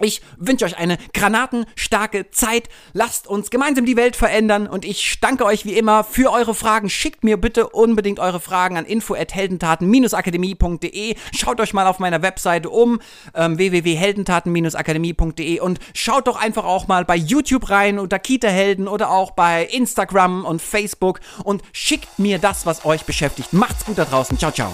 Ich 0.00 0.22
wünsche 0.38 0.64
euch 0.64 0.78
eine 0.78 0.98
granatenstarke 1.14 2.30
Zeit. 2.30 2.68
Lasst 2.92 3.26
uns 3.26 3.50
gemeinsam 3.50 3.84
die 3.84 3.96
Welt 3.96 4.14
verändern 4.16 4.66
und 4.66 4.84
ich 4.84 5.18
danke 5.20 5.44
euch 5.44 5.64
wie 5.64 5.76
immer 5.76 6.04
für 6.04 6.32
eure 6.32 6.54
Fragen. 6.54 6.90
Schickt 6.90 7.24
mir 7.24 7.36
bitte 7.36 7.68
unbedingt 7.68 8.18
eure 8.18 8.40
Fragen 8.40 8.76
an 8.76 8.86
info@heldentaten-akademie.de. 8.86 11.14
Schaut 11.36 11.60
euch 11.60 11.72
mal 11.72 11.86
auf 11.86 11.98
meiner 11.98 12.22
Webseite 12.22 12.70
um 12.70 13.00
ähm, 13.34 13.58
www.heldentaten-akademie.de 13.58 15.60
und 15.60 15.78
schaut 15.94 16.26
doch 16.26 16.40
einfach 16.40 16.64
auch 16.64 16.88
mal 16.88 17.04
bei 17.04 17.16
YouTube 17.16 17.70
rein 17.70 17.98
unter 17.98 18.18
Kita 18.18 18.48
Helden 18.48 18.88
oder 18.88 19.10
auch 19.10 19.32
bei 19.32 19.66
Instagram 19.66 20.44
und 20.44 20.62
Facebook 20.62 21.20
und 21.44 21.62
schickt 21.72 22.18
mir 22.18 22.38
das, 22.38 22.66
was 22.66 22.84
euch 22.84 23.04
beschäftigt. 23.04 23.52
Macht's 23.52 23.84
gut 23.84 23.98
da 23.98 24.04
draußen. 24.04 24.38
Ciao 24.38 24.52
ciao. 24.52 24.72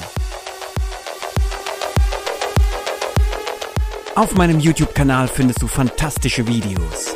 Auf 4.17 4.35
meinem 4.35 4.59
YouTube-Kanal 4.61 5.29
findest 5.29 5.61
du 5.61 5.67
fantastische 5.67 6.49
Videos. 6.49 7.15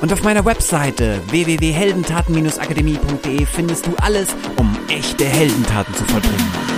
Und 0.00 0.12
auf 0.12 0.22
meiner 0.22 0.44
Webseite 0.44 1.20
www.heldentaten-akademie.de 1.26 3.44
findest 3.44 3.88
du 3.88 3.96
alles, 3.96 4.28
um 4.58 4.78
echte 4.88 5.24
Heldentaten 5.24 5.92
zu 5.92 6.04
vollbringen. 6.04 6.77